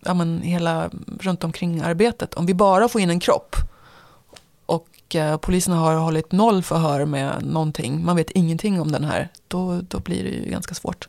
ja 0.00 0.14
men 0.14 0.42
hela 0.42 0.90
runt 1.20 1.44
omkring 1.44 1.80
arbetet. 1.80 2.34
Om 2.34 2.46
vi 2.46 2.54
bara 2.54 2.88
får 2.88 3.00
in 3.00 3.10
en 3.10 3.20
kropp 3.20 3.56
och 5.08 5.16
eh, 5.16 5.36
polisen 5.36 5.72
har 5.72 5.94
hållit 5.94 6.32
noll 6.32 6.62
förhör 6.62 7.04
med 7.04 7.44
någonting, 7.44 8.04
man 8.04 8.16
vet 8.16 8.30
ingenting 8.30 8.80
om 8.80 8.92
den 8.92 9.04
här, 9.04 9.28
då, 9.48 9.80
då 9.80 10.00
blir 10.00 10.24
det 10.24 10.30
ju 10.30 10.50
ganska 10.50 10.74
svårt. 10.74 11.08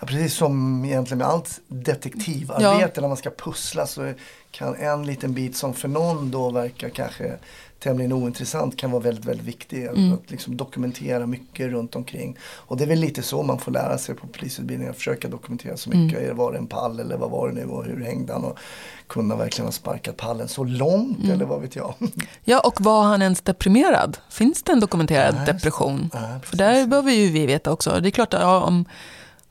Ja, 0.00 0.06
precis 0.06 0.34
som 0.34 0.84
egentligen 0.84 1.18
med 1.18 1.26
allt 1.26 1.60
detektivarbete. 1.68 3.00
När 3.00 3.08
man 3.08 3.16
ska 3.16 3.30
pussla 3.30 3.86
så 3.86 4.12
kan 4.50 4.76
en 4.76 5.06
liten 5.06 5.34
bit 5.34 5.56
som 5.56 5.74
för 5.74 5.88
någon 5.88 6.30
då 6.30 6.50
verkar 6.50 6.88
kanske 6.88 7.38
tämligen 7.82 8.12
ointressant 8.12 8.76
kan 8.76 8.90
vara 8.90 9.02
väldigt, 9.02 9.24
väldigt 9.24 9.46
viktig. 9.46 9.86
Att 9.86 10.30
liksom 10.30 10.56
dokumentera 10.56 11.26
mycket 11.26 11.70
runt 11.70 11.96
omkring. 11.96 12.36
Och 12.42 12.76
det 12.76 12.84
är 12.84 12.88
väl 12.88 12.98
lite 12.98 13.22
så 13.22 13.42
man 13.42 13.58
får 13.58 13.72
lära 13.72 13.98
sig 13.98 14.14
på 14.14 14.26
polisutbildningen. 14.26 14.90
Att 14.90 14.96
försöka 14.96 15.28
dokumentera 15.28 15.76
så 15.76 15.90
mycket. 15.90 16.36
Var 16.36 16.52
det 16.52 16.58
en 16.58 16.66
pall 16.66 17.00
eller 17.00 17.16
vad 17.16 17.30
var 17.30 17.48
det 17.48 17.54
nu 17.54 17.64
och 17.64 17.84
hur 17.84 18.04
hängde 18.04 18.32
han? 18.32 18.44
Och 18.44 18.58
kunna 19.06 19.36
verkligen 19.36 19.66
ha 19.66 19.72
sparkat 19.72 20.16
pallen 20.16 20.48
så 20.48 20.64
långt 20.64 21.28
eller 21.28 21.44
vad 21.44 21.60
vet 21.60 21.76
jag. 21.76 21.94
Ja, 22.44 22.60
och 22.60 22.80
var 22.80 23.02
han 23.02 23.22
ens 23.22 23.40
deprimerad? 23.40 24.18
Finns 24.30 24.62
det 24.62 24.72
en 24.72 24.80
dokumenterad 24.80 25.34
Nej, 25.34 25.46
depression? 25.46 26.10
Ja, 26.12 26.20
För 26.42 26.56
där 26.56 26.86
behöver 26.86 27.12
ju 27.12 27.30
vi 27.30 27.46
veta 27.46 27.72
också. 27.72 28.00
Det 28.00 28.08
är 28.08 28.10
klart 28.10 28.34
att 28.34 28.40
ja, 28.40 28.60
om 28.60 28.84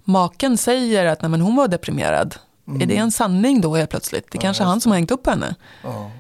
maken 0.04 0.58
säger 0.58 1.06
att 1.06 1.22
nej, 1.22 1.32
men 1.32 1.42
hon 1.42 1.56
var 1.56 1.68
deprimerad, 1.68 2.36
är 2.82 2.86
det 2.86 2.98
en 2.98 3.12
sanning 3.12 3.62
då 3.62 3.76
helt 3.76 3.90
plötsligt? 3.90 4.32
Det 4.32 4.38
är 4.38 4.42
kanske 4.42 4.64
han 4.64 4.82
som 4.82 4.92
har 4.92 4.98
hängt 4.98 5.12
upp 5.12 5.28
henne. 5.28 5.56
Ja. 5.84 6.12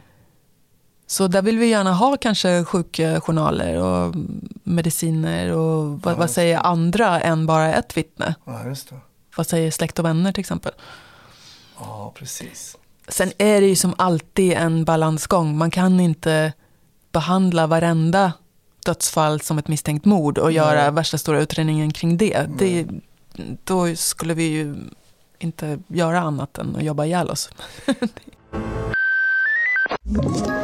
Så 1.11 1.27
där 1.27 1.41
vill 1.41 1.57
vi 1.57 1.67
gärna 1.67 1.93
ha 1.93 2.17
kanske 2.17 2.63
sjukjournaler 2.63 3.77
och 3.77 4.15
mediciner 4.63 5.51
och 5.51 6.01
vad, 6.01 6.17
vad 6.17 6.29
säger 6.29 6.57
andra 6.57 7.21
än 7.21 7.45
bara 7.45 7.73
ett 7.73 7.97
vittne? 7.97 8.35
ja, 8.45 8.65
just 8.65 8.89
det. 8.89 8.95
Vad 9.35 9.47
säger 9.47 9.71
släkt 9.71 9.99
och 9.99 10.05
vänner 10.05 10.31
till 10.31 10.39
exempel? 10.39 10.71
Ja, 11.79 12.13
precis. 12.15 12.77
Sen 13.07 13.31
är 13.37 13.61
det 13.61 13.67
ju 13.67 13.75
som 13.75 13.93
alltid 13.97 14.53
en 14.53 14.85
balansgång. 14.85 15.57
Man 15.57 15.71
kan 15.71 15.99
inte 15.99 16.53
behandla 17.11 17.67
varenda 17.67 18.33
dödsfall 18.85 19.41
som 19.41 19.57
ett 19.57 19.67
misstänkt 19.67 20.05
mord 20.05 20.37
och 20.37 20.51
göra 20.51 20.91
värsta 20.91 21.17
stora 21.17 21.41
utredningen 21.41 21.91
kring 21.91 22.17
det. 22.17 22.47
det. 22.57 22.87
Då 23.63 23.95
skulle 23.95 24.33
vi 24.33 24.43
ju 24.43 24.75
inte 25.39 25.79
göra 25.87 26.19
annat 26.19 26.57
än 26.57 26.75
att 26.75 26.83
jobba 26.83 27.05
ihjäl 27.05 27.29
oss. 27.29 27.49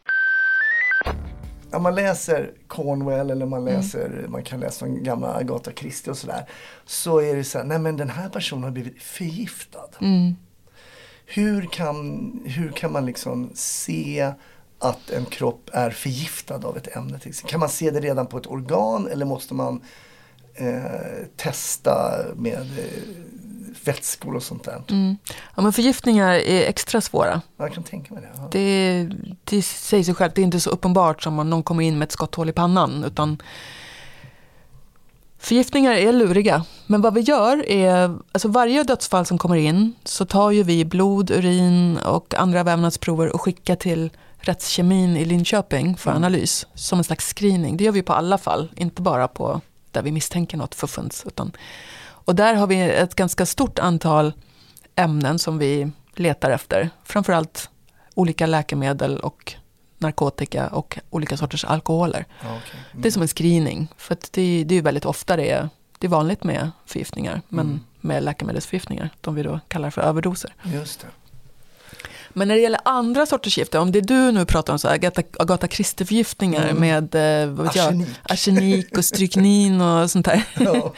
Ja, 1.71 1.79
man 1.79 1.95
läser 1.95 2.51
Cornwell 2.67 3.29
eller 3.29 3.45
man 3.45 3.65
läser, 3.65 4.25
man 4.29 4.43
kan 4.43 4.59
läsa 4.59 4.85
om 4.85 5.03
gamla 5.03 5.33
Agatha 5.33 5.71
Christie 5.71 6.11
och 6.11 6.17
sådär. 6.17 6.45
Så 6.85 7.21
är 7.21 7.35
det 7.35 7.43
så 7.43 7.57
här, 7.57 7.65
nej 7.65 7.79
men 7.79 7.97
den 7.97 8.09
här 8.09 8.29
personen 8.29 8.63
har 8.63 8.71
blivit 8.71 9.03
förgiftad. 9.03 9.89
Hur, 11.25 11.61
kan, 11.65 12.31
hur 12.45 12.71
kan 12.71 12.91
man 12.91 13.05
liksom 13.05 13.49
se 13.53 14.31
att 14.79 15.09
en 15.09 15.25
kropp 15.25 15.69
är 15.73 15.89
förgiftad 15.89 16.65
av 16.65 16.77
ett 16.77 16.95
ämne? 16.95 17.19
Till 17.19 17.29
exempel? 17.29 17.51
Kan 17.51 17.59
man 17.59 17.69
se 17.69 17.91
det 17.91 17.99
redan 17.99 18.27
på 18.27 18.37
ett 18.37 18.47
organ 18.47 19.07
eller 19.07 19.25
måste 19.25 19.53
man 19.53 19.81
eh, 20.53 21.25
testa 21.35 22.25
med 22.35 22.61
eh, 22.61 23.03
vätskor 23.83 24.35
och 24.35 24.43
sånt 24.43 24.63
där? 24.63 24.81
Ja, 25.55 25.61
men 25.61 25.73
förgiftningar 25.73 26.31
är 26.33 26.61
extra 26.61 27.01
svåra. 27.01 27.41
Jag 27.57 27.73
kan 27.73 27.83
tänka 27.83 28.13
mig 28.13 28.23
det. 28.23 28.29
Ja. 28.35 28.47
Det, 28.51 29.09
det 29.43 29.61
säger 29.61 30.03
sig 30.03 30.15
självt, 30.15 30.35
det 30.35 30.41
är 30.41 30.43
inte 30.43 30.59
så 30.59 30.69
uppenbart 30.69 31.23
som 31.23 31.39
om 31.39 31.49
någon 31.49 31.63
kommer 31.63 31.83
in 31.83 31.97
med 31.97 32.05
ett 32.05 32.11
skotthål 32.11 32.49
i 32.49 32.53
pannan. 32.53 33.03
Utan 33.03 33.41
förgiftningar 35.39 35.91
är 35.93 36.13
luriga. 36.13 36.65
Men 36.87 37.01
vad 37.01 37.13
vi 37.13 37.21
gör 37.21 37.69
är, 37.69 38.17
alltså 38.31 38.47
varje 38.47 38.83
dödsfall 38.83 39.25
som 39.25 39.37
kommer 39.37 39.55
in 39.55 39.93
så 40.03 40.25
tar 40.25 40.51
ju 40.51 40.63
vi 40.63 40.85
blod, 40.85 41.31
urin 41.31 41.97
och 41.97 42.33
andra 42.35 42.63
vävnadsprover 42.63 43.29
och 43.29 43.41
skickar 43.41 43.75
till 43.75 44.09
rättskemin 44.37 45.17
i 45.17 45.25
Linköping 45.25 45.97
för 45.97 46.11
analys. 46.11 46.67
Som 46.73 46.97
en 46.97 47.03
slags 47.03 47.33
screening. 47.33 47.77
Det 47.77 47.83
gör 47.83 47.91
vi 47.91 48.03
på 48.03 48.13
alla 48.13 48.37
fall, 48.37 48.71
inte 48.75 49.01
bara 49.01 49.27
på 49.27 49.61
där 49.91 50.01
vi 50.01 50.11
misstänker 50.11 50.57
något 50.57 50.75
förfuns. 50.75 51.23
Utan, 51.27 51.51
och 52.25 52.35
där 52.35 52.53
har 52.53 52.67
vi 52.67 52.81
ett 52.81 53.15
ganska 53.15 53.45
stort 53.45 53.79
antal 53.79 54.33
ämnen 54.95 55.39
som 55.39 55.57
vi 55.57 55.91
letar 56.15 56.51
efter. 56.51 56.89
Framförallt 57.03 57.69
olika 58.13 58.45
läkemedel 58.45 59.19
och 59.19 59.53
narkotika 59.97 60.67
och 60.67 60.99
olika 61.09 61.37
sorters 61.37 61.65
alkoholer. 61.65 62.25
Ja, 62.41 62.47
okej. 62.47 62.79
Det 62.93 63.07
är 63.07 63.11
som 63.11 63.21
en 63.21 63.27
screening. 63.27 63.87
För 63.97 64.17
det, 64.31 64.63
det 64.63 64.73
är 64.73 64.77
ju 64.77 64.81
väldigt 64.81 65.05
ofta 65.05 65.35
det 65.35 65.49
är, 65.49 65.69
det 65.99 66.07
är 66.07 66.11
vanligt 66.11 66.43
med 66.43 66.71
förgiftningar. 66.85 67.41
Men 67.47 67.85
med 68.01 68.23
läkemedelsförgiftningar, 68.23 69.09
de 69.21 69.35
vi 69.35 69.43
då 69.43 69.59
kallar 69.67 69.89
för 69.89 70.01
överdoser. 70.01 70.53
Just 70.63 70.99
det. 70.99 71.07
Men 72.29 72.47
när 72.47 72.55
det 72.55 72.61
gäller 72.61 72.79
andra 72.85 73.25
sorters 73.25 73.57
gifter, 73.57 73.79
om 73.79 73.91
det 73.91 73.99
är 73.99 74.03
du 74.03 74.31
nu 74.31 74.45
pratar 74.45 74.73
om 74.73 74.79
så 74.79 74.87
Agatha, 74.87 75.21
Agatha 75.39 75.67
Christie-förgiftningar 75.67 76.73
med 76.73 77.15
eh, 77.15 77.59
Arsenik. 77.67 78.07
jag, 78.07 78.33
arsenik 78.33 78.97
och 78.97 79.05
stryknin 79.05 79.81
och 79.81 80.11
sånt 80.11 80.25
där. 80.25 80.43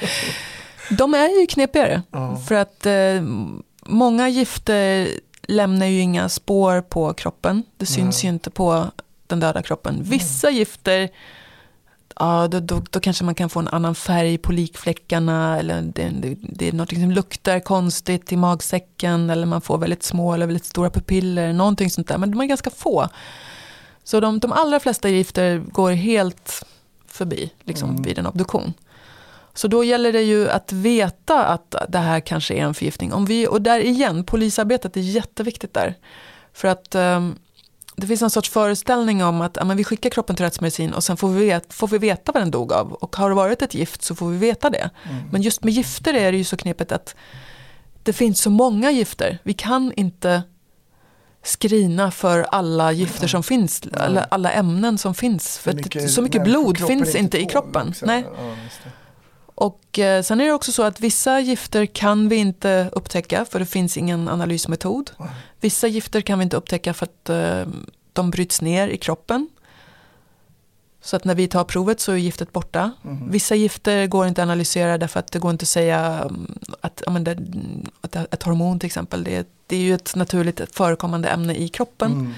De 0.89 1.13
är 1.13 1.39
ju 1.41 1.47
knepigare. 1.47 2.01
Ja. 2.11 2.35
För 2.47 2.55
att 2.55 2.85
eh, 2.85 3.21
många 3.85 4.29
gifter 4.29 5.07
lämnar 5.47 5.85
ju 5.85 5.99
inga 5.99 6.29
spår 6.29 6.81
på 6.81 7.13
kroppen. 7.13 7.63
Det 7.77 7.85
syns 7.85 8.23
ju 8.23 8.29
inte 8.29 8.49
på 8.49 8.85
den 9.27 9.39
döda 9.39 9.61
kroppen. 9.61 10.03
Vissa 10.03 10.49
gifter 10.49 11.09
ja, 12.19 12.47
då, 12.47 12.59
då, 12.59 12.81
då 12.89 12.99
kanske 12.99 13.23
man 13.23 13.35
kan 13.35 13.49
få 13.49 13.59
en 13.59 13.67
annan 13.67 13.95
färg 13.95 14.37
på 14.37 14.51
likfläckarna 14.51 15.59
eller 15.59 15.81
det, 15.81 16.09
det, 16.19 16.37
det 16.41 16.67
är 16.67 16.71
något 16.73 16.89
som 16.89 17.11
luktar 17.11 17.59
konstigt 17.59 18.31
i 18.31 18.37
magsäcken 18.37 19.29
eller 19.29 19.45
man 19.45 19.61
får 19.61 19.77
väldigt 19.77 20.03
små 20.03 20.33
eller 20.33 20.45
väldigt 20.45 20.65
stora 20.65 20.89
pupiller, 20.89 21.53
någonting 21.53 21.89
sånt 21.89 22.07
där. 22.07 22.17
Men 22.17 22.31
de 22.31 22.41
är 22.41 22.45
ganska 22.45 22.69
få. 22.69 23.07
Så 24.03 24.19
de, 24.19 24.39
de 24.39 24.51
allra 24.51 24.79
flesta 24.79 25.09
gifter 25.09 25.57
går 25.71 25.91
helt 25.91 26.65
förbi 27.07 27.51
liksom, 27.63 27.89
Mm. 27.89 28.01
vid 28.01 28.19
en 28.19 28.27
obduktion. 28.27 28.73
Så 29.53 29.67
då 29.67 29.83
gäller 29.83 30.13
det 30.13 30.21
ju 30.21 30.49
att 30.49 30.71
veta 30.71 31.45
att 31.45 31.75
det 31.89 31.97
här 31.97 32.19
kanske 32.19 32.53
är 32.53 32.61
en 32.63 32.73
förgiftning. 32.73 33.13
Om 33.13 33.25
vi, 33.25 33.47
och 33.47 33.61
där 33.61 33.79
igen, 33.79 34.23
polisarbetet 34.23 34.97
är 34.97 35.01
jätteviktigt 35.01 35.73
där. 35.73 35.95
För 36.53 36.67
att 36.67 36.95
ehm, 36.95 37.35
det 37.95 38.07
finns 38.07 38.21
en 38.21 38.29
sorts 38.29 38.49
föreställning 38.49 39.23
om 39.23 39.41
att 39.41 39.55
ja, 39.59 39.65
men 39.65 39.77
vi 39.77 39.83
skickar 39.83 40.09
kroppen 40.09 40.35
till 40.35 40.45
rättsmedicin 40.45 40.93
och 40.93 41.03
sen 41.03 41.17
får 41.17 41.29
vi, 41.29 41.45
vet, 41.45 41.73
får 41.73 41.87
vi 41.87 41.97
veta 41.97 42.31
vad 42.31 42.41
den 42.41 42.51
dog 42.51 42.73
av. 42.73 42.93
Och 42.93 43.15
har 43.15 43.29
det 43.29 43.35
varit 43.35 43.61
ett 43.61 43.73
gift 43.73 44.03
så 44.03 44.15
får 44.15 44.29
vi 44.29 44.37
veta 44.37 44.69
det. 44.69 44.89
Men 45.31 45.41
just 45.41 45.63
med 45.63 45.73
gifter 45.73 46.13
är 46.13 46.31
det 46.31 46.37
ju 46.37 46.43
så 46.43 46.57
knepigt 46.57 46.91
att 46.91 47.15
det 48.03 48.13
finns 48.13 48.41
så 48.41 48.49
många 48.49 48.91
gifter. 48.91 49.37
Vi 49.43 49.53
kan 49.53 49.93
inte 49.95 50.43
skrina 51.43 52.11
för 52.11 52.39
alla 52.39 52.91
gifter 52.91 53.27
som 53.27 53.43
finns, 53.43 53.81
alla, 53.93 54.23
alla 54.23 54.51
ämnen 54.51 54.97
som 54.97 55.15
finns. 55.15 55.57
För 55.57 55.73
det- 55.73 55.83
så 56.09 56.21
mycket 56.21 56.43
blod 56.43 56.77
finns 56.87 57.15
inte 57.19 57.37
i 57.37 57.45
kroppen. 57.45 57.93
Nej. 58.07 58.25
Ja. 58.37 58.55
Och 59.55 59.99
eh, 59.99 60.21
sen 60.23 60.41
är 60.41 60.45
det 60.45 60.51
också 60.51 60.71
så 60.71 60.83
att 60.83 60.99
vissa 60.99 61.39
gifter 61.39 61.85
kan 61.85 62.29
vi 62.29 62.35
inte 62.35 62.89
upptäcka 62.91 63.45
för 63.45 63.59
det 63.59 63.65
finns 63.65 63.97
ingen 63.97 64.27
analysmetod. 64.27 65.11
Vissa 65.59 65.87
gifter 65.87 66.21
kan 66.21 66.39
vi 66.39 66.43
inte 66.43 66.57
upptäcka 66.57 66.93
för 66.93 67.05
att 67.05 67.29
eh, 67.29 67.73
de 68.13 68.31
bryts 68.31 68.61
ner 68.61 68.87
i 68.87 68.97
kroppen. 68.97 69.49
Så 71.01 71.15
att 71.15 71.23
när 71.25 71.35
vi 71.35 71.47
tar 71.47 71.63
provet 71.63 71.99
så 71.99 72.11
är 72.11 72.15
giftet 72.15 72.51
borta. 72.51 72.91
Mhm. 73.01 73.31
Vissa 73.31 73.55
gifter 73.55 74.07
går 74.07 74.27
inte 74.27 74.41
att 74.41 74.45
analysera 74.45 74.97
därför 74.97 75.19
att 75.19 75.31
det 75.31 75.39
går 75.39 75.51
inte 75.51 75.63
att 75.63 75.69
säga 75.69 75.99
mm, 75.99 76.57
att, 76.81 77.03
men 77.07 77.23
det, 77.23 77.37
att 78.01 78.15
ett 78.15 78.43
hormon 78.43 78.79
till 78.79 78.87
exempel, 78.87 79.23
det, 79.23 79.47
det 79.67 79.75
är 79.75 79.79
ju 79.79 79.95
ett 79.95 80.15
naturligt 80.15 80.61
förekommande 80.75 81.29
ämne 81.29 81.55
i 81.55 81.67
kroppen. 81.67 82.11
Mm. 82.11 82.33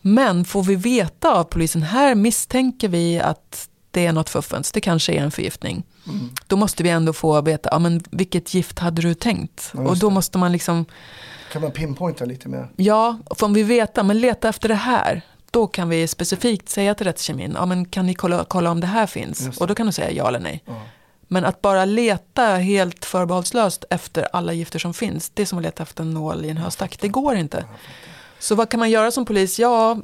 Men 0.00 0.44
får 0.44 0.62
vi 0.62 0.74
veta 0.74 1.34
av 1.34 1.44
polisen, 1.44 1.82
här 1.82 2.14
misstänker 2.14 2.88
vi 2.88 3.20
att 3.20 3.68
det 3.90 4.06
är 4.06 4.12
något 4.12 4.28
fuffens, 4.28 4.72
det 4.72 4.80
kanske 4.80 5.12
är 5.12 5.22
en 5.22 5.30
förgiftning. 5.30 5.84
Mm. 6.08 6.30
Då 6.46 6.56
måste 6.56 6.82
vi 6.82 6.88
ändå 6.90 7.12
få 7.12 7.40
veta, 7.40 7.68
ja, 7.72 7.78
men 7.78 8.02
vilket 8.10 8.54
gift 8.54 8.78
hade 8.78 9.02
du 9.02 9.14
tänkt? 9.14 9.70
Ja, 9.74 9.80
och 9.80 9.98
då 9.98 10.10
måste 10.10 10.38
man 10.38 10.52
liksom, 10.52 10.84
Kan 11.52 11.62
man 11.62 11.70
pinpointa 11.70 12.24
lite 12.24 12.48
mer? 12.48 12.68
ja, 12.76 13.18
får 13.36 13.48
vi 13.48 13.62
veta, 13.62 14.02
men 14.02 14.18
leta 14.18 14.48
efter 14.48 14.68
det 14.68 14.74
här. 14.74 15.22
Då 15.50 15.66
kan 15.66 15.88
vi 15.88 16.08
specifikt 16.08 16.68
säga 16.68 16.94
till 16.94 17.06
rättskemin, 17.06 17.52
ja 17.56 17.66
men 17.66 17.84
kan 17.84 18.06
ni 18.06 18.14
kolla, 18.14 18.44
kolla 18.48 18.70
om 18.70 18.80
det 18.80 18.86
här 18.86 19.06
finns? 19.06 19.58
Och 19.60 19.66
då 19.66 19.74
kan 19.74 19.86
du 19.86 19.92
säga 19.92 20.10
ja 20.10 20.28
eller 20.28 20.40
nej. 20.40 20.62
Ja. 20.66 20.82
Men 21.30 21.44
att 21.44 21.62
bara 21.62 21.84
leta 21.84 22.44
helt 22.44 23.04
förbehållslöst 23.04 23.84
efter 23.90 24.28
alla 24.32 24.52
gifter 24.52 24.78
som 24.78 24.94
finns, 24.94 25.30
det 25.34 25.42
är 25.42 25.46
som 25.46 25.58
att 25.58 25.64
leta 25.64 25.82
efter 25.82 26.02
en 26.02 26.14
nål 26.14 26.44
i 26.44 26.48
en 26.48 26.56
höstack. 26.56 26.98
Det 27.00 27.08
går 27.08 27.34
inte. 27.36 27.64
Så 28.38 28.54
vad 28.54 28.68
kan 28.68 28.80
man 28.80 28.90
göra 28.90 29.10
som 29.10 29.24
polis? 29.24 29.58
Ja, 29.58 29.98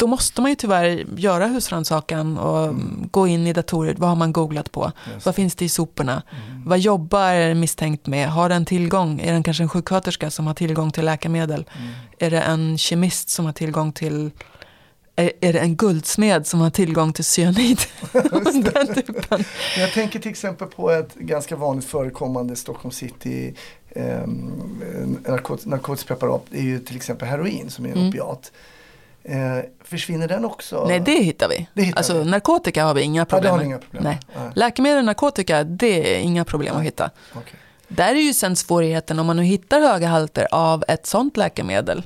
då 0.00 0.06
måste 0.06 0.40
man 0.40 0.50
ju 0.50 0.54
tyvärr 0.54 1.04
göra 1.16 1.46
husrannsakan 1.46 2.38
och 2.38 2.64
Mm. 2.64 3.08
gå 3.10 3.26
in 3.26 3.46
i 3.46 3.52
datorer. 3.52 3.94
Vad 3.98 4.08
har 4.08 4.16
man 4.16 4.32
googlat 4.32 4.72
på? 4.72 4.92
Vad 5.24 5.34
finns 5.34 5.54
det 5.54 5.64
i 5.64 5.68
soporna? 5.68 6.22
Mm. 6.30 6.62
Vad 6.68 6.78
jobbar 6.78 7.54
misstänkt 7.54 8.06
med? 8.06 8.28
Har 8.28 8.48
den 8.48 8.64
tillgång? 8.64 9.20
Är 9.20 9.32
den 9.32 9.42
kanske 9.42 9.62
en 9.62 9.68
sjuksköterska 9.68 10.30
som 10.30 10.46
har 10.46 10.54
tillgång 10.54 10.90
till 10.90 11.04
läkemedel? 11.04 11.64
Mm. 11.78 11.88
Är 12.18 12.30
det 12.30 12.40
en 12.40 12.78
kemist 12.78 13.28
som 13.30 13.44
har 13.46 13.52
tillgång 13.52 13.92
till 13.92 14.30
är, 15.16 15.32
är 15.40 15.52
det 15.52 15.58
en 15.58 15.76
guldsmed 15.76 16.46
som 16.46 16.60
har 16.60 16.70
tillgång 16.70 17.12
till 17.12 17.24
cyanid? 17.24 17.80
Den 18.12 18.94
typen. 18.94 19.44
Jag 19.78 19.92
tänker 19.92 20.18
till 20.18 20.30
exempel 20.30 20.68
på 20.68 20.90
ett 20.90 21.14
ganska 21.14 21.56
vanligt 21.56 21.84
förekommande 21.84 22.56
Stockholm 22.56 22.92
City 22.92 23.54
eh, 23.88 24.26
narkot 25.28 25.66
narkotiskt 25.66 26.08
preparat. 26.08 26.42
Det 26.50 26.58
är 26.58 26.62
ju 26.62 26.78
till 26.78 26.96
exempel 26.96 27.28
heroin 27.28 27.70
som 27.70 27.84
är 27.86 27.88
en 27.90 27.96
Mm. 27.96 28.08
opiat. 28.08 28.52
Eh, 29.24 29.64
försvinner 29.84 30.28
den 30.28 30.44
också? 30.44 30.84
Nej, 30.88 31.00
det 31.00 31.22
hittar 31.22 31.48
vi. 31.48 31.68
Det 31.74 31.82
hittar 31.82 31.98
alltså, 31.98 32.18
vi. 32.18 32.30
narkotika 32.30 32.84
har 32.84 32.94
vi 32.94 33.02
inga 33.02 33.20
ja, 33.20 33.24
problem 33.24 33.56
med. 33.56 33.66
inga 33.66 33.78
problem 33.78 34.02
Nej. 34.02 34.20
Nej. 34.36 34.50
Läkemedel 34.54 34.98
och 34.98 35.04
narkotika, 35.04 35.64
det 35.64 36.16
är 36.16 36.20
inga 36.20 36.44
problem 36.44 36.76
att 36.76 36.82
hitta. 36.82 37.10
Okej. 37.32 37.54
Där 37.88 38.14
är 38.14 38.20
ju 38.20 38.34
sen 38.34 38.56
svårigheten, 38.56 39.18
om 39.18 39.26
man 39.26 39.36
nu 39.36 39.42
hittar 39.42 39.80
höga 39.80 40.08
halter 40.08 40.48
av 40.50 40.84
ett 40.88 41.06
sånt 41.06 41.36
läkemedel, 41.36 42.02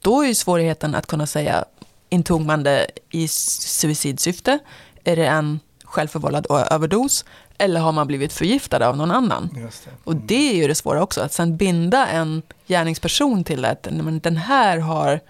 då 0.00 0.22
är 0.22 0.26
ju 0.26 0.34
svårigheten 0.34 0.94
att 0.94 1.06
kunna 1.06 1.26
säga, 1.26 1.64
intog 2.08 2.40
man 2.40 2.62
det 2.62 2.86
i 3.10 3.28
suicidsyfte? 3.28 4.58
Är 5.04 5.16
det 5.16 5.26
en 5.26 5.60
självförvållad 5.84 6.46
överdos? 6.70 7.24
Eller 7.58 7.80
har 7.80 7.92
man 7.92 8.06
blivit 8.06 8.32
förgiftad 8.32 8.88
av 8.88 8.96
någon 8.96 9.10
annan? 9.10 9.50
Det. 9.54 9.90
Och 10.04 10.16
det 10.16 10.50
är 10.50 10.54
ju 10.54 10.68
det 10.68 10.74
svåra 10.74 11.02
också, 11.02 11.20
att 11.20 11.32
sen 11.32 11.56
binda 11.56 12.06
en 12.06 12.42
gärningsperson 12.66 13.44
till 13.44 13.64
att 13.64 13.88
nej, 13.90 14.02
men 14.02 14.20
den 14.20 14.36
här 14.36 14.78
har 14.78 15.20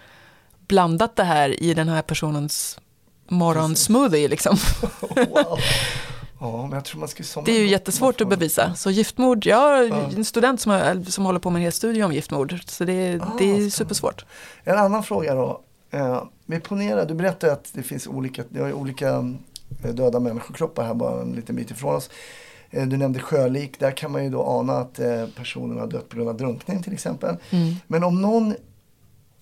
blandat 0.73 1.16
det 1.16 1.25
här 1.25 1.62
i 1.62 1.75
den 1.75 1.89
här 1.89 2.03
personens 2.03 2.79
morgonsmoothie. 3.29 4.29
Liksom. 4.29 4.57
Wow. 5.16 5.59
Ja, 6.41 6.83
Det 7.45 7.53
är 7.53 7.61
ju 7.61 7.66
jättesvårt 7.66 8.20
att 8.20 8.29
bevisa. 8.29 8.75
Så 8.75 8.91
giftmord, 8.91 9.47
jag 9.47 9.57
har 9.57 9.83
en 10.16 10.25
student 10.25 10.61
som, 10.61 10.73
har, 10.73 11.11
som 11.11 11.25
håller 11.25 11.41
på 11.41 11.51
med 11.51 11.61
en 11.61 11.62
hel 11.62 11.73
studie 11.73 12.03
om 12.03 12.12
giftmord. 12.12 12.59
Så 12.66 12.85
det, 12.85 13.20
Ah, 13.23 13.37
det 13.39 13.45
är 13.45 13.70
supersvårt. 13.70 14.25
En 14.64 14.79
annan 14.79 15.03
fråga 15.03 15.35
då. 15.35 15.61
Eh, 15.91 16.23
vi 16.47 16.61
ponerar, 16.61 17.07
du 17.07 17.14
berättade 17.14 17.53
att 17.53 17.70
det 17.73 17.83
finns 17.83 18.07
olika, 18.07 18.45
det 18.49 18.59
ju 18.59 18.73
olika 18.73 19.09
eh, 19.85 19.91
döda 19.95 20.20
människokroppar 20.20 20.85
här 20.85 20.95
bara 20.95 21.23
en 21.23 21.33
liten 21.33 21.57
bit 21.57 21.70
ifrån 21.70 21.95
oss. 21.95 22.11
Eh, 22.70 22.87
du 22.87 22.97
nämnde 22.97 23.20
sjölik, 23.20 23.81
där 23.81 23.91
kan 23.91 24.12
man 24.12 24.25
ju 24.25 24.31
då 24.31 24.43
ana 24.43 24.73
att 24.73 24.99
eh, 24.99 25.27
personen 25.37 25.79
har 25.79 25.87
dött 25.87 26.09
på 26.09 26.16
grund 26.16 26.29
av 26.29 26.37
drunkning 26.37 26.83
till 26.83 26.93
exempel. 26.93 27.37
Mm. 27.51 27.75
Men 27.87 28.05
om 28.05 28.23
någon 28.23 28.55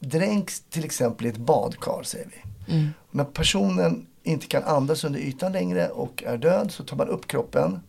dränks 0.01 0.61
till 0.61 0.85
exempel 0.85 1.27
i 1.27 1.31
ett 1.31 1.37
badkar 1.37 2.03
säger 2.03 2.27
vi. 2.27 2.73
Mm. 2.75 2.89
När 3.11 3.25
personen 3.25 4.07
inte 4.23 4.47
kan 4.47 4.65
andas 4.65 5.05
under 5.05 5.21
ytan 5.21 5.53
längre 5.53 5.89
och 5.89 6.25
är 6.27 6.37
död 6.37 6.71
så 6.71 6.85
tar 6.85 6.97
man 6.97 7.09
upp 7.09 7.27
kroppen, 7.27 7.81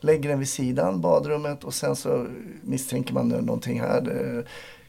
lägger 0.00 0.28
den 0.28 0.38
vid 0.38 0.48
sidan 0.48 1.00
badrummet 1.00 1.64
och 1.64 1.74
sen 1.74 1.96
så 1.96 2.26
misstänker 2.62 3.14
man 3.14 3.28
någonting 3.28 3.80
här. 3.80 4.36
Eh, 4.36 4.44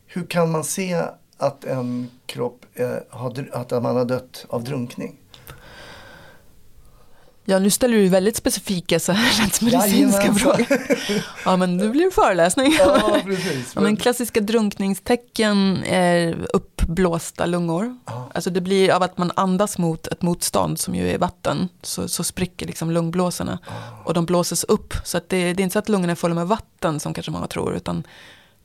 Hur 0.08 0.26
kan 0.26 0.52
man 0.52 0.64
se 0.64 1.04
att 1.38 1.66
en 1.66 2.10
kropp 2.26 2.66
eh, 2.74 2.98
har, 3.10 3.50
att 3.52 3.72
man 3.72 3.96
har 3.96 4.06
dött 4.06 4.46
av 4.50 4.64
drunkning? 4.64 5.20
Ja, 7.48 7.60
nu 7.60 7.70
ställer 7.70 7.98
du 7.98 8.08
väldigt 8.08 8.36
specifika 8.36 9.00
så 9.00 9.12
här 9.12 9.44
rättsmedicinska 9.46 10.34
frågor. 10.34 10.66
Ja, 11.46 11.58
men 11.58 11.78
nu 11.78 11.90
blir 11.90 12.06
det 12.06 12.12
föreläsning. 12.12 12.74
Ja, 12.80 13.20
precis. 13.24 13.72
Ja, 13.76 13.82
men 13.82 13.98
klassiska 13.98 14.42
drunkningstecken 14.42 15.84
är 15.84 16.46
uppblåsta 16.54 17.46
lungor. 17.46 17.98
Ja. 18.06 18.30
Alltså 18.34 18.50
det 18.50 18.62
blir 18.62 18.92
av 18.92 19.04
att 19.04 19.18
man 19.18 19.32
andas 19.36 19.78
mot 19.78 20.08
ett 20.08 20.22
motstånd 20.22 20.80
som 20.80 20.96
ju 20.96 21.10
är 21.10 21.18
vatten. 21.18 21.70
Så, 21.82 22.08
så 22.08 22.24
spricker 22.24 22.68
liksom 22.68 22.92
lungblåsorna. 22.92 23.60
Och 24.04 24.14
de 24.14 24.26
blåses 24.26 24.64
upp. 24.64 24.94
Så 25.04 25.18
att 25.18 25.30
det, 25.30 25.54
det 25.54 25.62
är 25.62 25.64
inte 25.64 25.74
så 25.74 25.80
att 25.80 25.90
lungorna 25.90 26.12
är 26.12 26.16
fulla 26.16 26.36
med 26.36 26.48
vatten 26.48 27.00
som 27.00 27.14
kanske 27.14 27.32
många 27.32 27.48
tror. 27.48 27.76
Utan 27.76 28.04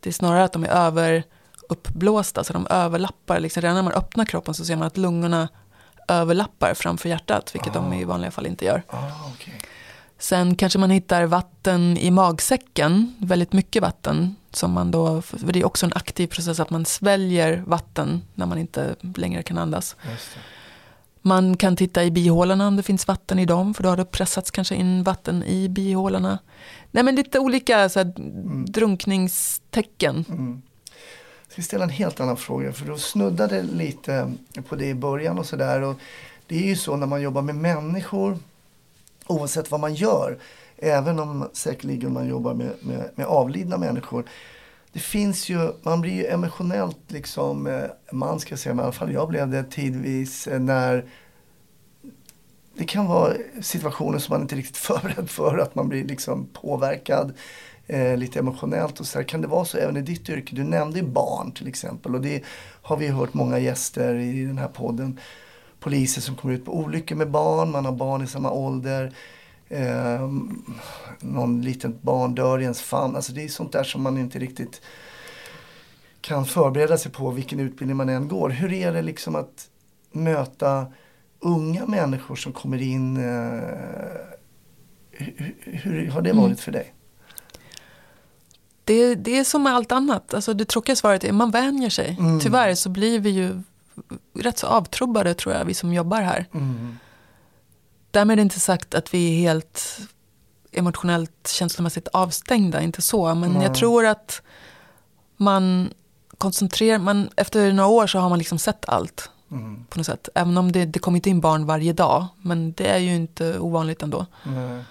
det 0.00 0.08
är 0.10 0.12
snarare 0.14 0.44
att 0.44 0.52
de 0.52 0.64
är 0.64 0.68
över 0.68 1.24
uppblåsta. 1.68 2.44
Så 2.44 2.52
de 2.52 2.66
överlappar. 2.70 3.40
Liksom, 3.40 3.62
redan 3.62 3.74
när 3.74 3.82
man 3.82 3.92
öppnar 3.92 4.24
kroppen 4.24 4.54
så 4.54 4.64
ser 4.64 4.76
man 4.76 4.86
att 4.86 4.96
lungorna 4.96 5.48
överlappar 6.10 6.74
framför 6.74 7.08
hjärtat. 7.08 7.54
Vilket 7.54 7.74
de 7.74 7.92
i 7.92 8.04
vanliga 8.04 8.30
fall 8.30 8.46
inte 8.46 8.64
gör. 8.64 8.82
Ah, 8.88 8.96
okej. 9.34 9.54
Sen 10.18 10.56
kanske 10.56 10.78
man 10.78 10.90
hittar 10.90 11.24
vatten 11.24 11.96
i 11.96 12.10
magsäcken, 12.10 13.14
väldigt 13.18 13.52
mycket 13.52 13.82
vatten. 13.82 14.36
Som 14.52 14.72
man 14.72 14.90
då, 14.90 15.22
för 15.22 15.52
det 15.52 15.60
är 15.60 15.64
också 15.64 15.86
en 15.86 15.92
aktiv 15.94 16.26
process 16.26 16.60
att 16.60 16.70
man 16.70 16.84
sväljer 16.84 17.62
vatten 17.66 18.22
när 18.34 18.46
man 18.46 18.58
inte 18.58 18.94
längre 19.14 19.42
kan 19.42 19.58
andas. 19.58 19.96
Man 21.22 21.56
kan 21.56 21.76
titta 21.76 22.04
i 22.04 22.10
bihålorna 22.10 22.68
om 22.68 22.76
det 22.76 22.82
finns 22.82 23.08
vatten 23.08 23.38
i 23.38 23.46
dem, 23.46 23.74
för 23.74 23.82
då 23.82 23.88
har 23.88 23.96
det 23.96 24.04
pressats 24.04 24.50
kanske 24.50 24.74
in 24.74 25.02
vatten 25.02 25.44
i 25.44 25.68
bihålorna. 25.68 26.38
Nej 26.90 27.04
men 27.04 27.14
lite 27.14 27.38
olika 27.38 27.88
så 27.88 27.98
här, 27.98 28.12
drunkningstecken. 28.66 30.24
Mm. 30.28 30.62
Jag 31.50 31.52
ska 31.52 31.62
ställa 31.62 31.84
en 31.84 31.90
helt 31.90 32.20
annan 32.20 32.36
fråga 32.36 32.72
för 32.72 32.86
du 32.86 32.98
snuddade 32.98 33.62
lite 33.62 34.32
på 34.68 34.76
det 34.76 34.86
i 34.86 34.94
början 34.94 35.38
och 35.38 35.46
sådär. 35.46 35.94
Det 36.46 36.56
är 36.56 36.66
ju 36.66 36.76
så 36.76 36.96
när 36.96 37.06
man 37.06 37.22
jobbar 37.22 37.42
med 37.42 37.54
människor 37.54 38.38
oavsett 39.26 39.70
vad 39.70 39.80
man 39.80 39.94
gör. 39.94 40.38
Även 40.76 41.18
om 41.18 41.48
säkerligen 41.52 42.12
man 42.12 42.28
jobbar 42.28 42.54
med, 42.54 42.72
med, 42.80 43.10
med 43.14 43.26
avlidna 43.26 43.78
människor. 43.78 44.24
Det 44.92 44.98
finns 44.98 45.48
ju, 45.48 45.72
man 45.82 46.00
blir 46.00 46.12
ju 46.12 46.26
emotionellt 46.26 46.98
liksom, 47.08 47.66
eh, 47.66 47.84
man 48.12 48.40
ska 48.40 48.56
säga, 48.56 48.74
men 48.74 48.82
i 48.82 48.84
alla 48.84 48.92
fall 48.92 49.12
jag 49.12 49.28
blev 49.28 49.50
det 49.50 49.64
tidvis 49.64 50.46
eh, 50.46 50.60
när 50.60 51.04
det 52.74 52.84
kan 52.84 53.06
vara 53.06 53.34
situationer 53.62 54.18
som 54.18 54.32
man 54.32 54.42
inte 54.42 54.54
är 54.54 54.56
riktigt 54.56 54.76
förberedd 54.86 55.30
för, 55.30 55.58
att 55.58 55.74
man 55.74 55.88
blir 55.88 56.04
liksom 56.04 56.46
påverkad 56.52 57.32
eh, 57.90 58.16
lite 58.16 58.38
emotionellt 58.38 59.00
och 59.00 59.06
så 59.06 59.18
här. 59.18 59.24
Kan 59.24 59.40
det 59.40 59.46
vara 59.48 59.64
så 59.64 59.78
även 59.78 59.96
i 59.96 60.02
ditt 60.02 60.28
yrke? 60.28 60.56
Du 60.56 60.64
nämnde 60.64 61.02
barn 61.02 61.52
till 61.52 61.68
exempel 61.68 62.14
och 62.14 62.20
det 62.20 62.42
har 62.82 62.96
vi 62.96 63.08
hört 63.08 63.34
många 63.34 63.58
gäster 63.58 64.14
i 64.14 64.44
den 64.44 64.58
här 64.58 64.68
podden 64.68 65.20
poliser 65.80 66.20
som 66.20 66.36
kommer 66.36 66.54
ut 66.54 66.64
på 66.64 66.76
olyckor 66.76 67.16
med 67.16 67.30
barn, 67.30 67.70
man 67.70 67.84
har 67.84 67.92
barn 67.92 68.22
i 68.22 68.26
samma 68.26 68.50
ålder. 68.50 69.12
Eh, 69.68 70.30
någon 71.20 71.62
litet 71.62 72.02
barn 72.02 72.34
dör 72.34 72.58
i 72.58 72.62
ens 72.62 72.80
famn. 72.82 73.16
Alltså 73.16 73.32
det 73.32 73.44
är 73.44 73.48
sånt 73.48 73.72
där 73.72 73.84
som 73.84 74.02
man 74.02 74.18
inte 74.18 74.38
riktigt 74.38 74.80
kan 76.20 76.44
förbereda 76.44 76.98
sig 76.98 77.12
på 77.12 77.30
vilken 77.30 77.60
utbildning 77.60 77.96
man 77.96 78.08
än 78.08 78.28
går. 78.28 78.50
Hur 78.50 78.72
är 78.72 78.92
det 78.92 79.02
liksom 79.02 79.36
att 79.36 79.68
möta 80.12 80.86
unga 81.40 81.86
människor 81.86 82.36
som 82.36 82.52
kommer 82.52 82.82
in? 82.82 83.16
Eh, 83.16 83.60
hur, 85.10 85.44
hur 85.64 86.10
har 86.10 86.22
det 86.22 86.30
Mm. 86.30 86.42
varit 86.42 86.60
för 86.60 86.72
dig? 86.72 86.94
Det, 88.84 89.14
det 89.14 89.38
är 89.38 89.44
som 89.44 89.62
med 89.62 89.74
allt 89.74 89.92
annat. 89.92 90.34
Alltså 90.34 90.54
det 90.54 90.64
tråkiga 90.64 90.96
svaret 90.96 91.24
är 91.24 91.32
man 91.32 91.50
vänjer 91.50 91.90
sig. 91.90 92.16
Mm. 92.20 92.40
Tyvärr 92.40 92.74
så 92.74 92.88
blir 92.88 93.20
vi 93.20 93.30
ju 93.30 93.62
rätt 94.34 94.58
så 94.58 94.66
avtrubbade 94.66 95.34
tror 95.34 95.54
jag, 95.54 95.64
vi 95.64 95.74
som 95.74 95.92
jobbar 95.92 96.20
här. 96.22 96.46
Mm. 96.54 96.98
Därmed 98.10 98.34
är 98.34 98.36
det 98.36 98.42
inte 98.42 98.60
sagt 98.60 98.94
att 98.94 99.14
vi 99.14 99.34
är 99.34 99.40
helt 99.40 100.00
emotionellt 100.72 101.48
känslomässigt 101.48 102.08
avstängda, 102.08 102.80
inte 102.82 103.02
så. 103.02 103.34
Men 103.34 103.52
Nej. 103.52 103.62
jag 103.62 103.74
tror 103.74 104.06
att 104.06 104.42
man 105.36 105.90
koncentrerar, 106.38 106.98
man, 106.98 107.30
efter 107.36 107.72
några 107.72 107.88
år 107.88 108.06
så 108.06 108.18
har 108.18 108.28
man 108.28 108.38
liksom 108.38 108.58
sett 108.58 108.88
allt 108.88 109.30
Mm. 109.52 109.84
på 109.88 109.98
något 109.98 110.06
sätt. 110.06 110.28
Även 110.34 110.58
om 110.58 110.72
det, 110.72 110.84
det 110.84 110.98
kommer 110.98 111.18
inte 111.18 111.30
in 111.30 111.40
barn 111.40 111.66
varje 111.66 111.92
dag, 111.92 112.26
men 112.42 112.72
det 112.72 112.86
är 112.86 112.98
ju 112.98 113.14
inte 113.14 113.58
ovanligt 113.58 114.02
ändå. 114.02 114.26
Nej. 114.44 114.84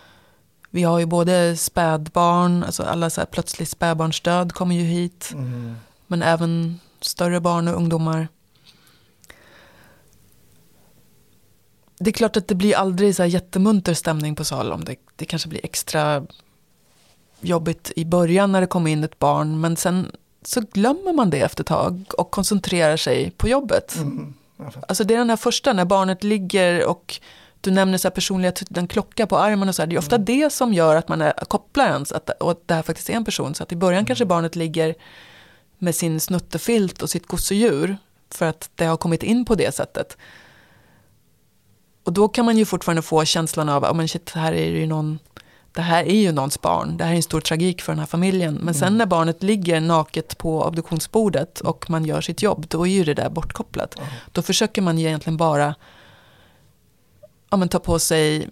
Vi 0.69 0.83
har 0.83 0.99
ju 0.99 1.05
både 1.05 1.57
spädbarn, 1.57 2.63
alltså 2.63 2.83
alla 2.83 3.09
så 3.09 3.21
här 3.21 3.25
plötsligt 3.25 3.69
spädbarnsdöd 3.69 4.53
kommer 4.53 4.75
ju 4.75 4.83
hit. 4.83 5.29
Mm. 5.33 5.75
Men 6.07 6.21
även 6.21 6.79
större 7.01 7.39
barn 7.39 7.67
och 7.67 7.75
ungdomar. 7.75 8.27
Det 11.99 12.09
är 12.09 12.13
klart 12.13 12.37
att 12.37 12.47
det 12.47 12.55
blir 12.55 12.75
aldrig 12.75 13.15
så 13.15 13.23
här 13.23 13.29
jättemunter 13.29 13.93
stämning 13.93 14.35
på 14.35 14.45
Salom. 14.45 14.83
Det, 14.83 14.95
det 15.15 15.25
kanske 15.25 15.49
blir 15.49 15.65
extra 15.65 16.25
jobbigt 17.41 17.91
i 17.95 18.05
början 18.05 18.51
när 18.51 18.61
det 18.61 18.67
kommer 18.67 18.91
in 18.91 19.03
ett 19.03 19.19
barn. 19.19 19.61
Men 19.61 19.77
sen 19.77 20.11
så 20.41 20.61
glömmer 20.61 21.13
man 21.13 21.29
det 21.29 21.41
efter 21.41 21.63
ett 21.63 21.67
tag 21.67 22.03
och 22.17 22.31
koncentrerar 22.31 22.97
sig 22.97 23.31
på 23.31 23.47
jobbet. 23.47 23.95
Mm. 23.95 24.33
Alltså 24.87 25.03
det 25.03 25.13
är 25.13 25.17
den 25.17 25.29
här 25.29 25.37
första 25.37 25.73
när 25.73 25.85
barnet 25.85 26.23
ligger 26.23 26.85
och 26.85 27.21
du 27.61 27.71
nämner 27.71 27.97
så 27.97 28.07
här 28.07 28.13
personliga, 28.15 28.53
en 28.75 28.87
klocka 28.87 29.27
på 29.27 29.37
armen 29.37 29.69
och 29.69 29.75
så 29.75 29.81
här. 29.81 29.87
Det 29.87 29.95
är 29.95 29.99
ofta 29.99 30.17
det 30.17 30.53
som 30.53 30.73
gör 30.73 30.95
att 30.95 31.07
man 31.07 31.21
är, 31.21 31.31
kopplar 31.31 31.87
ens 31.87 32.11
att, 32.11 32.29
och 32.29 32.51
att 32.51 32.67
det 32.67 32.73
här 32.73 32.81
faktiskt 32.81 33.09
är 33.09 33.13
en 33.13 33.25
person. 33.25 33.55
Så 33.55 33.63
att 33.63 33.71
i 33.71 33.75
början 33.75 34.05
kanske 34.05 34.25
barnet 34.25 34.55
ligger 34.55 34.95
med 35.77 35.95
sin 35.95 36.19
snuttefilt 36.19 37.01
och 37.01 37.09
sitt 37.09 37.27
gosedjur 37.27 37.97
för 38.31 38.45
att 38.45 38.69
det 38.75 38.85
har 38.85 38.97
kommit 38.97 39.23
in 39.23 39.45
på 39.45 39.55
det 39.55 39.75
sättet. 39.75 40.17
Och 42.03 42.13
då 42.13 42.27
kan 42.27 42.45
man 42.45 42.57
ju 42.57 42.65
fortfarande 42.65 43.01
få 43.01 43.25
känslan 43.25 43.69
av, 43.69 43.83
ja 43.83 43.93
men 43.93 44.07
shit, 44.07 44.31
här 44.31 44.53
är 44.53 44.71
det 44.71 44.79
ju 44.79 44.87
någon, 44.87 45.19
det 45.73 45.81
här 45.81 46.03
är 46.03 46.21
ju 46.21 46.31
någons 46.31 46.61
barn, 46.61 46.97
det 46.97 47.03
här 47.03 47.11
är 47.11 47.15
en 47.15 47.23
stor 47.23 47.41
tragik 47.41 47.81
för 47.81 47.91
den 47.91 47.99
här 47.99 48.05
familjen. 48.05 48.59
Men 48.61 48.73
sen 48.73 48.97
när 48.97 49.05
barnet 49.05 49.43
ligger 49.43 49.81
naket 49.81 50.37
på 50.37 50.61
obduktionsbordet 50.61 51.59
och 51.59 51.89
man 51.89 52.05
gör 52.05 52.21
sitt 52.21 52.41
jobb, 52.41 52.65
då 52.67 52.87
är 52.87 52.91
ju 52.91 53.03
det 53.03 53.13
där 53.13 53.29
bortkopplat. 53.29 53.95
Då 54.31 54.41
försöker 54.41 54.81
man 54.81 54.97
ju 54.97 55.07
egentligen 55.07 55.37
bara 55.37 55.75
ja, 57.49 57.57
men 57.57 57.69
ta 57.69 57.79
på 57.79 57.99
sig 57.99 58.49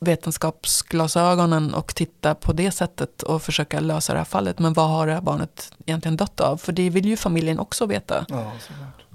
vetenskapsglasögonen 0.00 1.74
och 1.74 1.94
titta 1.94 2.34
på 2.34 2.52
det 2.52 2.70
sättet 2.70 3.22
och 3.22 3.42
försöka 3.42 3.80
lösa 3.80 4.12
det 4.12 4.18
här 4.18 4.24
fallet. 4.24 4.58
Men 4.58 4.72
vad 4.72 4.88
har 4.88 5.06
det 5.06 5.12
här 5.12 5.20
barnet 5.20 5.72
egentligen 5.86 6.16
dött 6.16 6.40
av? 6.40 6.56
För 6.56 6.72
det 6.72 6.90
vill 6.90 7.06
ju 7.06 7.16
familjen 7.16 7.58
också 7.58 7.86
veta. 7.86 8.26
Ja. 8.28 8.52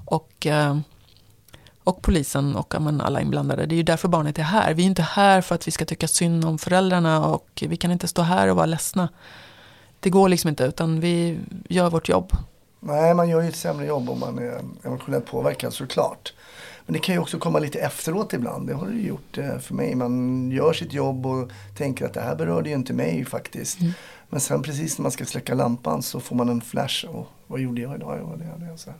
Och, 0.06 0.46
eh, 0.46 0.78
och 1.84 2.02
polisen 2.02 2.56
och 2.56 2.82
men 2.82 3.02
alla 3.02 3.22
inblandade. 3.22 3.66
Det 3.66 3.76
är 3.76 3.78
ju 3.78 3.84
därför 3.84 4.08
barnet 4.08 4.40
är 4.40 4.44
här. 4.44 4.74
Vi 4.74 4.84
är 4.84 4.88
inte 4.88 5.02
här 5.02 5.42
för 5.42 5.56
att 5.56 5.68
vi 5.68 5.72
ska 5.72 5.86
tycka 5.86 6.08
synd 6.08 6.46
om 6.46 6.58
föräldrarna 6.58 7.26
och 7.26 7.64
vi 7.68 7.78
kan 7.78 7.92
inte 7.92 8.08
stå 8.08 8.22
här 8.22 8.48
och 8.48 8.56
vara 8.56 8.66
ledsna. 8.66 9.10
Det 10.00 10.10
går 10.10 10.30
liksom 10.30 10.50
inte, 10.50 10.64
utan 10.64 11.00
vi 11.00 11.40
gör 11.70 11.90
vårt 11.90 12.10
jobb. 12.10 12.34
Nej, 12.80 13.14
man 13.14 13.30
gör 13.30 13.42
ju 13.42 13.50
ett 13.50 13.56
sämre 13.56 13.86
jobb 13.86 14.10
om 14.10 14.20
man 14.20 14.40
är 14.40 14.62
emotionellt 14.84 15.26
påverkad 15.26 15.74
såklart. 15.74 16.34
Men 16.86 16.94
det 16.94 17.00
kan 17.00 17.16
ju 17.16 17.22
också 17.22 17.40
komma 17.40 17.60
lite 17.60 17.80
efteråt 17.80 18.34
ibland. 18.34 18.68
Det 18.68 18.74
har 18.74 18.88
det 18.88 19.02
gjort 19.02 19.38
eh, 19.38 19.58
för 19.60 19.74
mig. 19.74 19.96
Man 19.96 20.52
gör 20.52 20.74
sitt 20.74 20.94
jobb 20.94 21.26
och 21.26 21.52
tänker 21.78 22.06
att 22.06 22.14
det 22.14 22.22
här 22.22 22.36
berörde 22.36 22.70
ju 22.70 22.76
inte 22.76 22.94
mig 22.94 23.26
faktiskt. 23.26 23.78
Men 24.30 24.40
sen 24.40 24.62
precis 24.64 24.98
när 24.98 25.04
man 25.04 25.12
ska 25.12 25.26
släcka 25.26 25.54
lampan 25.56 26.02
så 26.04 26.20
får 26.20 26.36
man 26.36 26.50
en 26.50 26.62
flash. 26.62 27.06
Och 27.06 27.28
vad 27.48 27.60
gjorde 27.60 27.82
jag 27.82 27.96
idag? 27.96 28.18
Ja, 28.22 28.36
det, 28.38 28.66
det, 28.72 28.78
så 28.78 28.90
här. 28.90 29.00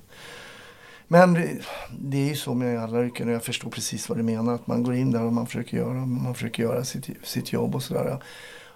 Men 1.08 1.34
det- 1.34 1.60
det 2.00 2.18
är 2.18 2.30
ju 2.30 2.36
så 2.36 2.54
med 2.54 2.80
alla 2.84 3.04
yrken 3.04 3.28
och 3.28 3.34
jag 3.34 3.44
förstår 3.44 3.70
precis 3.70 4.10
vad 4.10 4.18
du 4.18 4.24
menar. 4.24 4.54
Att 4.56 4.68
man 4.68 4.84
går 4.84 4.96
in 4.96 5.12
där 5.12 5.24
och 5.24 5.34
man 5.34 5.46
försöker 5.48 5.78
göra, 5.78 5.94
man 5.94 6.34
försöker 6.34 6.64
göra 6.64 6.84
sitt, 6.84 7.10
sitt 7.24 7.54
jobb 7.54 7.76
och 7.76 7.84
sådär. 7.84 8.24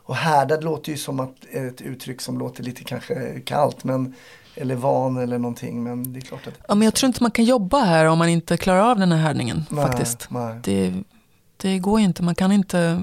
Och 0.07 0.15
härdad 0.15 0.63
låter 0.63 0.91
ju 0.91 0.97
som 0.97 1.19
att 1.19 1.35
ett 1.51 1.81
uttryck 1.81 2.21
som 2.21 2.37
låter 2.37 2.63
lite 2.63 2.83
kanske 2.83 3.41
kallt. 3.45 3.83
Men, 3.83 4.13
eller 4.55 4.75
van 4.75 5.17
eller 5.17 5.37
någonting. 5.37 5.83
Men 5.83 6.13
det 6.13 6.19
är 6.19 6.21
klart 6.21 6.47
att... 6.47 6.53
Ja, 6.67 6.75
men 6.75 6.85
jag 6.85 6.93
tror 6.93 7.07
inte 7.07 7.23
man 7.23 7.31
kan 7.31 7.45
jobba 7.45 7.79
här 7.79 8.05
om 8.05 8.17
man 8.17 8.29
inte 8.29 8.57
klarar 8.57 8.79
av 8.91 8.99
den 8.99 9.11
här 9.11 9.19
härdningen 9.19 9.65
Nej, 9.69 9.85
faktiskt. 9.87 10.27
nej. 10.29 10.59
Det, 10.63 10.93
det 11.57 11.79
går 11.79 11.99
ju 11.99 12.05
inte, 12.05 12.23
man 12.23 12.35
kan 12.35 12.51
inte 12.51 13.01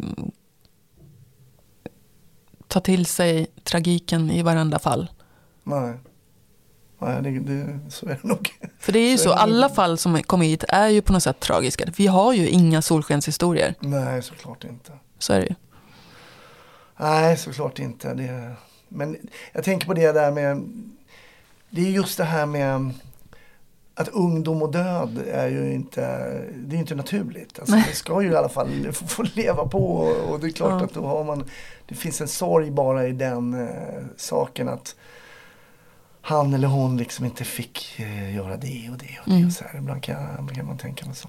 ta 2.68 2.80
till 2.80 3.06
sig 3.06 3.46
tragiken 3.64 4.30
i 4.30 4.42
varenda 4.42 4.78
fall. 4.78 5.10
Nej. 5.64 5.94
Nej, 6.98 7.22
det, 7.22 7.30
det, 7.40 7.78
så 7.90 8.06
är 8.06 8.10
det 8.22 8.28
nog. 8.28 8.50
För 8.78 8.92
det 8.92 8.98
är 8.98 9.10
ju 9.10 9.18
Så 9.18 9.24
så, 9.24 9.30
är 9.30 9.34
alla 9.36 9.66
nog. 9.66 9.76
fall 9.76 9.98
som 9.98 10.22
kommer 10.22 10.46
hit 10.46 10.64
är 10.68 10.88
ju 10.88 11.02
på 11.02 11.12
något 11.12 11.22
sätt 11.22 11.40
tragiska. 11.40 11.84
Vi 11.96 12.06
har 12.06 12.32
ju 12.32 12.48
inga 12.48 12.82
solskenshistorier, 12.82 13.74
Nej, 13.80 14.22
såklart 14.22 14.64
inte. 14.64 14.92
så 15.18 15.32
är 15.32 15.40
det 15.40 15.46
ju. 15.46 15.54
Nej, 16.96 17.36
såklart 17.36 17.78
inte. 17.78 18.14
Det, 18.14 18.52
men 18.88 19.16
jag 19.52 19.64
tänker 19.64 19.86
på 19.86 19.94
det 19.94 20.12
där 20.12 20.30
med... 20.30 20.62
Det 21.74 21.80
är 21.80 21.90
just 21.90 22.18
det 22.18 22.24
här 22.24 22.46
med 22.46 22.90
att 23.94 24.08
ungdom 24.08 24.62
och 24.62 24.72
död 24.72 25.18
är 25.32 25.48
ju 25.48 25.72
inte, 25.74 26.00
det 26.56 26.76
är 26.76 26.80
inte 26.80 26.94
naturligt. 26.94 27.58
Alltså, 27.58 27.74
det 27.76 27.94
ska 27.94 28.22
ju 28.22 28.30
i 28.32 28.36
alla 28.36 28.48
fall 28.48 28.92
få, 28.92 29.06
få 29.06 29.22
leva 29.34 29.66
på 29.68 29.96
och, 29.96 30.30
och 30.32 30.40
det 30.40 30.46
är 30.46 30.50
klart 30.50 30.80
Ja. 30.80 30.84
att 30.84 30.94
då 30.94 31.06
har 31.06 31.24
man, 31.24 31.44
det 31.86 31.94
finns 31.94 32.20
en 32.20 32.28
sorg 32.28 32.70
bara 32.70 33.06
i 33.06 33.12
den 33.12 33.68
eh, 33.68 34.04
saken 34.16 34.68
att 34.68 34.94
han 36.20 36.54
eller 36.54 36.68
hon 36.68 36.96
liksom 36.96 37.24
inte 37.24 37.44
fick 37.44 38.00
eh, 38.00 38.34
göra 38.36 38.56
det 38.56 38.88
och 38.92 38.98
det 38.98 39.18
och 39.22 39.28
det. 39.28 39.32
Mm. 39.32 39.46
Och 39.46 39.52
så 39.52 39.64
här. 39.64 39.78
Ibland 39.78 40.02
kan, 40.02 40.48
kan 40.48 40.66
man 40.66 40.78
tänka 40.78 41.06
mig 41.06 41.14
så. 41.14 41.28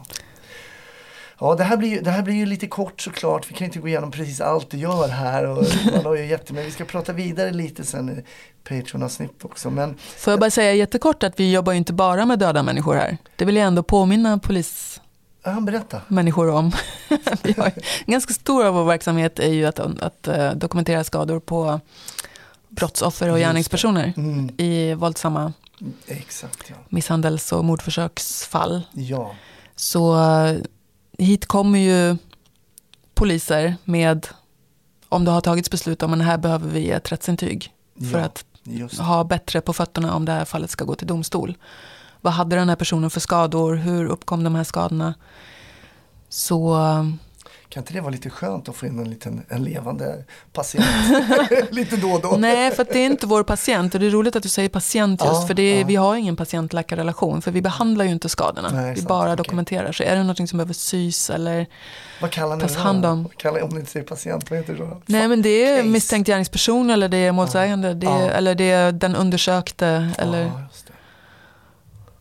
Ja, 1.44 1.56
det 1.56 1.64
här, 1.64 1.78
blir, 1.78 1.90
ju- 1.90 2.02
det 2.02 2.12
här 2.12 2.22
blir 2.22 2.34
ju 2.36 2.46
lite 2.46 2.68
kort 2.68 3.02
såklart. 3.02 3.52
Vi 3.52 3.56
kan 3.56 3.66
inte 3.66 3.80
gå 3.80 3.88
igenom 3.88 4.12
precis 4.12 4.42
allt 4.42 4.70
du 4.70 4.78
gör 4.78 5.08
här. 5.08 5.46
Och 5.48 5.66
man 5.96 6.06
har 6.06 6.16
ju 6.16 6.26
jätte, 6.26 6.54
men 6.54 6.66
vi 6.66 6.72
ska 6.72 6.86
prata 6.86 7.14
vidare 7.14 7.52
lite 7.52 7.84
sen 7.84 8.10
i 8.10 8.24
Patreon-avsnitt 8.70 9.46
också. 9.46 9.70
Men 9.70 9.98
Får 10.18 10.32
jag 10.32 10.40
bara 10.40 10.50
säga 10.50 10.74
jättekort 10.74 11.24
att 11.24 11.40
vi 11.40 11.52
jobbar 11.52 11.72
ju 11.72 11.78
inte 11.78 11.94
bara 11.94 12.26
med 12.26 12.40
döda 12.40 12.64
människor 12.64 12.96
här. 12.96 13.18
Det 13.36 13.46
vill 13.46 13.56
jag 13.56 13.66
ändå 13.68 13.84
påminna 13.84 14.38
polismänniskor 14.38 15.04
ja, 15.44 15.60
berätta. 15.62 16.02
om. 16.58 16.72
vi 17.44 17.54
har, 17.58 17.72
ganska 18.06 18.34
stor 18.34 18.66
av 18.66 18.74
vår 18.74 18.84
verksamhet 18.86 19.40
är 19.40 19.54
ju 19.54 19.66
att, 19.66 19.80
att 19.80 20.28
eh, 20.28 20.52
dokumentera 20.52 21.04
skador 21.04 21.40
på 21.40 21.80
brottsoffer 22.70 23.30
och 23.30 23.38
gärningspersoner 23.38 24.14
Mm, 24.18 24.50
i 24.58 24.94
våldsamma 24.94 25.54
exakt, 26.08 26.70
ja. 26.70 26.76
misshandels 26.90 27.52
och 27.52 27.66
mordförsöksfall. 27.66 28.82
Ja, 28.94 29.36
Så 29.76 30.16
hit 31.18 31.46
kommer 31.46 31.80
ju 31.80 32.18
poliser 33.14 33.76
med, 33.84 34.28
om 35.10 35.26
det 35.26 35.32
har 35.32 35.42
tagits 35.42 35.72
beslut 35.72 36.04
om 36.04 36.14
att 36.14 36.22
här 36.26 36.38
behöver 36.38 36.70
vi 36.70 36.90
ett 36.92 37.12
rättsintyg 37.12 37.74
för 38.12 38.20
Ja. 38.20 38.26
att 38.26 38.46
ha 38.98 39.24
bättre 39.24 39.62
på 39.62 39.74
fötterna 39.74 40.16
om 40.16 40.26
det 40.26 40.32
här 40.32 40.46
fallet 40.46 40.70
ska 40.70 40.86
gå 40.86 40.96
till 40.96 41.08
domstol. 41.08 41.58
Vad 42.22 42.34
hade 42.34 42.56
den 42.56 42.70
här 42.70 42.76
personen 42.76 43.10
för 43.10 43.20
skador? 43.20 43.76
Hur 43.76 44.06
uppkom 44.06 44.44
de 44.44 44.56
här 44.56 44.64
skadorna? 44.64 45.14
Så 46.30 46.78
Kan 47.74 47.82
inte 47.82 47.94
det 47.94 48.02
vara 48.02 48.12
lite 48.12 48.30
skönt 48.30 48.70
att 48.70 48.76
få 48.76 48.86
in 48.86 49.00
en 49.00 49.10
liten 49.10 49.46
en 49.50 49.64
levande 49.64 50.24
patient 50.54 50.86
lite 51.72 51.98
då 51.98 52.12
och 52.12 52.22
då? 52.22 52.36
nej, 52.40 52.72
för 52.72 52.82
att 52.82 52.90
det 52.90 53.00
är 53.00 53.06
inte 53.06 53.28
vår 53.28 53.44
patient. 53.44 53.94
Och 53.94 54.00
det 54.00 54.06
är 54.06 54.10
roligt 54.10 54.36
att 54.36 54.44
du 54.44 54.50
säger 54.50 54.70
patient 54.70 55.22
just, 55.22 55.34
Ja, 55.34 55.48
för 55.48 55.54
det 55.54 55.62
är, 55.64 55.80
ja. 55.82 55.88
vi 55.88 55.96
har 55.96 56.16
ingen 56.16 56.36
patient-läkarrelation. 56.36 57.42
För 57.42 57.52
vi 57.52 57.62
behandlar 57.62 58.06
ju 58.06 58.12
inte 58.12 58.30
skadorna. 58.30 58.70
Nej, 58.74 58.90
vi 58.94 58.96
sant, 58.96 59.08
bara 59.08 59.24
okej. 59.34 59.36
dokumenterar. 59.36 59.92
Så 59.92 60.04
är 60.04 60.16
det 60.16 60.24
något 60.24 60.50
som 60.50 60.58
behöver 60.58 60.74
sys 60.74 61.30
eller 61.30 61.66
Vad 62.22 62.32
kallar 62.32 62.56
ni 62.56 62.62
tas 62.62 62.76
hand 62.76 63.06
om. 63.06 63.24
Vad 63.24 63.38
Kallar, 63.38 63.62
om 63.62 63.70
ni 63.70 63.80
inte 63.80 63.92
säger 63.92 64.06
patient, 64.06 64.50
vad 64.50 64.60
heter 64.60 64.74
det 64.74 64.80
då? 64.80 65.02
Nej 65.06 65.28
men 65.28 65.42
det 65.42 65.64
är 65.66 65.78
Case. 65.78 65.90
misstänkt 65.90 66.28
gärningsperson 66.28 66.90
eller 66.90 67.10
det 67.10 67.18
är 67.18 67.32
målsägande. 67.32 67.94
Det 67.94 68.08
är, 68.08 68.10
Ja. 68.22 68.30
Eller 68.30 68.56
det 68.56 68.72
är 68.72 68.92
den 68.92 69.16
undersökte. 69.16 70.12
Eller, 70.18 70.44
Ja. 70.44 70.62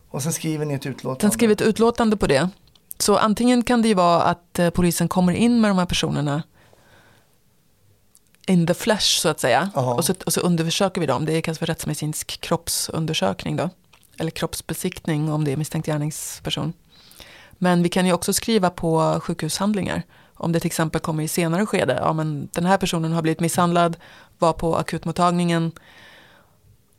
Och 0.09 0.23
sen 0.23 0.33
skriver 0.33 0.65
ni 0.65 0.73
ett 0.73 0.85
utlåtande? 0.85 1.21
Den 1.21 1.31
skriver 1.31 1.53
ett 1.53 1.61
utlåtande 1.61 2.17
på 2.17 2.27
det. 2.27 2.49
Så 2.97 3.17
antingen 3.17 3.63
kan 3.63 3.81
det 3.81 3.87
ju 3.87 3.93
vara 3.93 4.21
att 4.21 4.59
eh, 4.59 4.69
polisen 4.69 5.07
kommer 5.07 5.33
in 5.33 5.61
med 5.61 5.69
de 5.69 5.77
här 5.77 5.85
personerna 5.85 6.43
in 8.47 8.67
the 8.67 8.73
flesh 8.73 9.19
så 9.19 9.29
att 9.29 9.39
säga. 9.39 9.69
Och 9.75 10.05
så, 10.05 10.13
och 10.25 10.33
så 10.33 10.41
undersöker 10.41 11.01
vi 11.01 11.07
dem. 11.07 11.25
Det 11.25 11.41
kallas 11.41 11.59
för 11.59 11.65
rättsmedicinsk 11.65 12.41
kroppsundersökning 12.41 13.55
då. 13.55 13.69
Eller 14.17 14.31
kroppsbesiktning 14.31 15.31
om 15.31 15.43
det 15.43 15.51
är 15.51 15.57
misstänkt 15.57 15.85
gärningsperson. 15.85 16.73
Men 17.51 17.83
vi 17.83 17.89
kan 17.89 18.05
ju 18.05 18.13
också 18.13 18.33
skriva 18.33 18.69
på 18.69 19.19
sjukhushandlingar. 19.23 20.03
Om 20.33 20.51
det 20.51 20.59
till 20.59 20.67
exempel 20.67 21.01
kommer 21.01 21.23
i 21.23 21.27
senare 21.27 21.65
skede. 21.65 21.99
Ja, 22.01 22.13
men 22.13 22.49
den 22.51 22.65
här 22.65 22.77
personen 22.77 23.13
har 23.13 23.21
blivit 23.21 23.39
misshandlad, 23.39 23.97
var 24.39 24.53
på 24.53 24.75
akutmottagningen 24.75 25.71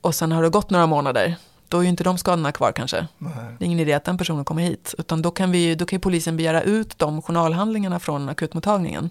och 0.01 0.15
sen 0.15 0.33
har 0.33 0.43
det 0.43 0.49
gått 0.49 0.71
några 0.71 0.87
månader. 0.87 1.37
Då 1.69 1.79
är 1.79 1.83
ju 1.83 1.89
inte 1.89 2.05
de 2.05 2.19
skadorna 2.19 2.53
kvar 2.53 2.73
kanske. 2.73 3.07
Nej. 3.19 3.33
Det 3.59 3.65
är 3.65 3.67
ingen 3.67 3.81
idé 3.81 3.93
att 3.93 4.05
den 4.05 4.19
personen 4.19 4.45
kommer 4.45 4.63
hit. 4.63 4.95
Utan 4.99 5.23
då 5.23 5.31
kan, 5.31 5.51
vi, 5.51 5.75
då 5.75 5.87
kan 5.87 6.01
polisen 6.01 6.37
begära 6.37 6.63
ut 6.63 6.99
de 6.99 7.23
journalhandlingarna 7.23 8.01
från 8.01 8.29
akutmottagningen. 8.29 9.11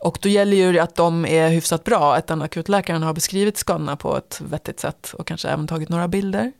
Och 0.00 0.18
då 0.22 0.28
gäller 0.28 0.56
ju 0.56 0.78
att 0.78 0.94
de 0.94 1.26
är 1.26 1.48
hyfsat 1.48 1.84
bra. 1.84 2.14
Att 2.14 2.26
den 2.26 2.42
akutläkaren 2.42 3.02
har 3.02 3.12
beskrivit 3.12 3.56
skadorna 3.56 3.96
på 3.96 4.16
ett 4.16 4.40
vettigt 4.50 4.80
sätt. 4.80 5.14
Och 5.18 5.26
kanske 5.26 5.48
även 5.48 5.66
tagit 5.66 5.88
några 5.88 6.08
bilder. 6.08 6.52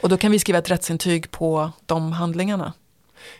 Och 0.00 0.08
då 0.08 0.16
kan 0.16 0.32
vi 0.32 0.38
skriva 0.38 0.58
ett 0.58 0.70
rättsintyg 0.70 1.30
på 1.30 1.70
de 1.86 2.12
handlingarna. 2.12 2.72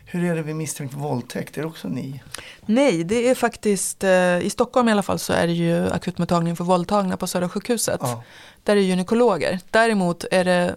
Hur 0.04 0.24
är 0.24 0.36
det 0.36 0.42
vid 0.42 0.56
misstänkt 0.56 0.94
våldtäkt? 0.94 1.58
Är 1.58 1.62
det 1.62 1.68
också 1.68 1.88
ni? 1.88 2.22
Nej, 2.66 3.04
det 3.04 3.28
är 3.28 3.34
faktiskt, 3.34 4.04
eh, 4.04 4.38
i 4.38 4.50
Stockholm 4.50 4.88
i 4.88 4.92
alla 4.92 5.02
fall 5.02 5.18
så 5.18 5.32
är 5.32 5.46
det 5.46 5.52
ju 5.52 5.90
akutmottagning 5.90 6.56
för 6.56 6.64
våldtagna 6.64 7.16
på 7.16 7.26
Södra 7.26 7.48
sjukhuset. 7.48 8.00
Ja. 8.02 8.22
Där 8.62 8.76
är 8.76 8.80
gynekologer. 8.80 9.60
Däremot 9.70 10.24
är 10.30 10.44
det 10.44 10.76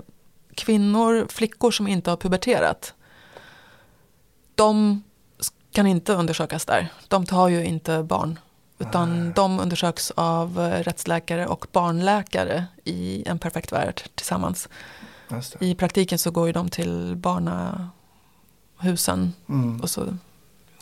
kvinnor, 0.55 1.27
flickor 1.29 1.71
som 1.71 1.87
inte 1.87 2.09
har 2.09 2.17
puberterat. 2.17 2.93
De 4.55 5.03
kan 5.71 5.87
inte 5.87 6.13
undersökas 6.13 6.65
där. 6.65 6.87
De 7.07 7.25
tar 7.25 7.47
ju 7.47 7.65
inte 7.65 8.03
barn. 8.03 8.39
Utan 8.79 9.31
de 9.31 9.59
undersöks 9.59 10.11
av 10.11 10.59
eh, 10.59 10.83
rättsläkare 10.83 11.47
och 11.47 11.65
barnläkare 11.71 12.65
i 12.83 13.23
en 13.27 13.39
perfekt 13.39 13.71
värld 13.71 14.01
tillsammans. 14.15 14.69
Det. 15.29 15.65
I 15.65 15.75
praktiken 15.75 16.17
så 16.17 16.31
går 16.31 16.47
ju 16.47 16.53
de 16.53 16.69
till 16.69 17.15
barnahusen 18.81 19.33
Mm. 19.49 19.81
och 19.81 19.89
så 19.89 20.17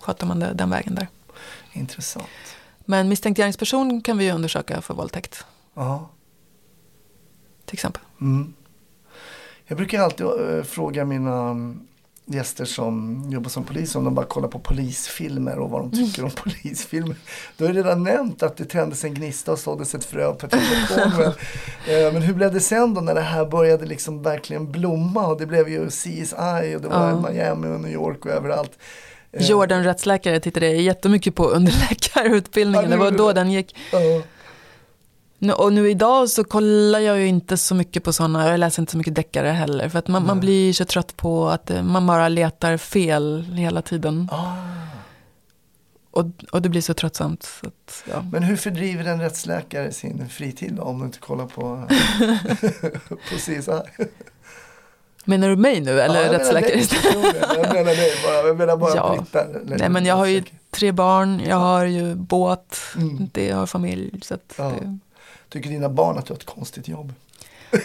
sköter 0.01 0.25
man 0.25 0.39
det 0.39 0.53
den 0.53 0.69
vägen 0.69 0.95
där. 0.95 1.07
Intressant. 1.73 2.25
Men 2.85 3.09
misstänkt 3.09 3.37
gärningsperson 3.37 4.01
kan 4.01 4.17
vi 4.17 4.25
ju 4.25 4.31
undersöka 4.31 4.81
för 4.81 4.93
våldtäkt 4.93 5.45
Ja. 5.73 6.09
till 7.65 7.73
exempel. 7.75 8.01
Mm. 8.21 8.53
Jag 9.65 9.77
brukar 9.77 10.01
alltid 10.01 10.25
eh, 10.25 10.63
fråga 10.63 11.05
mina 11.05 11.49
mm, 11.49 11.87
gäster 12.31 12.65
som 12.65 13.23
jobbar 13.31 13.49
som 13.49 13.63
polis 13.63 13.95
om 13.95 14.03
de 14.05 14.15
bara 14.15 14.25
kollar 14.25 14.47
på 14.47 14.59
polisfilmer 14.59 15.59
och 15.59 15.69
vad 15.69 15.81
de 15.81 15.91
tycker 15.91 16.23
om 16.23 16.31
polisfilmer. 16.43 17.15
Du 17.57 17.63
har 17.65 17.73
ju 17.73 17.77
redan 17.77 18.03
nämnt 18.03 18.43
att 18.43 18.57
det 18.57 18.65
tändes 18.65 19.03
en 19.03 19.13
gnista 19.13 19.51
och 19.51 19.59
såddes 19.59 19.95
ett 19.95 20.05
frö 20.05 20.33
på 20.33 20.45
ett 20.45 20.51
balkong. 20.51 21.11
men, 21.87 22.05
eh, 22.05 22.13
men 22.13 22.21
hur 22.21 22.33
blev 22.33 22.53
det 22.53 22.59
sen 22.59 22.93
då 22.93 23.01
när 23.01 23.15
det 23.15 23.21
här 23.21 23.45
började 23.45 23.85
liksom 23.85 24.23
verkligen 24.23 24.71
blomma? 24.71 25.27
Och 25.27 25.37
det 25.39 25.45
blev 25.45 25.69
ju 25.69 25.89
CSI 25.89 26.75
och 26.75 26.81
det 26.81 26.87
var 26.87 27.09
Ja. 27.09 27.29
Miami 27.31 27.67
och 27.75 27.79
New 27.81 27.91
York 27.91 28.25
och 28.25 28.31
överallt. 28.31 28.71
Eh, 29.31 29.45
Jordan 29.49 29.83
rättsläkare 29.83 30.39
tittade 30.39 30.67
jättemycket 30.67 31.35
på 31.35 31.45
underläkarutbildningen. 31.47 32.83
Ja, 32.91 32.97
Det 32.97 33.03
det 33.05 33.11
var 33.11 33.17
då 33.17 33.33
den 33.33 33.51
gick. 33.51 33.75
ja. 33.91 33.99
Nu, 35.39 35.53
och 35.53 35.73
nu 35.73 35.89
idag 35.89 36.29
så 36.29 36.43
kollar 36.43 36.99
jag 36.99 37.19
ju 37.19 37.27
inte 37.27 37.57
så 37.57 37.75
mycket 37.75 38.03
på 38.03 38.13
sådana, 38.13 38.49
jag 38.49 38.59
läser 38.59 38.81
inte 38.81 38.91
så 38.91 38.97
mycket 38.97 39.15
deckare 39.15 39.47
heller. 39.47 39.89
För 39.89 39.99
att 39.99 40.07
man, 40.07 40.25
man 40.25 40.39
blir 40.39 40.73
så 40.73 40.85
trött 40.85 41.17
på 41.17 41.49
att 41.49 41.69
eh, 41.71 41.83
man 41.83 42.07
bara 42.07 42.27
letar 42.29 42.77
fel 42.77 43.43
hela 43.43 43.81
tiden. 43.81 44.29
Ah. 44.31 44.55
Och, 46.11 46.25
och 46.51 46.61
det 46.61 46.69
blir 46.69 46.81
så 46.81 46.93
tröttsamt. 46.93 47.43
Så 47.43 47.67
att, 47.67 48.03
ja. 48.11 48.21
Men 48.31 48.43
hur 48.43 48.55
fördriver 48.55 49.05
en 49.05 49.21
rättsläkare 49.21 49.91
sin 49.91 50.29
fritid 50.29 50.73
då, 50.73 50.83
om 50.83 50.99
du 50.99 51.05
inte 51.05 51.19
kollar 51.19 51.45
på, 51.45 51.87
på 53.09 53.35
CSI? 53.35 53.61
Menar 55.25 55.49
du 55.49 55.55
mig 55.55 55.81
nu 55.81 56.01
eller 56.01 56.15
Ja, 56.15 56.21
jag 56.21 56.31
menar 56.31 56.39
rättsläkare 56.39 56.79
istället? 56.79 57.03
personligen. 57.03 57.43
Jag 57.63 57.73
menar 57.73 57.95
dig 57.95 58.11
bara. 58.25 58.47
Jag 58.47 58.57
menar 58.57 58.77
bara 58.77 58.95
Ja. 58.95 59.15
Britta. 59.19 59.45
Nej 59.77 59.89
men 59.89 60.05
jag 60.05 60.15
har 60.15 60.25
ju 60.25 60.43
tre 60.71 60.91
barn, 60.91 61.41
jag 61.47 61.55
har 61.55 61.85
ju 61.85 62.15
båt, 62.15 62.77
Mm. 62.95 63.29
det 63.33 63.45
jag 63.45 63.55
har 63.57 63.65
familj. 63.65 64.19
Så 64.21 64.33
att 64.33 64.53
Ja. 64.57 64.63
det, 64.81 64.97
Tycker 65.49 65.69
dina 65.69 65.89
barn 65.89 66.17
att 66.17 66.25
du 66.25 66.33
har 66.33 66.37
ett 66.37 66.45
konstigt 66.45 66.87
jobb? 66.87 67.13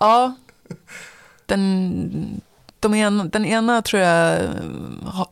Ja, 0.00 0.34
den, 1.46 2.40
de 2.80 2.94
en, 2.94 3.30
den 3.30 3.44
ena 3.44 3.82
tror 3.82 4.02
jag, 4.02 4.40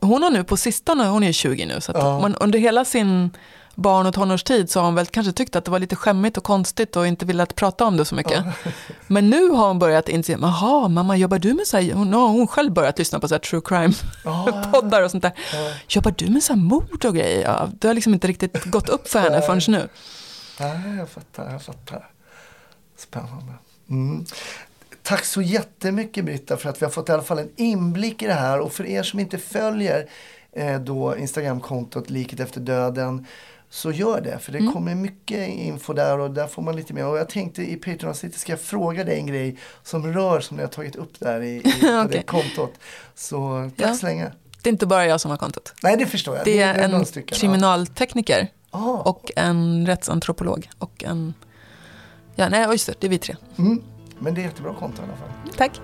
hon 0.01 0.23
har 0.23 0.29
nu 0.29 0.43
på 0.43 0.57
sistone, 0.57 1.07
hon 1.07 1.23
är 1.23 1.31
20 1.31 1.65
nu, 1.65 1.81
så 1.81 1.91
Ja. 1.95 2.19
man, 2.19 2.35
under 2.35 2.59
hela 2.59 2.85
sin 2.85 3.29
barn 3.75 4.05
och 4.07 4.13
tonårstid 4.13 4.69
så 4.69 4.79
har 4.79 4.85
hon 4.85 4.95
väl 4.95 5.05
kanske 5.05 5.31
tyckt 5.33 5.55
att 5.55 5.65
det 5.65 5.71
var 5.71 5.79
lite 5.79 5.95
skämmigt 5.95 6.37
och 6.37 6.43
konstigt 6.43 6.95
och 6.95 7.07
inte 7.07 7.25
velat 7.25 7.55
prata 7.55 7.85
om 7.85 7.97
det 7.97 8.05
så 8.05 8.15
mycket. 8.15 8.43
Men 9.07 9.29
nu 9.29 9.49
har 9.49 9.67
hon 9.67 9.79
börjat 9.79 10.09
inse, 10.09 10.31
jaha 10.41 10.87
mamma 10.87 11.17
jobbar 11.17 11.39
du 11.39 11.53
med 11.53 11.67
så 11.67 11.77
här, 11.77 11.93
hon, 11.93 12.09
nu 12.11 12.17
har 12.17 12.27
hon 12.27 12.47
själv 12.47 12.71
börjat 12.73 12.99
lyssna 12.99 13.19
på 13.19 13.27
så 13.27 13.39
true 13.39 13.61
crime 13.65 13.93
Ja, 14.25 15.01
och 15.05 15.11
sånt 15.11 15.23
där. 15.23 15.31
ja. 15.53 15.71
Jobbar 15.87 16.13
du 16.17 16.29
med 16.29 16.43
så 16.43 16.53
här 16.53 16.59
mord 16.61 17.05
och 17.05 17.15
grejer? 17.15 17.41
Ja, 17.43 17.67
det 17.79 17.87
har 17.87 17.95
liksom 17.95 18.13
inte 18.13 18.27
riktigt 18.27 18.65
gått 18.65 18.89
upp 18.89 19.07
för 19.07 19.19
henne 19.19 19.41
förrän 19.41 19.61
nu. 19.67 19.89
Nej, 20.59 20.97
jag 20.97 21.09
fattar, 21.09 21.51
jag 21.51 21.61
fattar. 21.61 22.09
Spännande. 22.97 23.53
Mm. 23.89 24.25
Tack 25.03 25.25
så 25.25 25.41
jättemycket 25.41 26.25
Britta 26.25 26.57
för 26.57 26.69
att 26.69 26.81
vi 26.81 26.85
har 26.85 26.91
fått 26.91 27.09
i 27.09 27.11
alla 27.11 27.23
fall 27.23 27.39
en 27.39 27.49
inblick 27.55 28.21
i 28.21 28.27
det 28.27 28.33
här. 28.33 28.59
Och 28.59 28.73
för 28.73 28.85
er 28.85 29.03
som 29.03 29.19
inte 29.19 29.37
följer 29.37 30.09
eh, 30.51 30.79
då 30.79 31.17
Instagramkontot 31.17 32.09
Liket 32.09 32.39
efter 32.39 32.59
döden 32.59 33.25
så 33.69 33.91
gör 33.91 34.21
det. 34.21 34.39
För 34.39 34.51
det 34.51 34.57
Mm. 34.59 34.73
kommer 34.73 34.95
mycket 34.95 35.49
info 35.49 35.93
där 35.93 36.19
och 36.19 36.31
där 36.31 36.47
får 36.47 36.61
man 36.61 36.75
lite 36.75 36.93
mer. 36.93 37.05
Och 37.05 37.17
jag 37.17 37.29
tänkte 37.29 37.61
i 37.71 37.75
Patreon-avsnittet 37.75 38.39
ska 38.39 38.51
jag 38.51 38.61
fråga 38.61 39.03
dig 39.03 39.17
en 39.17 39.27
grej 39.27 39.57
som 39.83 40.13
rör 40.13 40.39
som 40.39 40.57
ni 40.57 40.63
har 40.63 40.69
tagit 40.69 40.95
upp 40.95 41.19
där 41.19 41.41
i, 41.41 41.55
i 41.57 41.63
på 41.81 42.07
det 42.11 42.23
kontot. 42.25 42.73
Så 43.15 43.69
tack 43.77 43.89
Ja. 43.89 43.93
så 43.95 44.05
länge. 44.05 44.31
Det 44.61 44.69
är 44.69 44.71
inte 44.71 44.85
bara 44.85 45.05
jag 45.05 45.21
som 45.21 45.31
har 45.31 45.37
kontot. 45.37 45.73
Nej 45.83 45.97
det 45.97 46.05
förstår 46.05 46.35
jag. 46.35 46.45
Det 46.45 46.61
är 46.61 46.87
några 46.87 46.99
en 46.99 47.05
stycken, 47.05 47.27
ja. 47.31 47.39
kriminaltekniker 47.39 48.47
Ah, 48.71 48.97
och 49.01 49.31
en 49.35 49.85
rättsantropolog 49.85 50.69
och 50.77 51.03
en... 51.03 51.33
Ja, 52.35 52.49
nej, 52.49 52.67
just 52.71 52.87
det, 52.87 52.93
det 52.99 53.07
är 53.07 53.11
vi 53.11 53.17
tre. 53.17 53.35
mm. 53.57 53.81
Men 54.19 54.33
det 54.33 54.41
är 54.41 54.43
jättebra 54.43 54.73
konto 54.73 55.01
i 55.01 55.05
alla 55.05 55.15
fall. 55.15 55.29
Tack. 55.57 55.81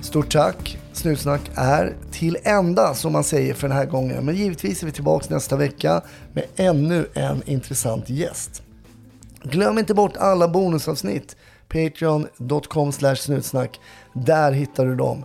Stort 0.00 0.32
tack. 0.32 0.78
Snutsnack 0.92 1.40
är 1.54 1.96
till 2.12 2.36
ända 2.42 2.94
som 2.94 3.12
man 3.12 3.24
säger 3.24 3.54
för 3.54 3.68
den 3.68 3.76
här 3.76 3.86
gången. 3.86 4.24
Men 4.24 4.34
givetvis 4.34 4.82
är 4.82 4.86
vi 4.86 4.92
tillbaka 4.92 5.34
nästa 5.34 5.56
vecka 5.56 6.02
med 6.32 6.44
ännu 6.56 7.06
en 7.14 7.42
intressant 7.48 8.08
gäst. 8.10 8.62
Glöm 9.42 9.78
inte 9.78 9.94
bort 9.94 10.16
alla 10.16 10.48
bonusavsnitt. 10.48 11.36
Patreon.com 11.68 12.92
snutsnack. 12.92 13.80
Där 14.12 14.52
hittar 14.52 14.86
du 14.86 14.94
dem. 14.96 15.24